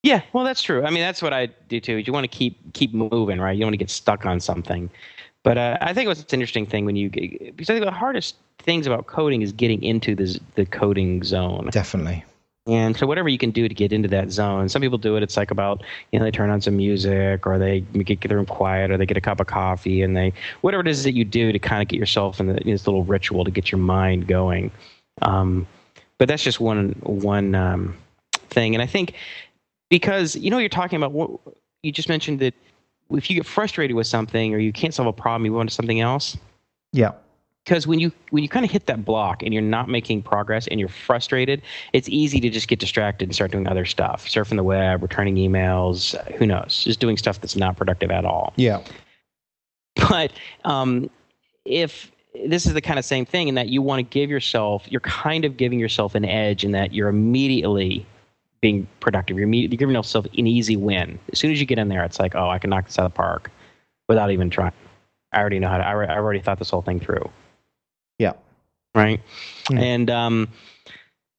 [0.02, 0.82] Yeah, well, that's true.
[0.82, 1.96] I mean, that's what I do too.
[1.96, 3.52] You want to keep keep moving, right?
[3.52, 4.88] You don't want to get stuck on something.
[5.42, 7.90] But uh, I think it was an interesting thing when you because I think the
[7.90, 11.68] hardest things about coding is getting into the the coding zone.
[11.70, 12.24] Definitely.
[12.66, 14.70] And so whatever you can do to get into that zone.
[14.70, 15.22] Some people do it.
[15.22, 15.82] It's like about
[16.12, 19.04] you know they turn on some music or they get the room quiet or they
[19.04, 20.32] get a cup of coffee and they
[20.62, 22.86] whatever it is that you do to kind of get yourself in, the, in this
[22.86, 24.70] little ritual to get your mind going.
[25.20, 25.66] Um,
[26.16, 27.96] but that's just one one um,
[28.48, 28.74] thing.
[28.74, 29.14] And I think
[29.90, 31.30] because you know you're talking about what
[31.82, 32.54] you just mentioned that
[33.10, 35.66] if you get frustrated with something or you can't solve a problem, you move on
[35.66, 36.36] to something else.
[36.92, 37.12] Yeah.
[37.64, 40.66] Because when you when you kind of hit that block and you're not making progress
[40.66, 41.62] and you're frustrated,
[41.92, 45.36] it's easy to just get distracted and start doing other stuff, surfing the web, returning
[45.36, 48.52] emails, who knows, just doing stuff that's not productive at all.
[48.56, 48.82] Yeah.
[49.96, 50.32] But
[50.64, 51.08] um,
[51.64, 52.12] if
[52.46, 55.00] this is the kind of same thing in that you want to give yourself, you're
[55.00, 58.04] kind of giving yourself an edge in that you're immediately
[58.60, 59.38] being productive.
[59.38, 61.18] You're, you're giving yourself an easy win.
[61.32, 63.06] As soon as you get in there, it's like, oh, I can knock this out
[63.06, 63.50] of the park
[64.08, 64.72] without even trying.
[65.32, 65.84] I already know how to.
[65.84, 67.28] I, I already thought this whole thing through.
[68.18, 68.32] Yeah.
[68.94, 69.20] Right.
[69.70, 69.80] Mm.
[69.80, 70.48] And um,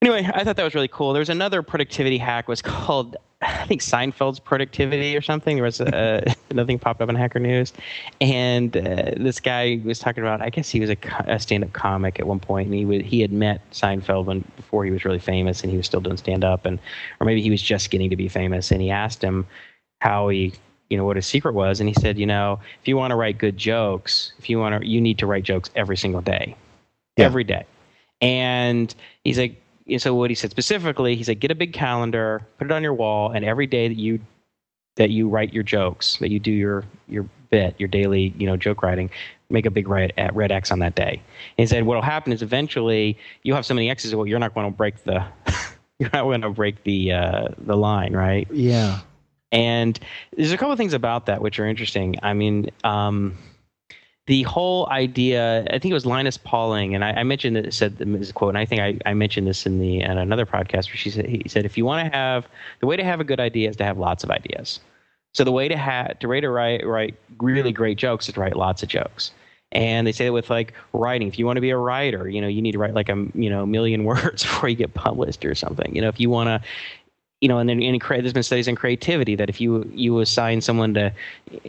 [0.02, 1.14] anyway, I thought that was really cool.
[1.14, 2.48] There was another productivity hack.
[2.48, 5.58] Was called I think Seinfeld's productivity or something.
[5.58, 7.74] There was a, nothing popped up in Hacker News,
[8.22, 10.42] and uh, this guy was talking about.
[10.42, 10.98] I guess he was a,
[11.28, 14.86] a, stand-up comic at one point, and he was, he had met Seinfeld when before
[14.86, 16.80] he was really famous, and he was still doing stand-up, and
[17.20, 18.72] or maybe he was just getting to be famous.
[18.72, 19.46] And he asked him
[20.02, 20.54] how he
[20.90, 23.16] you know what his secret was and he said you know if you want to
[23.16, 26.56] write good jokes if you want to you need to write jokes every single day
[27.18, 27.26] yeah.
[27.26, 27.66] every day
[28.22, 29.62] and he's like
[29.98, 32.94] so what he said specifically he said get a big calendar put it on your
[32.94, 34.20] wall and every day that you
[34.96, 38.58] that you write your jokes that you do your your bit your daily you know
[38.58, 39.10] joke writing
[39.50, 41.22] make a big red, red x on that day
[41.58, 44.54] and he said what'll happen is eventually you have so many x's well you're not
[44.56, 45.24] going to break the
[46.00, 49.02] you're not going to break the uh, the line right yeah
[49.56, 50.00] and
[50.36, 52.18] there's a couple of things about that which are interesting.
[52.22, 53.38] I mean, um,
[54.28, 57.98] the whole idea, I think it was Linus Pauling, and I, I mentioned it, said
[57.98, 60.98] this quote, and I think I, I mentioned this in the in another podcast where
[60.98, 62.48] she said he said if you want to have
[62.80, 64.80] the way to have a good idea is to have lots of ideas.
[65.34, 68.82] So the way to to write write write really great jokes is to write lots
[68.82, 69.32] of jokes.
[69.72, 72.40] And they say that with like writing, if you want to be a writer, you
[72.40, 75.46] know, you need to write like a you know million words before you get published
[75.46, 75.96] or something.
[75.96, 76.68] You know, if you want to
[77.42, 80.62] you know, and then in, there's been studies in creativity that if you you assign
[80.62, 81.14] someone to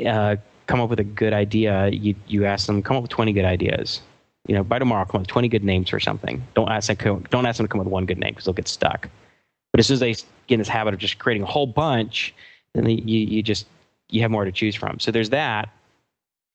[0.07, 0.37] uh,
[0.67, 3.45] come up with a good idea, you you ask them come up with 20 good
[3.45, 4.01] ideas.
[4.47, 6.43] You know, by tomorrow, come up with 20 good names for something.
[6.55, 8.55] Don't ask them don't ask them to come up with one good name because they'll
[8.55, 9.09] get stuck.
[9.73, 12.35] But as soon as they get in this habit of just creating a whole bunch,
[12.75, 13.67] then they, you you just
[14.09, 15.01] you have more to choose from.
[15.01, 15.69] So there's that,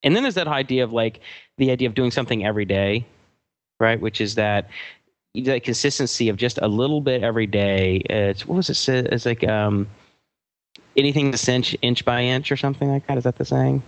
[0.04, 1.20] and then there's that idea of like
[1.58, 3.06] the idea of doing something every day,
[3.80, 4.00] right?
[4.00, 4.70] Which is that
[5.36, 7.98] that consistency of just a little bit every day.
[8.10, 9.06] It's what was it?
[9.08, 9.88] It's like um,
[10.96, 13.18] anything inch inch by inch or something like that.
[13.18, 13.84] Is that the saying?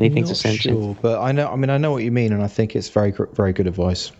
[0.00, 0.94] Anything's essential.
[0.94, 1.48] Sure, but I know.
[1.48, 4.12] I mean, I know what you mean, and I think it's very, very good advice.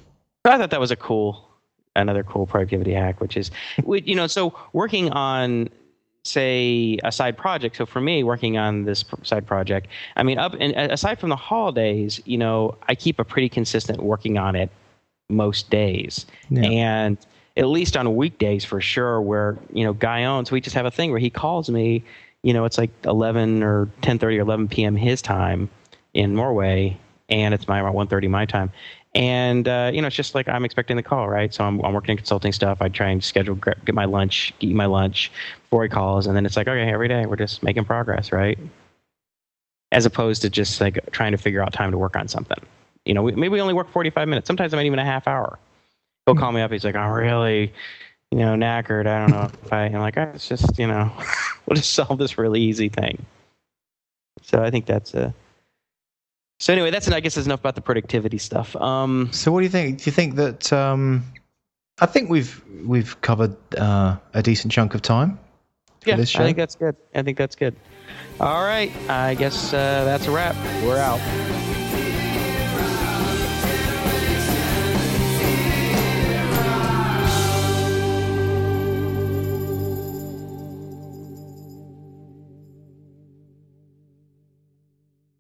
[0.45, 1.49] I thought that was a cool,
[1.97, 3.51] another cool productivity hack, which is,
[3.87, 5.69] you know, so working on
[6.23, 10.55] say a side project so for me working on this side project i mean up
[10.61, 14.71] and aside from the holidays you know i keep a pretty consistent working on it
[15.31, 16.27] most days.
[16.51, 16.63] Yeah.
[16.63, 17.19] And
[17.57, 20.91] at least on weekdays for sure, where, you know, Guy owns, we just have a
[20.91, 22.05] thing where he calls me,
[22.43, 24.97] you know, it's like 11 or 10.30 or 11 p.m.
[24.97, 25.69] his time
[26.15, 26.99] in Norway,
[27.29, 28.73] and it's my around 1.30 my time.
[29.15, 31.53] And, uh, you know, it's just like I'm expecting the call, right?
[31.53, 32.81] So I'm, I'm working in consulting stuff.
[32.81, 35.33] I try and schedule, get my lunch, eat my lunch
[35.65, 36.27] before he calls.
[36.27, 38.59] And then it's like, okay, every day we're just making progress, right?
[39.91, 42.59] As opposed to just like trying to figure out time to work on something.
[43.05, 44.47] You know, we, maybe we only work 45 minutes.
[44.47, 45.59] Sometimes I'm even a half hour.
[46.27, 46.71] He'll call me up.
[46.71, 47.73] He's like, I'm really,
[48.31, 49.07] you know, knackered.
[49.07, 51.11] I don't know if I, I'm like, oh, it's just, you know,
[51.67, 53.25] we'll just solve this really easy thing.
[54.43, 55.35] So I think that's a,
[56.59, 58.77] so anyway, that's, I guess that's enough about the productivity stuff.
[58.77, 59.99] Um, so what do you think?
[59.99, 61.25] Do you think that, um,
[62.01, 65.39] I think we've, we've covered, uh, a decent chunk of time.
[66.07, 66.97] Yeah, I think that's good.
[67.15, 67.77] I think that's good.
[68.41, 68.91] All right.
[69.11, 70.57] I guess, uh, that's a wrap.
[70.83, 71.21] We're out.